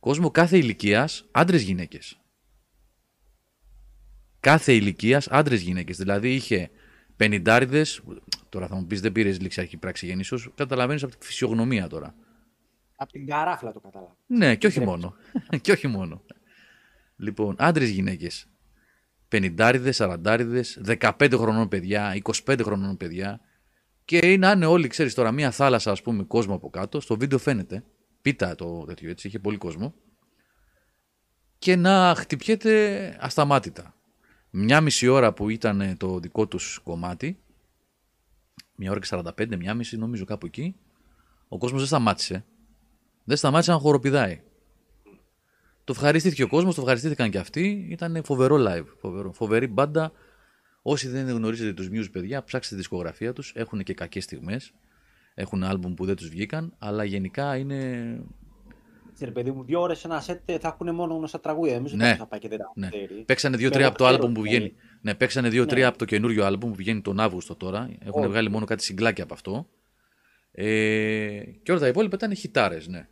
[0.00, 2.20] Κόσμο κάθε ηλικίας, άντρες γυναίκες.
[4.40, 5.96] Κάθε ηλικίας, άντρες γυναίκες.
[5.96, 6.70] Δηλαδή είχε
[7.16, 8.02] πενιντάριδες,
[8.48, 12.14] τώρα θα μου πεις δεν πήρες ληξιαρχική πράξη γεννήσεως, καταλαβαίνεις από τη φυσιογνωμία τώρα.
[13.00, 14.16] Από την καράφλα το κατάλαβα.
[14.26, 15.14] Ναι, και όχι μόνο.
[15.62, 16.22] και όχι μόνο.
[17.16, 18.46] Λοιπόν, άντρες γυναίκες.
[19.28, 23.40] Πενιντάριδες, σαραντάριδες, 15 χρονών παιδιά, 25 χρονών παιδιά.
[24.04, 27.00] Και να είναι όλοι, ξέρεις τώρα, μία θάλασσα, ας πούμε, κόσμο από κάτω.
[27.00, 27.84] Στο βίντεο φαίνεται.
[28.22, 29.94] Πίτα το τέτοιο έτσι, είχε πολύ κόσμο.
[31.58, 33.94] Και να χτυπιέται ασταμάτητα.
[34.50, 37.42] Μια μισή ώρα που ήταν το δικό τους κομμάτι,
[38.74, 40.76] μια ώρα και 45, μια μισή νομίζω κάπου εκεί,
[41.48, 42.44] ο κόσμος δεν σταμάτησε.
[43.28, 44.40] Δεν σταμάτησε να χοροπηδάει.
[45.84, 47.86] Το ευχαριστήθηκε ο κόσμος, το ευχαριστήθηκαν και αυτοί.
[47.90, 48.84] Ήταν φοβερό live.
[49.00, 49.32] Φοβερό.
[49.32, 50.12] Φοβερή μπάντα.
[50.82, 53.52] Όσοι δεν γνωρίζετε τους Muse, παιδιά, ψάξτε τη δισκογραφία τους.
[53.54, 54.72] Έχουν και κακές στιγμές.
[55.34, 57.76] Έχουν άλμπουμ που δεν τους βγήκαν, αλλά γενικά είναι.
[59.20, 61.74] Ρε παιδί μου, δύο ώρες ένα σετ θα έχουν μόνο γνωστά τραγούδια.
[61.74, 62.04] Εμείς Ναι.
[62.04, 62.88] δεν θα πάει και δεν τα Ναι.
[62.88, 63.22] ξέρει.
[63.26, 64.64] Παίξανε δύο-τρία Με από το ξέρω, άλμπουμ που δηλαδή.
[64.64, 64.80] βγαίνει.
[65.00, 65.88] Ναι, παίξανε δύο-τρία Ναι.
[65.88, 67.90] από το καινούριο άλμπουμ που βγαίνει τον Αύγουστο τώρα.
[68.04, 68.30] Έχουν Όχι.
[68.30, 69.68] βγάλει μόνο κάτι συγκλάκια από αυτό.
[70.52, 73.08] Ε, και όλα τα υπόλοιπα ήταν χιτάρες, ναι.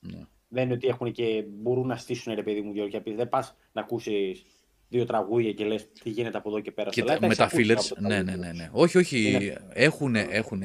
[0.00, 0.24] Ναι.
[0.48, 3.56] Δεν είναι ότι έχουν και μπορούν να στήσουν ρε παιδί μου δύο και δεν πας
[3.72, 4.44] να ακούσεις
[4.88, 6.90] δύο τραγούδια και λες τι γίνεται από εδώ και πέρα.
[6.90, 7.92] Και στο live, τα- με τα τα έχεις ακούσεις fillers.
[7.98, 8.60] από τα Ναι, ναι, τραγούδια ναι, τους.
[8.60, 8.68] ναι.
[8.72, 9.30] Όχι, όχι.
[9.30, 10.62] Είναι- Έχουν, έχουν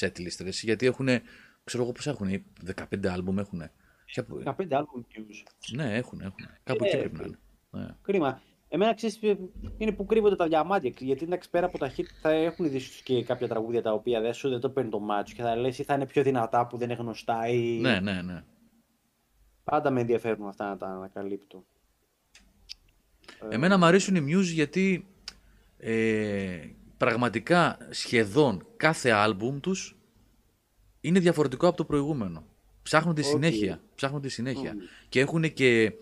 [0.00, 1.08] setlist, ρε, γιατί έχουν.
[1.64, 2.44] Ξέρω εγώ πώ έχουν.
[2.64, 3.62] 15 άλμπουμ έχουν.
[4.44, 5.42] 15 άλμπουμ views.
[5.72, 6.46] Ναι, έχουν, έχουν.
[6.64, 7.38] Κάπου Ε, εκεί πρέπει να είναι.
[7.70, 7.86] Ναι.
[8.02, 8.40] Κρίμα.
[8.68, 9.18] Εμένα ξέρεις,
[9.78, 10.92] είναι που κρύβονται τα διαμάντια.
[10.98, 14.20] Γιατί εντάξει πέρα από τα hit θα έχουν δεις ίσως και κάποια τραγούδια τα οποία
[14.20, 16.66] δεν σου δεν το παίρνει το μάτσο και θα λες ή θα είναι πιο δυνατά
[16.66, 18.42] που δεν είναι γνωστά ή ναι, ναι, ναι.
[19.70, 21.64] Πάντα με ενδιαφέρουν αυτά να τα ανακαλύπτω.
[23.48, 25.06] Εμένα μου αρέσουν οι Muse γιατί
[25.78, 29.98] ε, πραγματικά σχεδόν κάθε άλμπουμ τους
[31.00, 32.46] είναι διαφορετικό από το προηγούμενο.
[32.82, 33.26] Ψάχνουν τη Οκ.
[33.26, 33.82] συνέχεια.
[33.94, 34.72] Ψάχνουν τη συνέχεια.
[34.74, 34.80] Μμμ.
[35.08, 35.92] Και έχουν και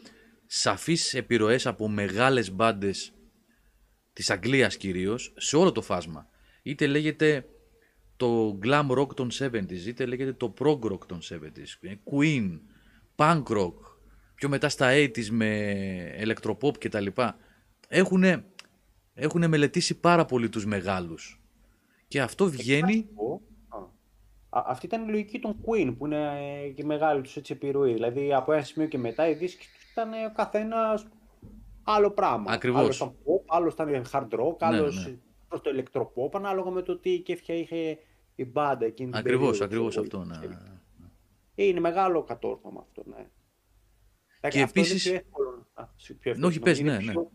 [0.47, 3.13] σαφείς επιρροές από μεγάλες μπάντες
[4.13, 6.29] της Αγγλίας κυρίως, σε όλο το φάσμα.
[6.63, 7.49] Είτε λέγεται
[8.17, 12.61] το glam rock των 70s, είτε λέγεται το prog rock των 70s, ε, Queen,
[13.17, 13.75] punk rock,
[14.35, 15.71] πιο μετά στα 80s με
[16.21, 17.37] electropop και τα λοιπά.
[17.89, 18.45] Έχουνε,
[19.15, 21.41] έχουνε μελετήσει πάρα πολύ τους μεγάλους.
[22.09, 23.03] Και αυτό βγαίνει...
[23.15, 23.79] πω, α,
[24.59, 26.33] α- αυτή ήταν η λογική των Queen που είναι
[26.65, 27.93] ε, και μεγάλη τους έτσι επιρροή.
[27.93, 31.07] Δηλαδή από ένα σημείο και μετά οι δίσκοι τους ήταν ε, ο καθένας
[31.85, 32.53] άλλο πράγμα.
[32.53, 32.81] Ακριβώς.
[32.81, 35.15] Άλλος ήταν pop, άλλος ήταν hard rock, Ναι, άλλος ναι.
[35.49, 37.99] προς το electropop, ανάλογα με το τι κέφια είχε
[38.35, 40.17] η μπάντα εκείνη την Ακριβώς, περίοδο, ακριβώς ξέρω αυτό.
[40.47, 40.57] εγώ, Ναι.
[41.55, 41.71] Ξέρεις.
[41.71, 43.27] Ε, Είναι μεγάλο κατόρθωμα αυτό, ναι.
[44.41, 46.99] Εντάξει, Και αυτό είναι επίσης- πιο εύκολο- α, σ- πιο εύκολο, Όχι, πες, είναι ναι,
[47.05, 47.13] ναι.
[47.13, 47.31] πιο-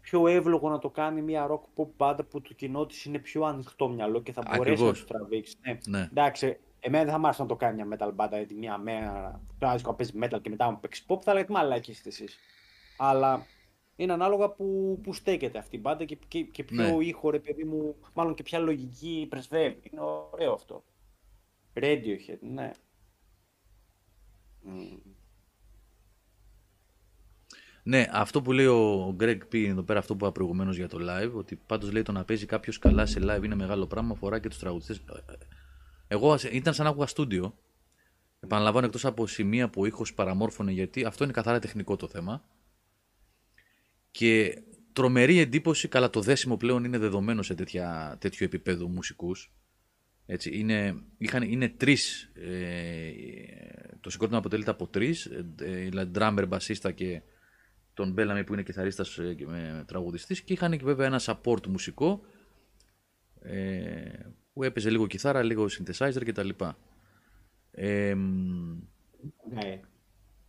[0.00, 3.44] πιο εύλογο να το κάνει μια rock pop μπάντα που το κοινό της είναι πιο
[3.44, 4.98] ανοιχτό μυαλό και θα μπορέσει Ακριβώς.
[5.00, 5.56] να του τραβήξει.
[5.60, 5.78] Ναι.
[5.86, 6.08] Ναι.
[6.10, 9.40] Εντάξει, εμένα δεν θα μ' άρεσε να το κάνει μια metal μπάντα γιατί μια μέρα
[9.58, 12.38] το άδικο να παίζει metal και μετά μου παίξει pop, θα λέγατε μαλάκι είστε εσείς.
[12.98, 13.46] Αλλά
[13.96, 17.04] είναι ανάλογα που, που στέκεται αυτή η μπάντα και, και, και ποιο Ναι.
[17.04, 19.78] ήχο, ρε παιδί μου, μάλλον και ποια λογική πρεσβεύει.
[19.90, 20.00] Είναι
[20.32, 20.84] ωραίο αυτό.
[21.74, 22.70] Radiohead, ναι.
[24.62, 24.96] Μμ.
[27.86, 29.66] Ναι, αυτό που λέει ο Greg P.
[29.66, 32.46] εδώ πέρα, αυτό που είπα προηγουμένως για το live, ότι πάντως λέει το να παίζει
[32.46, 35.00] κάποιος καλά σε live είναι μεγάλο πράγμα, αφορά και τους τραγουδιστές.
[36.08, 37.58] Εγώ ας- ήταν σαν να άκουγα στούντιο.
[38.40, 42.44] Επαναλαμβάνω εκτός από σημεία που ο ήχος παραμόρφωνε, γιατί αυτό είναι καθαρά τεχνικό το θέμα.
[44.10, 49.52] Και τρομερή εντύπωση, καλά το δέσιμο πλέον είναι δεδομένο σε τέτοια, τέτοιο επίπεδο μουσικούς.
[50.26, 53.12] Έτσι, είναι, είχαν, είναι τρεις, ε,
[54.00, 57.22] το συγκρότημα αποτελείται από τρεις, ε, ε, δηλαδή drummer, μπασίστα και
[57.94, 61.66] τον Μπέλαμι που είναι κιθαρίστας ε, και με τραγουδιστής και είχαν και βέβαια ένα support
[61.66, 62.20] μουσικό
[63.40, 64.02] ε,
[64.52, 66.48] που έπαιζε λίγο κιθάρα, λίγο synthesizer κτλ.
[67.70, 68.78] Ε, μ,
[69.52, 69.80] Ναι.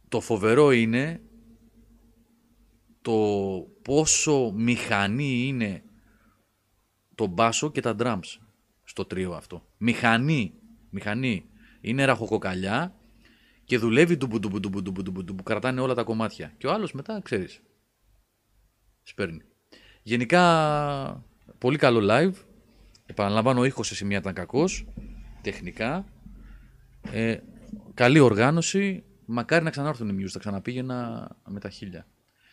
[0.07, 1.21] το φοβερό είναι
[3.01, 3.13] το
[3.81, 5.83] πόσο μηχανή είναι
[7.15, 8.44] το μπάσο και τα drums
[8.95, 9.65] στο τρίο αυτό.
[9.77, 10.53] Μηχανή,
[10.89, 11.49] μηχανή.
[11.81, 12.95] Είναι ραχοκοκαλιά
[13.65, 16.53] και δουλεύει ντουμπου ντουμπου ντουμπου ντουμπου ντουμπου ντουμπου, κρατάνε όλα τα κομμάτια.
[16.57, 17.61] Και ο άλλος μετά, ξέρεις,
[19.03, 19.41] σπέρνει.
[20.03, 21.23] Γενικά,
[21.57, 22.33] πολύ καλό live.
[23.05, 24.87] Επαναλαμβάνω, ο ήχος σε σημεία ήταν κακός,
[25.41, 26.05] τεχνικά.
[27.11, 27.37] Ε,
[27.93, 29.03] καλή οργάνωση.
[29.25, 32.07] Μακάρι να ξανάρθουν οι Muse, θα ξαναπήγαινα με τα χίλια.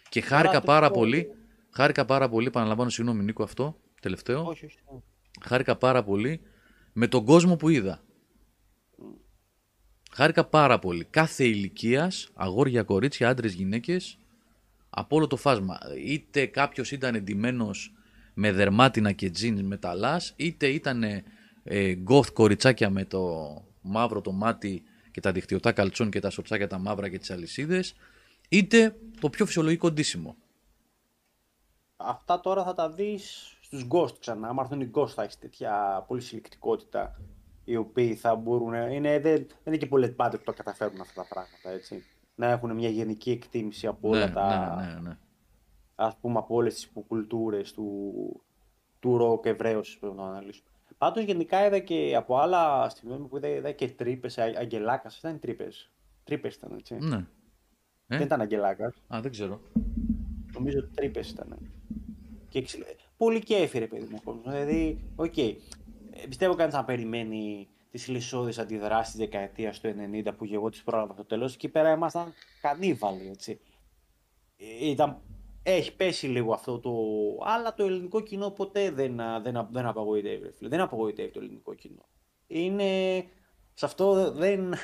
[0.09, 0.99] Και χάρηκα το πάρα πω.
[0.99, 1.29] πολύ,
[1.71, 4.47] χάρηκα πάρα πολύ, επαναλαμβάνω, συγγνώμη Νίκο αυτό, τελευταίο.
[4.47, 4.79] Όχι, όχι.
[5.39, 5.49] Όχι.
[5.49, 6.41] Χάρηκα πάρα πολύ
[6.93, 8.03] με τον κόσμο που είδα.
[10.11, 11.05] Χάρηκα πάρα πολύ.
[11.05, 14.19] Κάθε ηλικίας, αγόρια, κορίτσια, άντρες, γυναίκες,
[14.91, 15.79] από όλο το φάσμα.
[16.05, 17.93] Είτε κάποιος ήταν εντυμένος
[18.35, 21.03] με δερμάτινα και τζιν μεταλλά, είτε ήταν
[21.63, 23.37] ε, γκοθ κοριτσάκια με το
[23.81, 27.95] μαύρο το μάτι και τα δικτυωτά καλτσόν και τα σοτσάκια τα μαύρα και τις αλυσίδες,
[28.49, 30.37] είτε το πιο φυσιολογικό ντύσιμο.
[31.97, 34.49] Αυτά τώρα θα τα δεις στους Ghost ξανά.
[34.49, 37.21] Αν έρθουν οι Ghost θα έχεις τέτοια πολυσυλλεκτικότητα
[37.65, 38.75] οι οποίοι θα μπορούν...
[38.75, 42.05] Είναι, δεν, δεν είναι και πολλές μπάντες που τα καταφέρουν αυτά τα πράγματα, έτσι.
[42.35, 44.77] Να έχουν μια γενική εκτίμηση από όλα ναι, τα...
[44.77, 45.19] ναι, ναι, ναι.
[45.95, 48.13] ας πούμε από όλες τις υποκουλτούρες του,
[49.01, 50.63] του ροκ ευρέως πρέπει να το αναλύσω.
[50.99, 55.19] Πάντως γενικά είδα και από άλλα στιγμή που είδα, είδα και Τρύπες, Αγγελάκας.
[55.19, 55.91] Ήταν Τρύπες.
[56.25, 56.95] Τρύπες ήταν, έτσι.
[56.95, 57.17] Ναι.
[57.17, 58.95] Ε; Δεν ήταν Αγγελάκας.
[59.15, 59.61] Α, δεν ξέρω.
[60.53, 61.71] Νομίζω Τρύπες ήταν.
[62.49, 62.83] Και ξυλ...
[63.23, 64.53] Πολύ κέφι, ρε παιδί μου, ο κόσμος.
[64.53, 65.33] Δηλαδή, OK.
[65.37, 65.57] Okay.
[66.29, 69.95] Πιστεύω κανείς να περιμένει τις λυσσώδεις αντιδράσεις της δεκαετίας του
[70.25, 71.55] 90 που και εγώ τις πρόλαβα στο τέλος.
[71.55, 73.61] Εκεί πέρα ήμασταν κανίβαλοι, έτσι.
[74.57, 75.21] Ε, ήταν
[75.63, 76.93] έχει πέσει λίγο αυτό το.
[77.45, 80.53] Αλλά το ελληνικό κοινό ποτέ δεν, δεν, δεν απαγοητεύει.
[80.61, 82.07] Δεν απαγοητεύει το ελληνικό κοινό.
[82.47, 83.25] Είναι.
[83.75, 84.75] Σε αυτό δεν.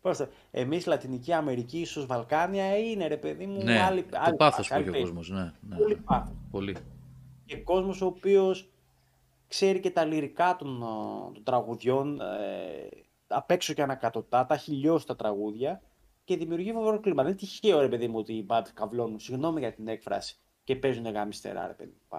[0.00, 4.68] Πώς Εμείς Λατινική Αμερική, ίσως Βαλκάνια, είναι ρε παιδί μου ναι, άλλη, το άλλη πάθος
[4.68, 5.76] που έχει ο κόσμος, ναι, ναι.
[5.76, 6.36] Πολύ πάθος.
[6.50, 6.76] Πολύ.
[7.50, 8.70] Και κόσμος ο οποίος
[9.48, 10.80] ξέρει και τα λυρικά των,
[11.34, 12.88] των τραγουδιών, ε,
[13.26, 15.82] απ' έξω και ανακατοτά, τα χιλιώσει τα τραγούδια
[16.24, 17.22] και δημιουργεί φοβερό κλίμα.
[17.22, 20.76] Δεν είναι τυχαίο, ρε παιδί μου, ότι οι μπάτ καβλώνουν, συγγνώμη για την έκφραση, και
[20.76, 22.18] παίζουν γάμιστερά, ρε παιδί μου.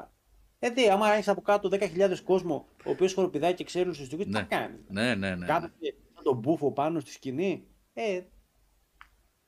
[0.59, 4.27] Ε, δει, άμα έχεις από κάτω 10.000 κόσμο, ο οποίος χοροπηδάει και ξέρει στου τις
[4.31, 5.45] θα κάνει; Ναι, ναι, ναι.
[5.45, 5.89] Κάτω ναι.
[6.23, 7.67] τον μπούφο πάνω στη σκηνή.
[7.93, 8.21] Ε,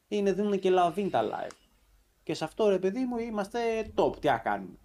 [0.08, 1.58] είναι, δίνουν και λαβίν τα live.
[2.24, 4.20] Και σε αυτό, ρε παιδί μου, είμαστε top.
[4.20, 4.78] Τι να κάνουμε;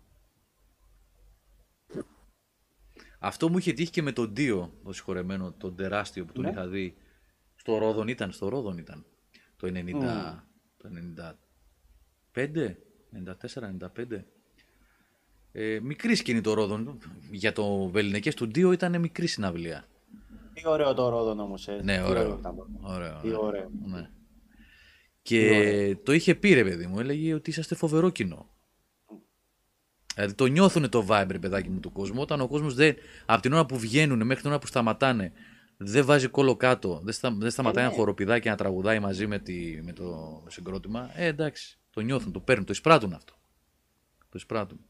[3.19, 6.51] Αυτό μου είχε τύχει και με τον Δίο, το συγχωρεμένο, τον τεράστιο που τον ναι.
[6.51, 6.97] είχα δει.
[7.55, 9.05] Στο Ρόδον ήταν, στο Ρόδον ήταν
[9.57, 10.35] το 90, mm.
[10.77, 10.89] το
[12.35, 12.75] 95,
[13.97, 14.23] 94-95.
[15.53, 16.99] Ε, μικρή σκηνή το Ρόδον.
[17.31, 19.89] Για το Βεληνικές του Ντίο ήταν μικρή συναυλία.
[20.53, 21.69] Τι ωραίο το Ρόδον όμως.
[21.69, 21.81] Ε.
[21.83, 22.41] Ναι, ωραίο.
[22.81, 23.71] ωραίο, Τι ωραίο.
[23.87, 24.11] Ναι.
[25.23, 25.97] Και ωραίο.
[25.97, 28.49] το είχε πει ρε παιδί μου, έλεγε ότι είσαστε φοβερό κοινό.
[30.19, 32.21] Δηλαδή το νιώθουν το vibe, παιδάκι μου, του κόσμου.
[32.21, 32.95] Όταν ο κόσμος δεν.
[33.27, 35.33] από την ώρα που βγαίνουν μέχρι την ώρα που σταματάνε,
[35.77, 38.01] δεν βάζει κόλλο κάτω, δεν, στα, δεν σταματάει ένα ε, ναι.
[38.01, 42.41] χοροπηδάκι και να τραγουδάει μαζί με, τη, με το συγκρότημα, ε, εντάξει, το νιώθουν, το
[42.41, 43.33] παίρνουν, το εισπράττουν αυτό.
[44.19, 44.81] Το εισπράττουν.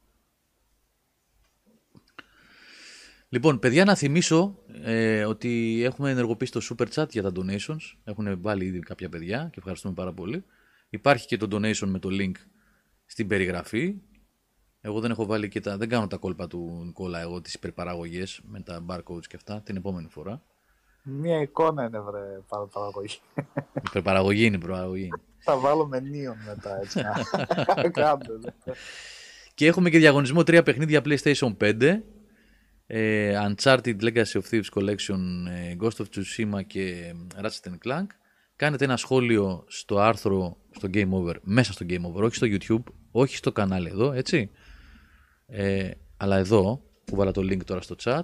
[3.29, 7.97] Λοιπόν, παιδιά, να θυμίσω ε, ότι έχουμε ενεργοποιήσει το Super Chat για τα donations.
[8.05, 10.45] Έχουν βάλει ήδη κάποια παιδιά και ευχαριστούμε πάρα πολύ.
[10.89, 12.33] Υπάρχει και το donation με το link
[13.07, 13.95] στην περιγραφή.
[14.81, 15.77] Εγώ δεν έχω βάλει και τα.
[15.77, 19.77] Δεν κάνω τα κόλπα του Νικόλα εγώ τις υπερπαραγωγές με τα barcodes και αυτά την
[19.77, 20.43] επόμενη φορά.
[21.03, 22.41] Μία εικόνα είναι βρε
[22.73, 23.19] παραγωγή.
[23.87, 25.09] Υπερπαραγωγή είναι παραγωγή.
[25.39, 27.01] Θα βάλω με νίον μετά έτσι.
[28.01, 28.33] Κάντε.
[28.39, 28.73] Ναι.
[29.55, 32.01] Και έχουμε και διαγωνισμό τρία παιχνίδια PlayStation 5.
[32.87, 35.19] Ε, Uncharted Legacy of Thieves Collection,
[35.51, 38.07] ε, Ghost of Tsushima και Ratchet Clank.
[38.57, 42.93] Κάνετε ένα σχόλιο στο άρθρο στο Game Over, μέσα στο Game Over, όχι στο YouTube,
[43.11, 44.51] όχι στο κανάλι εδώ, έτσι.
[45.51, 48.23] Ε, αλλά εδώ, που βάλα το link τώρα στο chat,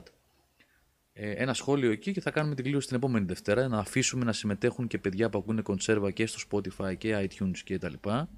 [1.12, 3.68] ε, ένα σχόλιο εκεί και θα κάνουμε την κλήρωση την επόμενη Δευτέρα.
[3.68, 7.78] Να αφήσουμε να συμμετέχουν και παιδιά που ακούνε κονσέρβα και στο Spotify και iTunes και
[7.78, 8.28] τα λοιπά.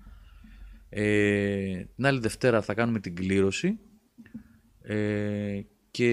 [0.88, 3.78] Ε, την άλλη Δευτέρα θα κάνουμε την κλήρωση
[4.82, 5.60] ε,
[5.90, 6.10] και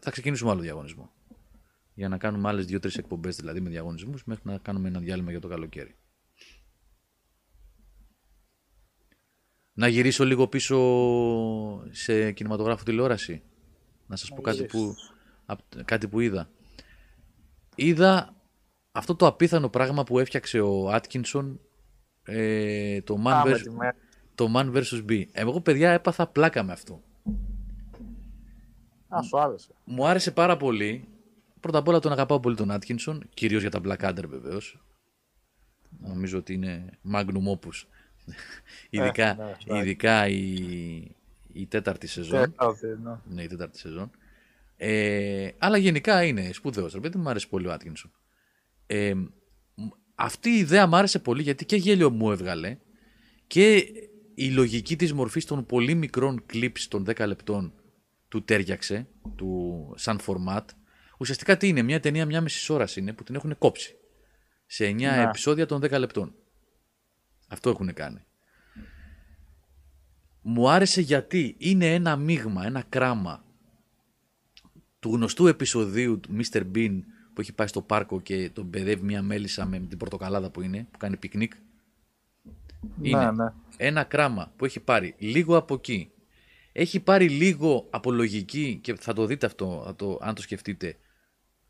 [0.00, 1.12] θα ξεκινήσουμε άλλο διαγωνισμό.
[1.94, 5.40] Για να κάνουμε άλλες δύο-τρεις εκπομπές δηλαδή με διαγωνισμούς μέχρι να κάνουμε ένα διάλειμμα για
[5.40, 5.94] το καλοκαίρι.
[9.74, 10.76] Να γυρίσω λίγο πίσω
[11.90, 13.42] σε κινηματογράφο τηλεόραση.
[14.06, 14.94] Να σας πω κάτι που,
[15.84, 16.50] κάτι που είδα.
[17.74, 18.34] Είδα
[18.92, 21.60] αυτό το απίθανο πράγμα που έφτιαξε ο Άτκινσον
[22.22, 23.58] ε, το, Man vs,
[24.34, 25.04] το Man vs.
[25.08, 25.24] B.
[25.32, 27.02] Εγώ παιδιά έπαθα πλάκα με αυτό.
[29.08, 29.74] Α, σου άρεσε.
[29.84, 31.08] Μου άρεσε πάρα πολύ.
[31.60, 34.82] Πρώτα απ' όλα τον αγαπάω πολύ τον Άτκινσον, κυρίως για τα Black Adder βεβαίως.
[36.00, 37.86] Νομίζω ότι είναι magnum opus.
[38.90, 40.44] Ειδικά, ναι, ναι, ειδικά η,
[41.52, 42.40] η τέταρτη σεζόν.
[42.40, 43.18] Τέταρτη, ναι.
[43.24, 44.10] ναι, η τέταρτη σεζόν.
[44.76, 46.92] Ε, αλλά γενικά είναι σπουδαίος.
[46.92, 48.10] Ρε παιδί μου άρεσε πολύ ο Άτκινσον.
[48.86, 49.12] Ε,
[50.14, 52.78] αυτή η ιδέα μου άρεσε πολύ γιατί και γέλιο μου έβγαλε
[53.46, 53.86] και
[54.34, 57.72] η λογική της μορφής των πολύ μικρών clips των 10 λεπτών
[58.28, 60.64] του τέριαξε, του σαν format.
[61.18, 63.96] Ουσιαστικά τι είναι, μια ταινία μια μισή ώρα είναι που την έχουν κόψει
[64.66, 65.22] σε 9 να.
[65.22, 66.34] επεισόδια των 10 λεπτών.
[67.52, 68.24] Αυτό έχουν κάνει
[70.42, 73.44] μου άρεσε γιατί είναι ένα μείγμα, ένα κράμα
[74.98, 76.62] του γνωστού επεισοδίου του Mr.
[76.74, 77.00] Bean
[77.32, 80.86] που έχει πάει στο πάρκο και τον παιδεύει μια μέλισσα με την πορτοκαλάδα που είναι,
[80.90, 81.52] που κάνει πικνίκ.
[82.96, 83.52] Ναι, είναι ναι.
[83.76, 86.10] ένα κράμα που έχει πάρει λίγο από εκεί.
[86.72, 90.96] Έχει πάρει λίγο από λογική και θα το δείτε αυτό, το, αν το σκεφτείτε.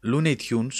[0.04, 0.70] Looney Tunes,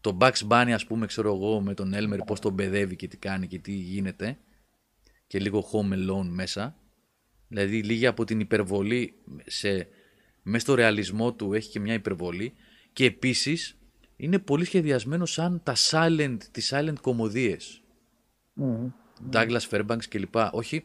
[0.00, 3.16] το Bugs Bunny ας πούμε ξέρω εγώ με τον Elmer πώς τον παιδεύει και τι
[3.16, 4.38] κάνει και τι γίνεται
[5.26, 6.76] και λίγο home alone μέσα.
[7.48, 9.14] Δηλαδή λίγη από την υπερβολή
[9.46, 9.88] σε,
[10.42, 12.52] μέσα στο ρεαλισμό του έχει και μια υπερβολή
[12.92, 13.76] και επίσης
[14.16, 17.82] είναι πολύ σχεδιασμένο σαν τα silent, τις silent κομμωδίες.
[18.60, 18.92] Mm.
[19.32, 20.34] Douglas Fairbanks κλπ.
[20.50, 20.84] Όχι,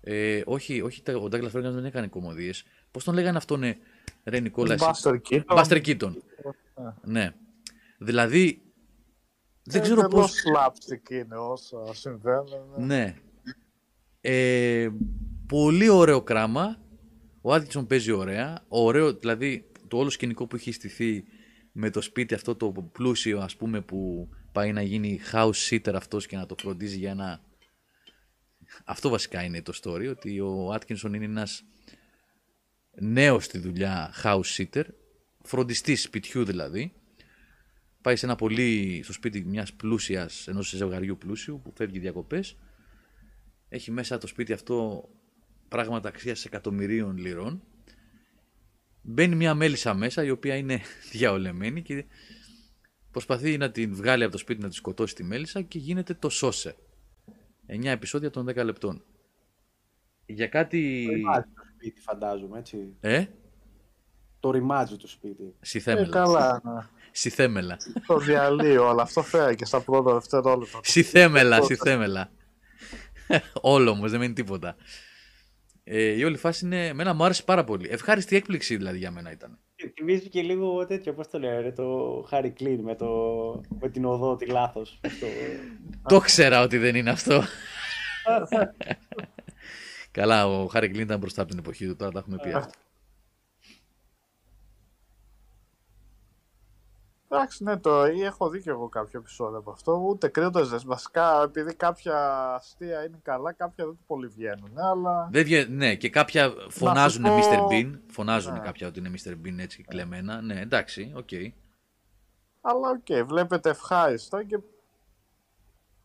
[0.00, 2.64] Ε, όχι, όχι, τα- ο Ντάγκλα Φέργκαν δεν έκανε κομμωδίες.
[2.90, 3.78] Πώς τον λέγανε αυτόν, ε,
[4.24, 5.44] Ρε Νικόλα, εσύ; Buster Keaton.
[5.46, 6.22] Μπάστερ Κίτον.
[7.04, 7.32] Ναι.
[8.02, 8.62] Δηλαδή.
[9.64, 10.42] Δεν ξέρω Εντελώς πώς...
[10.42, 12.86] slapstick είναι όσα συμβαίνουν.
[12.86, 13.16] Ναι.
[14.20, 14.88] Ε,
[15.46, 16.80] πολύ ωραίο κράμα.
[17.40, 18.64] Ο Άντκινσον παίζει ωραία.
[18.68, 21.24] Ωραίο, δηλαδή το όλο σκηνικό που έχει στηθεί
[21.72, 26.26] με το σπίτι αυτό το πλούσιο ας πούμε που πάει να γίνει house sitter αυτός
[26.26, 27.40] και να το φροντίζει για ένα...
[28.84, 31.64] Αυτό βασικά είναι το story, ότι ο Άτκινσον είναι ένας
[33.00, 34.84] νέος στη δουλειά house sitter,
[35.42, 36.92] φροντιστής σπιτιού δηλαδή,
[38.02, 42.56] πάει σε ένα πολύ, στο σπίτι μιας πλούσιας, ενός ζευγαριού πλούσιου που φεύγει διακοπές,
[43.68, 45.08] έχει μέσα το σπίτι αυτό
[45.68, 47.62] πράγματα αξίας εκατομμυρίων λιρών.
[49.02, 50.80] Μπαίνει μια μέλισσα μέσα η οποία είναι
[51.12, 52.04] διαολεμένη και
[53.10, 56.28] προσπαθεί να την βγάλει από το σπίτι να τη σκοτώσει τη μέλισσα και γίνεται το
[56.28, 56.76] σώσε.
[57.68, 59.04] 9 επεισόδια των 10 λεπτών.
[60.26, 61.08] Για κάτι...
[61.12, 62.96] Ρημάζει το σπίτι, φαντάζομαι, έτσι.
[63.00, 63.26] Ε,
[64.40, 65.42] Το ρημάζει το σπίτι.
[65.42, 66.08] Ε, Σιθέμελα.
[66.08, 66.88] καλά, ναι.
[67.12, 67.76] Σιθέμελα.
[68.06, 70.80] Το διαλύω, αλλά αυτό φέρει και στα πρώτα δευτερόλεπτα.
[70.82, 72.30] Σιθέμελα, σιθέμελα.
[73.60, 74.76] Όλο όμως, δεν μένει τίποτα.
[75.84, 76.86] Ε, η όλη φάση είναι.
[76.86, 77.88] Εμένα μου άρεσε πάρα πολύ.
[77.90, 79.58] Ευχάριστη έκπληξη δηλαδή για μένα ήταν.
[79.94, 83.06] Θυμίζει και λίγο τέτοιο, πώς το λέω, ρε, το Harry Clean με, το,
[83.80, 85.00] με την οδό, τη λάθος.
[85.04, 85.26] Αυτό.
[86.08, 87.42] Το ξέρα ότι δεν είναι αυτό.
[90.10, 92.52] Καλά, ο Χάρη Κλίν ήταν μπροστά από την εποχή του, τώρα τα έχουμε πει
[97.34, 99.92] Εντάξει, ναι, το ή έχω δει και εγώ κάποιο επεισόδιο από αυτό.
[100.08, 102.16] Ούτε κρίνοντα βασικά, επειδή κάποια
[102.54, 104.78] αστεία είναι καλά, κάποια δεν του πολύ βγαίνουν.
[104.78, 107.72] Αλλά Δεν βγε- Ναι, και κάποια φωνάζουν πω- Mr.
[107.72, 107.98] Bean.
[108.06, 108.58] Φωνάζουν Ναι.
[108.58, 109.30] κάποια ότι είναι Mr.
[109.30, 110.40] Bean έτσι κλεμμένα.
[110.40, 111.28] Ναι, εντάξει, οκ.
[112.60, 114.58] Αλλά οκ, βλέπετε ευχάριστα και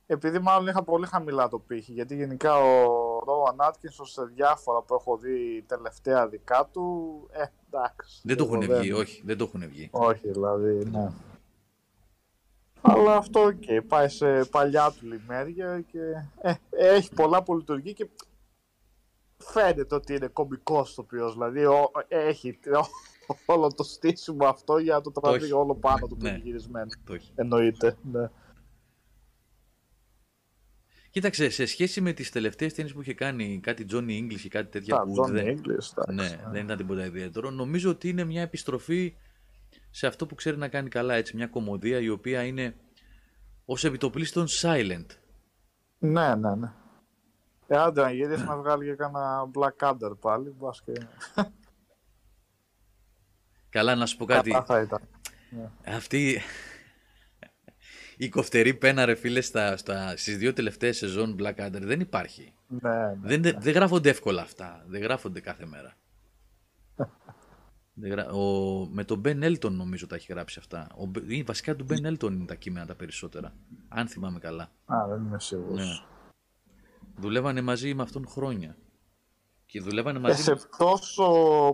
[0.06, 2.88] επειδή μάλλον είχα πολύ χαμηλά τον πήχη, γιατί γενικά ο
[3.28, 8.22] Ρόαν Άτκινσον σε διάφορα που έχω δει τελευταία δικά του, ε, εντάξει.
[8.24, 9.90] Δεν του εγώ έχουν βγει, όχι, δεν του έχουν βγει.
[9.92, 11.12] Όχι, δηλαδή, ναι.
[12.82, 16.00] Αλλά αυτό οκ, πάει σε παλιά του λημέρια και
[16.42, 18.10] ε, έχει πολλά που λειτουργεί και
[19.38, 22.60] φαίνεται ότι είναι κωμικός το οποίο, δηλαδή ο- έχει
[23.46, 25.52] όλο το στήσιμο αυτό για να το τραβεί έχει.
[25.54, 26.30] όλο πάνω του που Ναι.
[26.30, 26.88] είναι γυρισμένο.
[27.06, 27.32] Το έχει.
[27.36, 28.30] Εννοείται, ναι.
[31.18, 34.72] Κοίταξε, σε σχέση με τις τελευταίες ταινίες που είχε κάνει, κάτι Johnny English ή κάτι
[34.72, 36.36] τέτοια Τα που Johnny δεν, English, εντάξει.
[36.36, 39.16] ναι, δεν ήταν τίποτα ιδιαίτερο, νομίζω ότι είναι μια επιστροφή
[39.90, 42.76] σε αυτό που ξέρει να κάνει καλά, έτσι, μια κομμωδία η οποία είναι
[43.66, 45.06] ως επιτοπλίστων silent.
[45.98, 46.72] Ναι, ναι, ναι.
[47.68, 50.92] Ε, άντε να γυρίσεις να βγάλει και κάνα Black Adder πάλι, μπας και
[53.70, 54.50] Καλά, να σου πω κάτι.
[54.50, 55.02] καλά θα ήταν.
[55.86, 56.42] Αυτή
[58.18, 62.54] η κοφτερή πένα, ρε φίλε, στα, στα, στις δύο τελευταίες σεζόν Blackadder δεν υπάρχει.
[62.68, 63.16] Ναι, ναι.
[63.22, 64.84] Δεν, δεν, δεν γράφονται εύκολα αυτά.
[64.88, 65.94] Δεν γράφονται κάθε μέρα.
[68.00, 68.30] δεν γρα...
[68.32, 68.86] ο...
[68.92, 70.88] Με τον Ben Elton νομίζω τα έχει γράψει αυτά.
[70.96, 71.06] Ο...
[71.06, 73.54] Μπ- ή Βασικά του Ben Elton είναι τα κείμενα τα περισσότερα.
[73.88, 74.64] Αν θυμάμαι καλά.
[74.86, 75.80] Α, δεν είμαι σίγουρος.
[75.80, 76.06] Ναι.
[77.20, 78.78] Δουλεύανε μαζί με αυτόν χρόνια.
[79.66, 80.42] Και δουλεύανε Ε, μαζί.
[80.44, 81.26] σε τόσο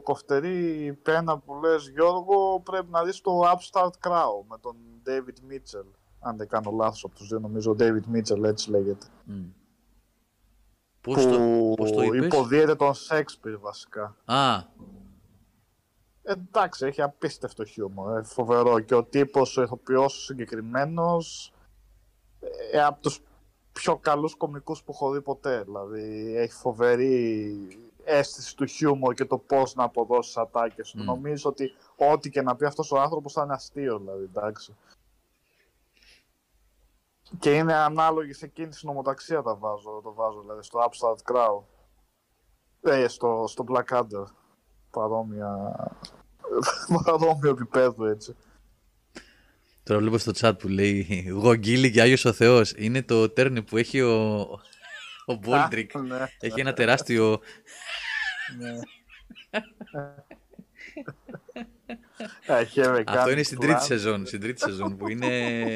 [0.03, 4.75] κοφτερή πένα που λες Γιώργο πρέπει να δεις το Upstart Crow με τον
[5.05, 5.91] David Mitchell.
[6.23, 9.05] Αν δεν κάνω λάθος από τους δύο νομίζω ο David Mitchell έτσι λέγεται.
[9.23, 9.43] Μμ.
[11.01, 14.15] Πώς, που το, πώς το είπες; υποδίεται τον Shakespeare βασικά.
[14.25, 14.63] Α,
[16.23, 18.79] Εντάξει, έχει απίστευτο χιούμορ, ε, φοβερό.
[18.79, 21.53] Και ο τύπος, ο ηθοποιός ο συγκεκριμένος,
[22.71, 23.19] ε, από τους
[23.71, 25.63] πιο καλούς κομικούς που έχω δει ποτέ.
[25.63, 27.55] Δηλαδή, έχει φοβερή
[28.03, 31.01] αίσθηση του χιούμορ και το πώς να αποδώσει ατάκες του.
[31.01, 31.05] Μμ.
[31.05, 34.75] Νομίζω ότι ό,τι και να πει αυτός ο άνθρωπος θα είναι αστείο, δηλαδή, εντάξει.
[37.39, 41.63] Και είναι ανάλογη σε εκείνη τη συνομοταξία τα βάζω, το βάζω, δηλαδή, στο Upstart Crow.
[42.81, 44.25] Ε, στο, στο Blackadder.
[44.89, 45.75] Παρόμοια...
[47.05, 48.35] Παρόμοιο επίπεδο, έτσι.
[49.83, 52.73] Τώρα βλέπω στο chat που λέει Γογγίλη και Άγιος ο Θεός.
[52.77, 54.39] Είναι το τέρνι που έχει ο,
[55.31, 55.95] ο Μπόλτρικ.
[55.95, 57.39] Α, ναι, Έχει ένα τεράστιο...
[58.59, 58.79] ναι.
[62.45, 64.25] Έχει με Αυτό είναι στην τρίτη σεζόν.
[64.25, 65.27] Στην τρίτη σεζόν που είναι...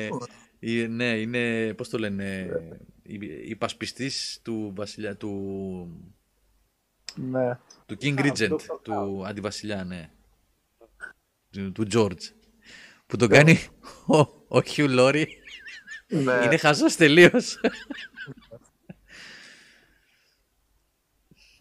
[0.71, 1.73] η- ναι, είναι...
[1.73, 2.49] Πώς το λένε...
[3.03, 5.17] η- Υπασπιστής του βασιλιά...
[5.17, 6.13] Του,
[7.15, 7.59] Ναι.
[7.85, 8.51] του King Α, Regent.
[8.51, 8.79] Dr.
[8.81, 10.09] Του αντιβασιλιά, ναι.
[11.51, 12.21] Του, του George.
[13.07, 13.57] Που τον κάνει
[14.05, 15.25] ο, ο Hugh Laurie.
[16.07, 16.41] ναι.
[16.45, 17.57] Είναι χαζός τελείως.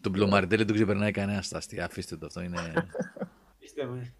[0.01, 1.85] Τον Μπλομαρντέλ δεν τον ξεπερνάει κανένα στα αστεία.
[1.85, 2.41] Αφήστε το αυτό.
[2.41, 2.73] Είναι...
[3.59, 4.13] Είστε με.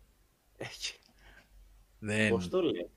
[0.57, 0.99] Έχει.
[1.99, 2.29] δεν...
[2.29, 2.89] Πώς το λέει;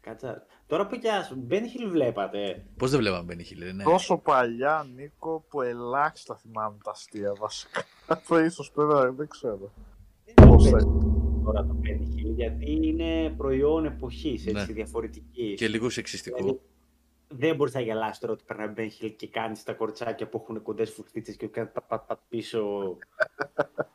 [0.00, 0.46] Κάτσα.
[0.66, 2.64] Τώρα που για Ben Hill βλέπατε.
[2.76, 3.84] Πώς δεν βλέπαμε Μπένι Χιλ, ναι.
[3.84, 7.82] Τόσο παλιά, Νίκο, που ελάχιστα θυμάμαι τα αστεία βασικά.
[8.06, 9.72] Αυτό ίσως βέβαια δεν ξέρω.
[10.34, 10.86] Πώς Δεν θα-
[11.44, 14.72] τώρα το Benny Hill, γιατί είναι προϊόν εποχής, έτσι, Ναι.
[14.72, 15.54] διαφορετική.
[15.54, 16.36] Και λίγο σεξιστικό.
[16.36, 16.60] Δηλαδή,
[17.28, 20.62] δεν μπορείς να γελάσεις τώρα ότι περνάει Benny Hill και κάνει στα κοριτσάκια που έχουν
[20.62, 22.60] κοντές φουστίτσες και κάνει πατ, πατ, πατ πίσω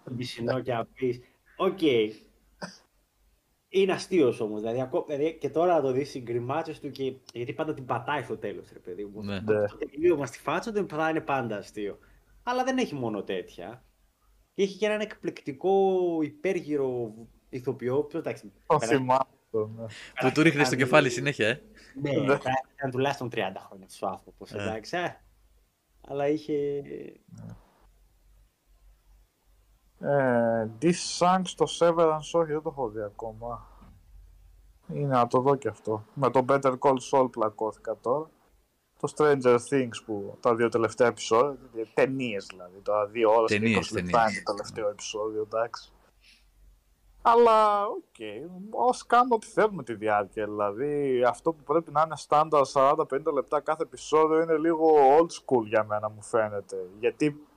[0.02, 1.20] στον πισινό και να πεις.
[1.58, 1.80] Οκ.
[3.74, 4.60] Είναι αστείο όμως.
[4.62, 7.14] Δηλαδή, ακό- δηλαδή, και τώρα να το δεις οι γκριμάτσες του και.
[7.34, 9.24] Γιατί πάντα την πατάει στο τέλος, ρε παιδί μου.
[9.24, 9.34] Ναι.
[9.40, 9.68] Ναι.
[9.68, 11.98] Το τελείωμα στη φάτσα του την πατάει είναι πάντα αστείο.
[12.44, 13.84] Αλλά δεν έχει μόνο τέτοια.
[14.54, 17.14] Και έχει και έναν εκπληκτικό υπέργυρο
[17.50, 18.04] ηθοποιό.
[18.04, 19.20] που, εντάξει, Το περάσει- θυμάμαι.
[19.44, 19.86] αυτό, ναι.
[20.22, 21.62] Που του ρίχνεις στο κάνει- κεφάλι συνέχεια, ε.
[22.02, 22.38] ναι, Ναι.
[22.38, 24.52] θα ήταν τουλάχιστον 30 χρόνια τους άνθρωπος.
[24.52, 24.62] Ε.
[24.62, 25.16] Εντάξει, ε.
[26.08, 26.82] Αλλά είχε.
[30.02, 33.66] Ε, This Sang στο Severance, όχι, δεν το έχω δει ακόμα.
[34.94, 36.06] Είναι να το δω και αυτό.
[36.14, 38.30] Με το Better Call Saul πλακώθηκα τώρα.
[39.00, 41.58] Το Stranger Things που τα δύο τελευταία επεισόδια,
[41.94, 44.36] ταινίες δηλαδή, τώρα δύο ώρες και Ταινίες, 20 λεπτά ταινίες.
[44.36, 45.92] είναι το τελευταίο επεισόδιο, εντάξει.
[47.22, 48.50] Αλλά, OK, okay,
[48.90, 53.60] ας κάνουμε ό,τι θέλουμε τη διάρκεια, δηλαδή αυτό που πρέπει να είναι στάνταρ 40-50 λεπτά
[53.60, 54.88] κάθε επεισόδιο είναι λίγο
[55.20, 56.90] old school για μένα μου φαίνεται.
[57.00, 57.48] Γιατί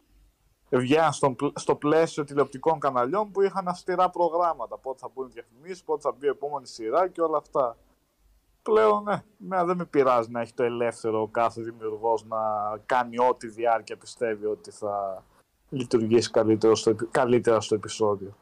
[0.79, 4.77] βγαίναν στο, στο πλαίσιο τηλεοπτικών καναλιών που είχαν αυστηρά προγράμματα.
[4.79, 7.77] Πότε θα μπουν οι διαφημίσεις, πότε θα μπει η επόμενη σειρά και όλα αυτά.
[8.63, 12.39] Πλέον, ναι, εμένα δεν με πειράζει να έχει το ελεύθερο ο κάθε δημιουργός να
[12.87, 15.25] κάνει ό,τι διάρκεια πιστεύει ότι θα
[15.69, 18.37] λειτουργήσει καλύτερο στο, επει- καλύτερα στο επεισόδιο.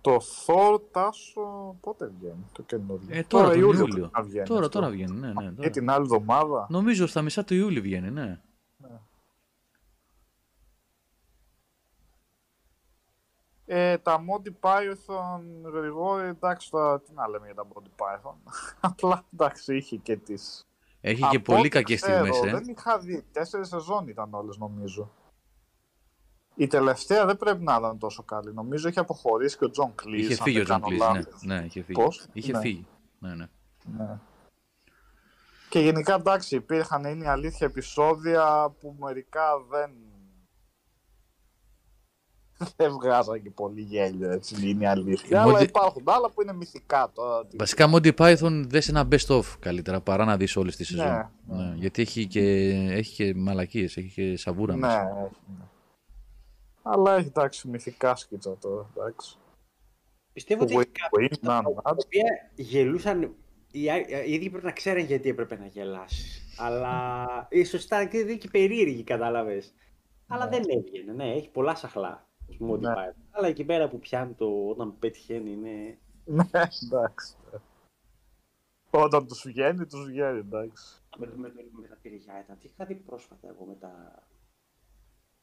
[0.00, 0.16] Το
[0.46, 3.94] Thor, Τάσο, πότε βγαίνει το καινούριο; Ε, τώρα, τον Ιούλιο Ιούλιο.
[3.94, 4.78] πρέπει να βγαίνει Τώρα, αυτό.
[4.78, 5.42] τώρα βγαίνει, ναι, ναι.
[5.48, 5.70] Και Τώρα.
[5.70, 6.66] την άλλη εβδομάδα.
[6.70, 8.40] Νομίζω στα μισά του Ιούλη βγαίνει, ναι.
[13.68, 18.34] Ε, τα Monty Python, Γρηγόρη, εντάξει τώρα τι να λέμε για τα Monty Python.
[18.80, 20.66] Απλά εντάξει είχε και τις...
[21.00, 22.56] Έχει και Από πολύ ό,τι κακές ξέρω, στιγμές, ε.
[22.56, 25.10] Δεν είχα δει, τέσσερις σεζόν ήταν όλες νομίζω.
[26.54, 28.54] Η τελευταία δεν πρέπει να ήταν τόσο καλή.
[28.54, 30.24] Νομίζω έχει αποχωρήσει και ο Τζον Κλιζ.
[30.24, 31.54] Είχε φύγει ο Τζον Κλιζ, ναι.
[31.54, 32.02] ναι, είχε φύγει.
[32.02, 32.58] Πώς; Είχε Ναι.
[32.58, 32.86] φύγει.
[33.18, 33.48] Ναι, ναι.
[33.98, 34.18] Ναι.
[35.68, 39.90] Και γενικά εντάξει υπήρχαν είναι η αλήθεια επεισόδια που μερικά δεν
[42.76, 45.44] δεν βγάζαν και πολύ γέλιο έτσι είναι η αλήθεια.
[45.44, 47.46] Monty- Αλλά υπάρχουν άλλα που είναι μυθικά τώρα.
[47.46, 50.96] τι- Βασικά, Monty Python δες ένα best of καλύτερα παρά να δεις όλες τις Ναι,
[51.02, 51.30] σεζόν.
[51.46, 51.56] ναι.
[51.64, 52.40] Ναι, γιατί έχει και,
[52.90, 55.00] έχει και μαλακίες, έχει και σαβούρα Ναι, μέσα.
[55.00, 55.64] έχει, ναι.
[56.82, 58.90] Αλλά έχει εντάξει μυθικά σκίτσα τώρα.
[58.96, 59.36] Εντάξει.
[60.32, 63.34] Πιστεύω ότι Που έχει κάποια Wayne, να, τα οποία γελούσαν.
[63.70, 66.42] Οι α- οι ίδιοι πρέπει να ξέρουν γιατί έπρεπε να γελάσεις.
[66.58, 69.74] Αλλά ίσως ήταν και δίκη περίεργη, κατάλαβες.
[70.26, 70.50] Αλλά Ναι.
[70.50, 71.12] δεν έβγαινε.
[71.12, 72.25] Ναι, έχει πολλά σαχλά.
[72.50, 72.94] Ας πούμε, ό,τι Ναι.
[72.94, 73.12] πάει.
[73.30, 75.98] Αλλά εκεί πέρα που πιάνει το όταν πετυχαίνει είναι.
[76.24, 76.44] Ναι,
[76.84, 77.36] εντάξει.
[78.90, 81.02] Όταν τους βγαίνει, τους βγαίνει, εντάξει.
[81.18, 82.58] Με, το- με, το- με τα τυριά ήταν.
[82.58, 84.22] Τι είχα δει πρόσφατα εγώ με τα.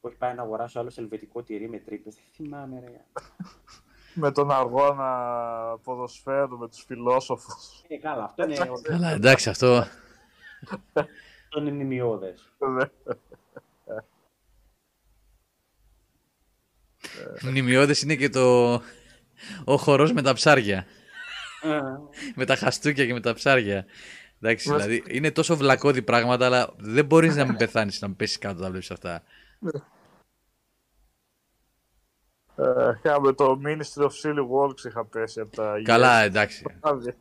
[0.00, 2.14] Που έχει πάει να αγοράσει άλλος ελβετικό τυρί με τρύπες.
[2.14, 3.04] Δεν θυμάμαι, ρε.
[4.14, 7.84] Με τον αγώνα ποδοσφαίρου, με τους φιλόσοφους.
[7.88, 9.84] Είναι καλά, αυτό είναι, Καλά, εντάξει, αυτό.
[10.62, 12.52] αυτό είναι μνημειώδες.
[12.58, 12.88] Ναι.
[17.42, 18.72] Μνημειώδες είναι και το...
[19.64, 20.86] Ο χορός με τα ψάρια.
[21.62, 21.80] Ε,
[22.34, 23.84] με τα χαστούκια και με τα ψάρια.
[24.40, 28.16] Εντάξει, Μας- δηλαδή είναι τόσο βλακώδη πράγματα, αλλά δεν μπορείς να μην πεθάνεις να μην
[28.16, 29.22] πέσεις κάτω να βλέπεις αυτά.
[32.56, 36.64] Ε, Είχαμε το Ministry of Silly Works είχα πέσει από τα Καλά, εντάξει.
[36.66, 36.80] γέλια.
[36.84, 37.16] Εντάξει.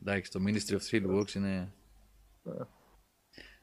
[0.00, 1.72] Εντάξει, το Ministry of Thrill Works είναι...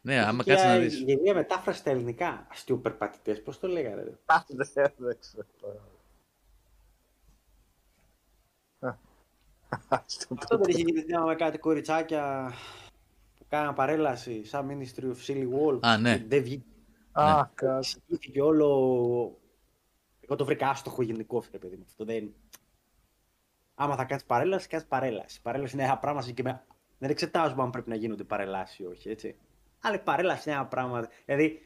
[0.05, 0.99] Ναι, άμα και κάτσεις να η δεις.
[0.99, 2.47] γελία μετάφραση στα ελληνικά.
[2.51, 4.03] Αστιοπερπατητές, πώς το λέγανε.
[4.03, 5.45] ρε; Α, δεν- δεν ξέρω.
[8.79, 8.91] Ε.
[10.37, 12.53] Αυτό δεν είχε γίνει θέμα με κάτι κοριτσάκια
[13.37, 15.79] που κάναν παρέλαση σαν Ministry of Silly Wolf.
[15.81, 16.17] Α, ναι.
[16.17, 16.63] Και Δεν βγήκε.
[17.11, 17.77] Α, κάτι.
[17.77, 18.67] Εξηγήθηκε όλο.
[20.19, 21.83] Εγώ το βρήκα άστοχο γενικό, ρε παιδί μου.
[21.85, 22.33] Αυτό δεν.
[23.75, 25.41] Άμα θα κάνεις παρέλαση, κάνεις παρέλαση.
[25.41, 26.61] Παρέλαση είναι ένα πράγμα συγκεκριμένο.
[26.97, 29.35] Δεν εξετάζουμε αν πρέπει να γίνονται παρελάσει ή όχι, έτσι.
[29.85, 31.09] Αλλά η παρέλαση είναι ένα πράγμα.
[31.25, 31.59] Δηλαδή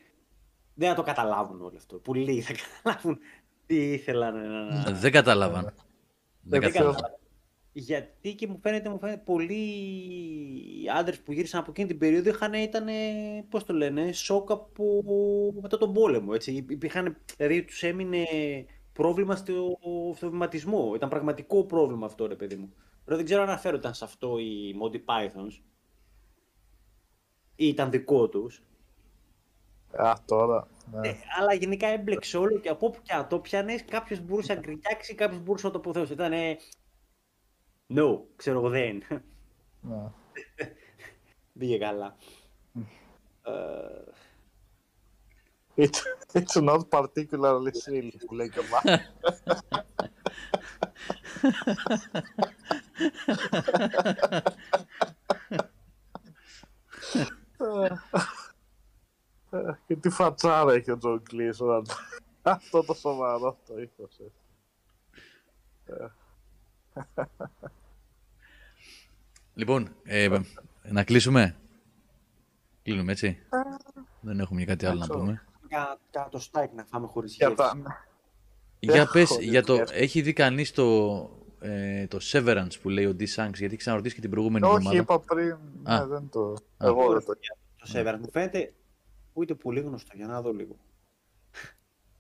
[0.74, 1.98] δεν θα το καταλάβουν όλο αυτό.
[1.98, 3.20] Που λίγοι θα καταλάβουν
[3.66, 4.36] τι ήθελαν
[4.68, 4.92] να.
[4.92, 5.64] Δεν κατάλαβαν.
[5.64, 5.74] Δεν
[6.42, 6.96] Δεν κατάλαβαν.
[6.96, 7.18] κατάλαβα.
[7.72, 9.62] Γιατί και μου φαίνεται, μου φαίνεται πολλοί
[10.98, 12.88] άντρες που γύρισαν από εκείνη την περίοδο είχαν, ήταν,
[13.50, 15.04] πώς το λένε, σοκ από
[15.62, 16.32] μετά τον πόλεμο.
[16.34, 16.66] Έτσι.
[16.70, 18.26] Υπήρχαν, δηλαδή τους έμεινε
[18.94, 19.78] πρόβλημα στο,
[20.16, 20.92] στο βηματισμό.
[20.96, 22.74] Ήταν πραγματικό πρόβλημα αυτό, ρε παιδί μου.
[23.04, 25.69] Τώρα δεν ξέρω αν αναφέρονταν σε αυτό οι Monty Pythons ή
[27.68, 28.62] ήταν δικό τους.
[29.92, 30.68] Α, τώρα.
[30.92, 31.08] ναι.
[31.08, 34.60] Ε, αλλά γενικά έμπλεξε όλο και από όπου και αν το πιάνες, κάποιος μπορούσε να
[34.60, 36.14] γκρινιάξει, κάποιος μπορούσε να το αποθέσει.
[36.14, 36.34] Ήταν.
[37.94, 39.04] No, ξέρω εγώ δεν.
[39.82, 40.12] Ναι.
[41.60, 42.16] Πήγε καλά.
[43.44, 43.52] Ε,
[45.80, 46.04] It's,
[46.34, 49.04] it's not particularly silly, που λέει και ο Μάρκο.
[57.14, 57.39] Ε,
[59.88, 61.86] Και τι φατσάρα έχει ο Τζον Κλιζ όταν
[62.42, 64.18] αυτό το σοβαρό το ύφος.
[65.86, 66.08] ε.
[69.54, 70.40] Λοιπόν, ε,
[70.84, 71.56] να κλείσουμε.
[72.84, 73.40] Κλείνουμε έτσι.
[74.22, 75.20] Δεν έχουμε κάτι άλλο να ξέρω.
[75.20, 75.44] πούμε.
[75.68, 77.64] Κάνα κάνα το στάικ να φάμε χωρίς Για γεύση.
[77.84, 78.06] τα...
[78.80, 79.96] Για Έχω πες, δει για το, γεύση.
[79.96, 80.84] έχει δει κανείς το,
[81.60, 83.22] ε, το Severance που λέει ο D.
[83.22, 84.98] Shanks, γιατί έχει ξαναρωτήσει και την προηγούμενη Όχι, εβδομάδα.
[85.02, 86.00] είπα πριν, Α.
[86.00, 86.42] ναι, δεν το...
[86.78, 86.88] Α.
[86.88, 87.34] Εγώ δεν το...
[87.78, 88.74] Το Severance μου φαίνεται
[89.34, 90.76] ούτε πολύ γνωστό, για να δω λίγο.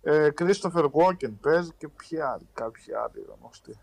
[0.01, 3.75] Ε, Christopher Walken παίζει και ποιοι άλλοι, κάποιοι άλλοι γνωστοί.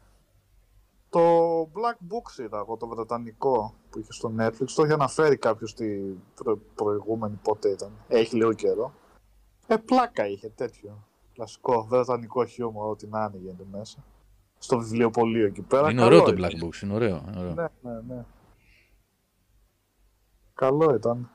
[1.10, 5.74] Το Black Books είδα εγώ, το βρετανικό που είχε στο Netflix, το είχε αναφέρει κάποιος
[5.74, 7.90] την προ- προηγούμενη πότε ήταν.
[8.08, 8.92] Έχει λίγο καιρό.
[9.66, 11.04] Ε, πλάκα είχε τέτοιο.
[11.34, 14.04] Κλασικό, βρετανικό χιούμορ, ό,τι να είναι γίνεται μέσα.
[14.58, 15.90] Στο βιβλιοπωλείο εκεί πέρα.
[15.90, 16.50] είναι Καλό ωραίο το ήταν.
[16.50, 17.24] Black Books, είναι ωραίο.
[17.28, 17.54] είναι ωραίο.
[17.54, 18.24] Ναι, ναι, ναι.
[20.54, 21.30] Καλό ήταν.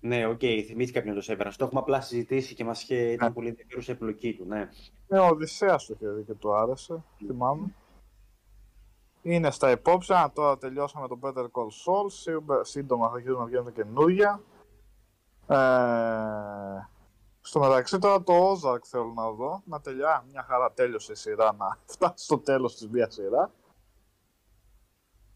[0.00, 1.52] Ναι, οκ, θυμήθηκα ποιο είναι το Severance.
[1.56, 2.96] Το έχουμε απλά συζητήσει και μας είχε...
[2.96, 4.68] ήταν πολύ ενδιαφέρουσα η επιλογή του, ναι.
[5.08, 7.74] Ναι, ο Οδυσσέας το είχε δει και του άρεσε, θυμάμαι.
[9.22, 13.44] Είναι στα υπόψη, Α, τώρα τελειώσαμε το Better Call Saul, Σύμπε- σύντομα θα αρχίσουν να
[13.44, 14.40] βγαίνουν καινούργια.
[15.46, 15.56] Ε,
[17.46, 21.52] στο μεταξύ τώρα το Ozark θέλω να δω, να τελειά, μια χαρά τέλειωσε η σειρά,
[21.52, 23.50] να φτάσει στο τέλος της μια σειρά.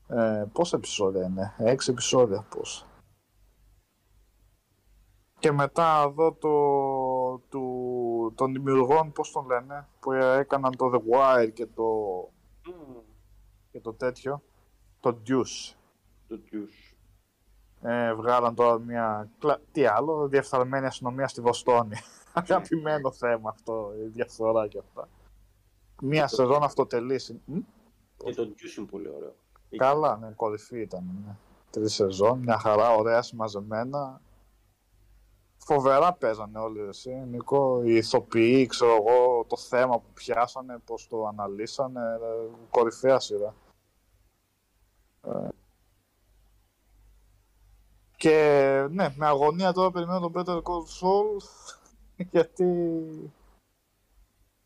[0.08, 2.86] Ε, πόσα επεισόδια είναι, έξι επεισόδια πόσα.
[5.38, 11.52] Και μετά εδώ το, του, των δημιουργών, πώς τον λένε, που έκαναν το The Wire
[11.52, 11.84] και το,
[13.70, 14.42] και το τέτοιο,
[15.00, 15.74] το Deuce.
[16.28, 16.87] Το Juice.
[17.82, 21.96] Ε, βγάλαν τώρα μια, κλα- τι άλλο, διεφθαρμένη αστυνομία στη Βοστόνη.
[22.32, 25.08] Αγαπημένο θέμα αυτό, η διαφθορά και αυτά.
[26.02, 27.34] Μια σεζόν αυτοτελής.
[27.44, 27.58] Μ;
[28.16, 29.34] Και το Juice είναι πολύ ωραίο.
[29.76, 31.04] Καλά, ναι, κορυφή ήταν.
[31.26, 31.36] Ναι.
[31.70, 34.20] Τρεις σεζόν, μια χαρά, ωραία, συμμαζεμένα.
[35.56, 37.82] Φοβερά παίζανε όλοι εσύ, Νικό.
[37.82, 43.54] Οι ηθοποιοί, ξέρω εγώ, το θέμα που πιάσανε, πώς το αναλύσανε, ε, κορυφαία σειρά.
[45.22, 45.48] Ε,
[48.18, 51.42] Και ναι, με αγωνία τώρα περιμένω τον Better Call Saul,
[52.30, 52.64] γιατί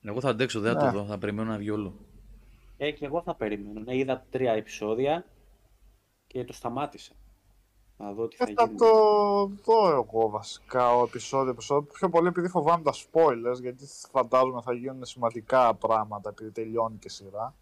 [0.03, 0.93] Εγώ θα αντέξω, δεν θα Ναι.
[0.93, 1.95] το δω, θα περιμένω να βγει όλο.
[2.77, 3.81] Ε, και εγώ θα περιμένω.
[3.81, 5.27] Ναι, είδα τρία επεισόδια
[6.27, 7.13] και το σταμάτησα.
[7.97, 8.77] Να δω τι θα Ε, θα γίνει.
[8.77, 8.87] το
[9.65, 11.91] δω εγώ βασικά ο επεισόδιο, επεισόδιο.
[11.93, 17.07] Πιο πολύ επειδή φοβάμαι τα spoilers, γιατί φαντάζομαι θα γίνουν σημαντικά πράγματα επειδή τελειώνει και
[17.07, 17.55] η σειρά.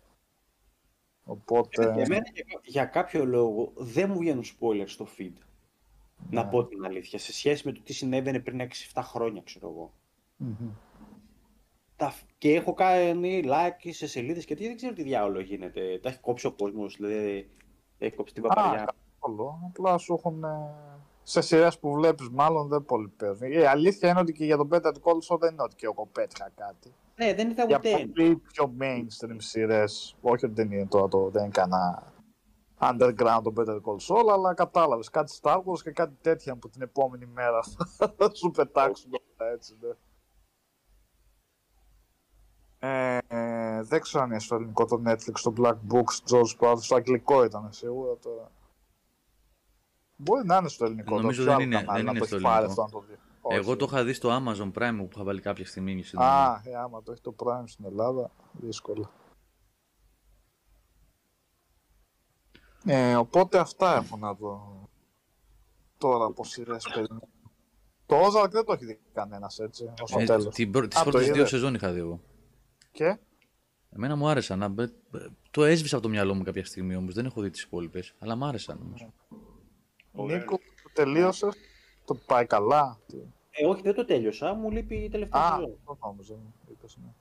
[1.24, 1.82] Οπότε.
[1.84, 5.32] Ε, Εμένα για, για κάποιο λόγο δεν μου βγαίνουν spoilers στο feed.
[6.30, 6.50] Να Ναι.
[6.50, 7.18] πω την αλήθεια.
[7.18, 9.92] Σε σχέση με το τι συνέβαινε πριν 6-7 χρόνια, ξέρω εγώ.
[10.36, 10.70] Μμμ.
[11.96, 15.98] Τα, και έχω κάνει like σε σελίδες και τι δεν ξέρω τι διάολο γίνεται.
[16.02, 17.50] Τα έχει κόψει ο κόσμος, δηλαδή
[17.98, 18.88] έχει κόψει την παπαριά.
[19.20, 19.58] Καθόλου.
[19.68, 20.44] Απλά σου έχουν.
[20.44, 20.48] ε,
[21.22, 23.52] Σε σειρές που βλέπεις, μάλλον δεν πολύ παίζουν.
[23.52, 26.06] Η αλήθεια είναι ότι και για τον Better Call Saul δεν είναι ότι και εγώ
[26.12, 26.94] πέτυχα κάτι.
[27.16, 27.98] Ναι, δεν είδα Για ούτε ένα.
[28.12, 30.16] πολύ πιο mainstream σειρές.
[30.22, 31.28] Όχι ότι δεν είναι τώρα το.
[31.30, 32.09] Δεν είναι κανένα
[32.80, 36.82] underground το Better Call Saul, αλλά κατάλαβες κάτι Star Wars και κάτι τέτοια που την
[36.82, 37.62] επόμενη μέρα
[38.16, 39.76] θα σου πετάξουν όλα έτσι.
[39.80, 39.88] Ναι.
[42.82, 46.76] Ε, ε, δεν ξέρω αν είναι στο ελληνικό το Netflix, το Black Books, George Sprout,
[46.80, 48.50] στο αγγλικό ήταν σίγουρα τώρα.
[50.16, 51.14] Μπορεί να είναι στο ελληνικό.
[51.14, 52.82] το Νομίζω ποιο δεν άλλο είναι- κανάλι δεν να είναι το στο έχει πάρει ελληνικό.
[52.82, 53.18] αυτό να το δει.
[53.56, 53.78] Εγώ Όχι.
[53.78, 56.02] το είχα δει στο Amazon Prime που είχα βάλει κάποια στιγμή.
[56.02, 59.10] στην- Α, ε, άμα το έχει το Prime στην Ελλάδα, δύσκολα.
[62.84, 64.88] Ε, οπότε αυτά έχω να δω.
[65.98, 67.28] Τώρα από σειρές περιμένω.
[68.06, 70.54] Το Ozark δεν το έχει δει κανένας έτσι, ως το Ε, τέλος.
[70.54, 71.48] την πρω- τις Α, το πρώτες δύο είδες.
[71.48, 72.20] σεζόν είχα δει εγώ.
[72.92, 73.18] Και,
[73.90, 74.58] Εμένα μου άρεσαν.
[74.58, 74.92] να μπε-
[75.50, 77.14] Το έσβησα από το μυαλό μου κάποια στιγμή όμως.
[77.14, 78.14] Δεν έχω δει τις υπόλοιπες.
[78.18, 79.06] Αλλά μου άρεσαν όμως.
[80.12, 80.38] Ωραία.
[80.38, 81.54] Νίκο, το τελείωσες,
[82.04, 83.16] το πάει καλά; Τι-
[83.50, 84.54] Ε, όχι, δεν το τέλειωσα.
[84.54, 85.78] Μου λείπει η τελευταία Α, σεζόν.
[85.84, 86.34] το νόμιζα,
[86.70, 87.12] είπες, ναι.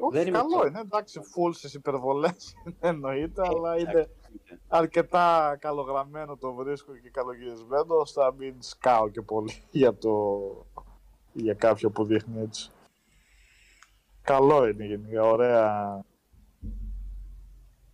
[0.00, 4.10] Όχι, Δεν είμαι καλό εξω- είναι, εντάξει, full στις υπερβολές εννοείται, αλλά Ε, είναι εντάξει.
[4.68, 10.66] Αρκετά καλογραμμένο το βρίσκω και καλογυρισμένο ώστε να μην σκάω και πολύ για, το...
[11.32, 12.70] για κάποιο που δείχνει έτσι.
[14.22, 16.04] Καλό είναι γενικά, ωραία.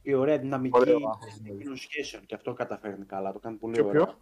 [0.02, 1.48] Η ωραία δυναμική Ωραίο των άγχος, ναι.
[1.48, 2.26] ανθρώπινων σχέσεων.
[2.26, 3.32] Και αυτό καταφέρνει καλά.
[3.32, 4.04] Το κάνει πολύ Ποιο, ωραία.
[4.04, 4.14] ποιο;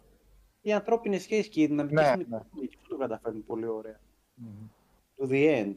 [0.61, 2.67] Οι ανθρώπινες σχέσεις και οι δυναμικές Ναι, είναι ναι.
[2.67, 3.99] και αυτό το καταφέρνει πολύ ωραία.
[4.35, 4.67] Μμμ,
[5.15, 5.73] Το The End.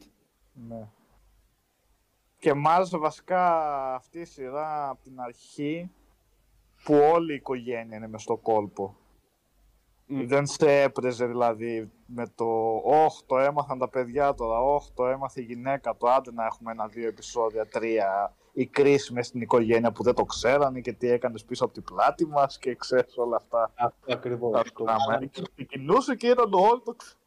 [0.67, 0.87] Ναι.
[2.39, 5.91] Και μ' άρεσε βασικά αυτή η σειρά από την αρχή
[6.87, 8.95] που όλη η οικογένεια είναι μες στο κόλπο.
[10.05, 10.27] Μμ.
[10.27, 12.45] Δεν σε έπρεζε δηλαδή με το
[12.83, 16.71] «Όχ, το έμαθαν τα παιδιά τώρα, όχ, το έμαθε η γυναίκα το άντε να έχουμε
[16.71, 21.45] ένα-δύο επεισόδια, τρία, η κρίση μες στην οικογένεια που δεν το ξέρανε και τι έκανες
[21.45, 23.71] πίσω από την πλάτη μας και ξέρεις όλα αυτά.
[23.75, 24.51] Αυτό ακριβώς.
[24.51, 25.25] τα Το πράγματα.
[25.25, 27.17] Και ξεκινούσε και ήταν όλοι το ξε-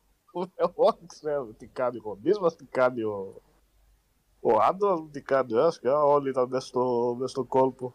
[0.74, 3.41] όλοι ξέρουν τι κάνει ο γονείς μας, τι κάνει ο,
[4.41, 7.95] ο άντρας μου, τι κάνει ο Άσκα, όλοι ήταν μέσα στο, μες στο κόλπο.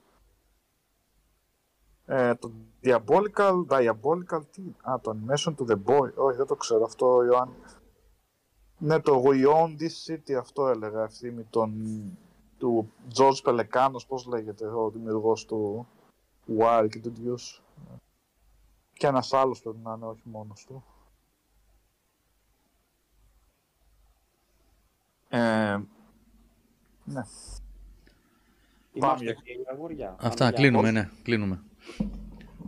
[2.05, 2.51] Ε, το
[2.83, 7.55] Diabolical, Diabolical, τι, α, το Animation to the Boy, όχι δεν το ξέρω αυτό, Ιωάννη.
[8.77, 11.73] Ναι, το We Own This City, αυτό έλεγα, ευθύμη τον,
[12.57, 15.87] του George Πελεκάνος, πώς λέγεται, ο δημιουργός του
[16.59, 17.61] Wire και του Deuce.
[18.93, 20.83] Και ένας άλλος πρέπει να είναι, όχι μόνος του.
[25.29, 25.77] Ε,
[27.03, 27.21] ναι.
[28.93, 29.41] Είμαστε Πάμε.
[29.43, 30.15] και η αγουριά.
[30.19, 31.07] Αυτά, Πάμε για κλείνουμε, απόψε.
[31.15, 31.63] ναι, κλείνουμε.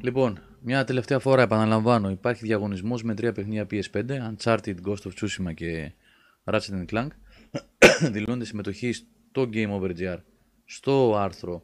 [0.02, 5.53] Λοιπόν, μια τελευταία φορά επαναλαμβάνω, υπάρχει διαγωνισμός με τρία παιχνίδια PS5, Uncharted, Ghost of Tsushima
[5.53, 5.91] και
[6.44, 7.07] Ratchet Clank.
[8.11, 10.18] Δηλώνεται συμμετοχή στο Game Over GR,
[10.65, 11.64] στο άρθρο.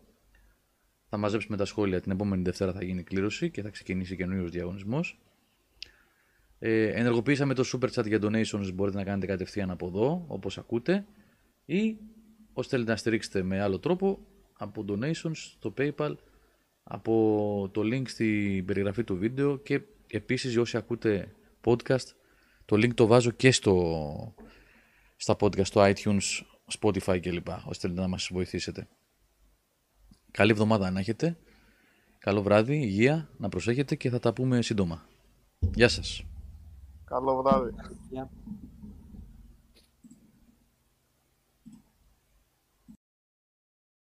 [1.10, 5.20] Θα μαζέψουμε τα σχόλια, την επόμενη Δευτέρα θα γίνει κλήρωση και θα ξεκινήσει καινούριος διαγωνισμός.
[6.60, 11.06] Ε, ενεργοποιήσαμε το Super Chat για donations, μπορείτε να κάνετε κατευθείαν από εδώ, όπως ακούτε.
[11.66, 11.98] Ή,
[12.54, 14.20] όσοι θέλετε να στηρίξετε με άλλο τρόπο,
[14.54, 16.16] από donations στο PayPal,
[16.84, 22.08] από το link στην περιγραφή του βίντεο και επίσης για όσοι ακούτε podcast,
[22.66, 24.36] το link το βάζω και στο,
[25.16, 26.42] στα podcast, στο iTunes,
[26.80, 27.48] Spotify κλπ.
[27.66, 28.88] Όσοι θέλετε να μας βοηθήσετε.
[30.32, 31.38] Καλή εβδομάδα να έχετε.
[32.20, 35.08] Καλό βράδυ, υγεία, να προσέχετε και θα τα πούμε σύντομα.
[35.60, 36.24] Γεια σας.
[37.06, 37.72] Καλό βράδυ.
[38.10, 38.30] Γεια.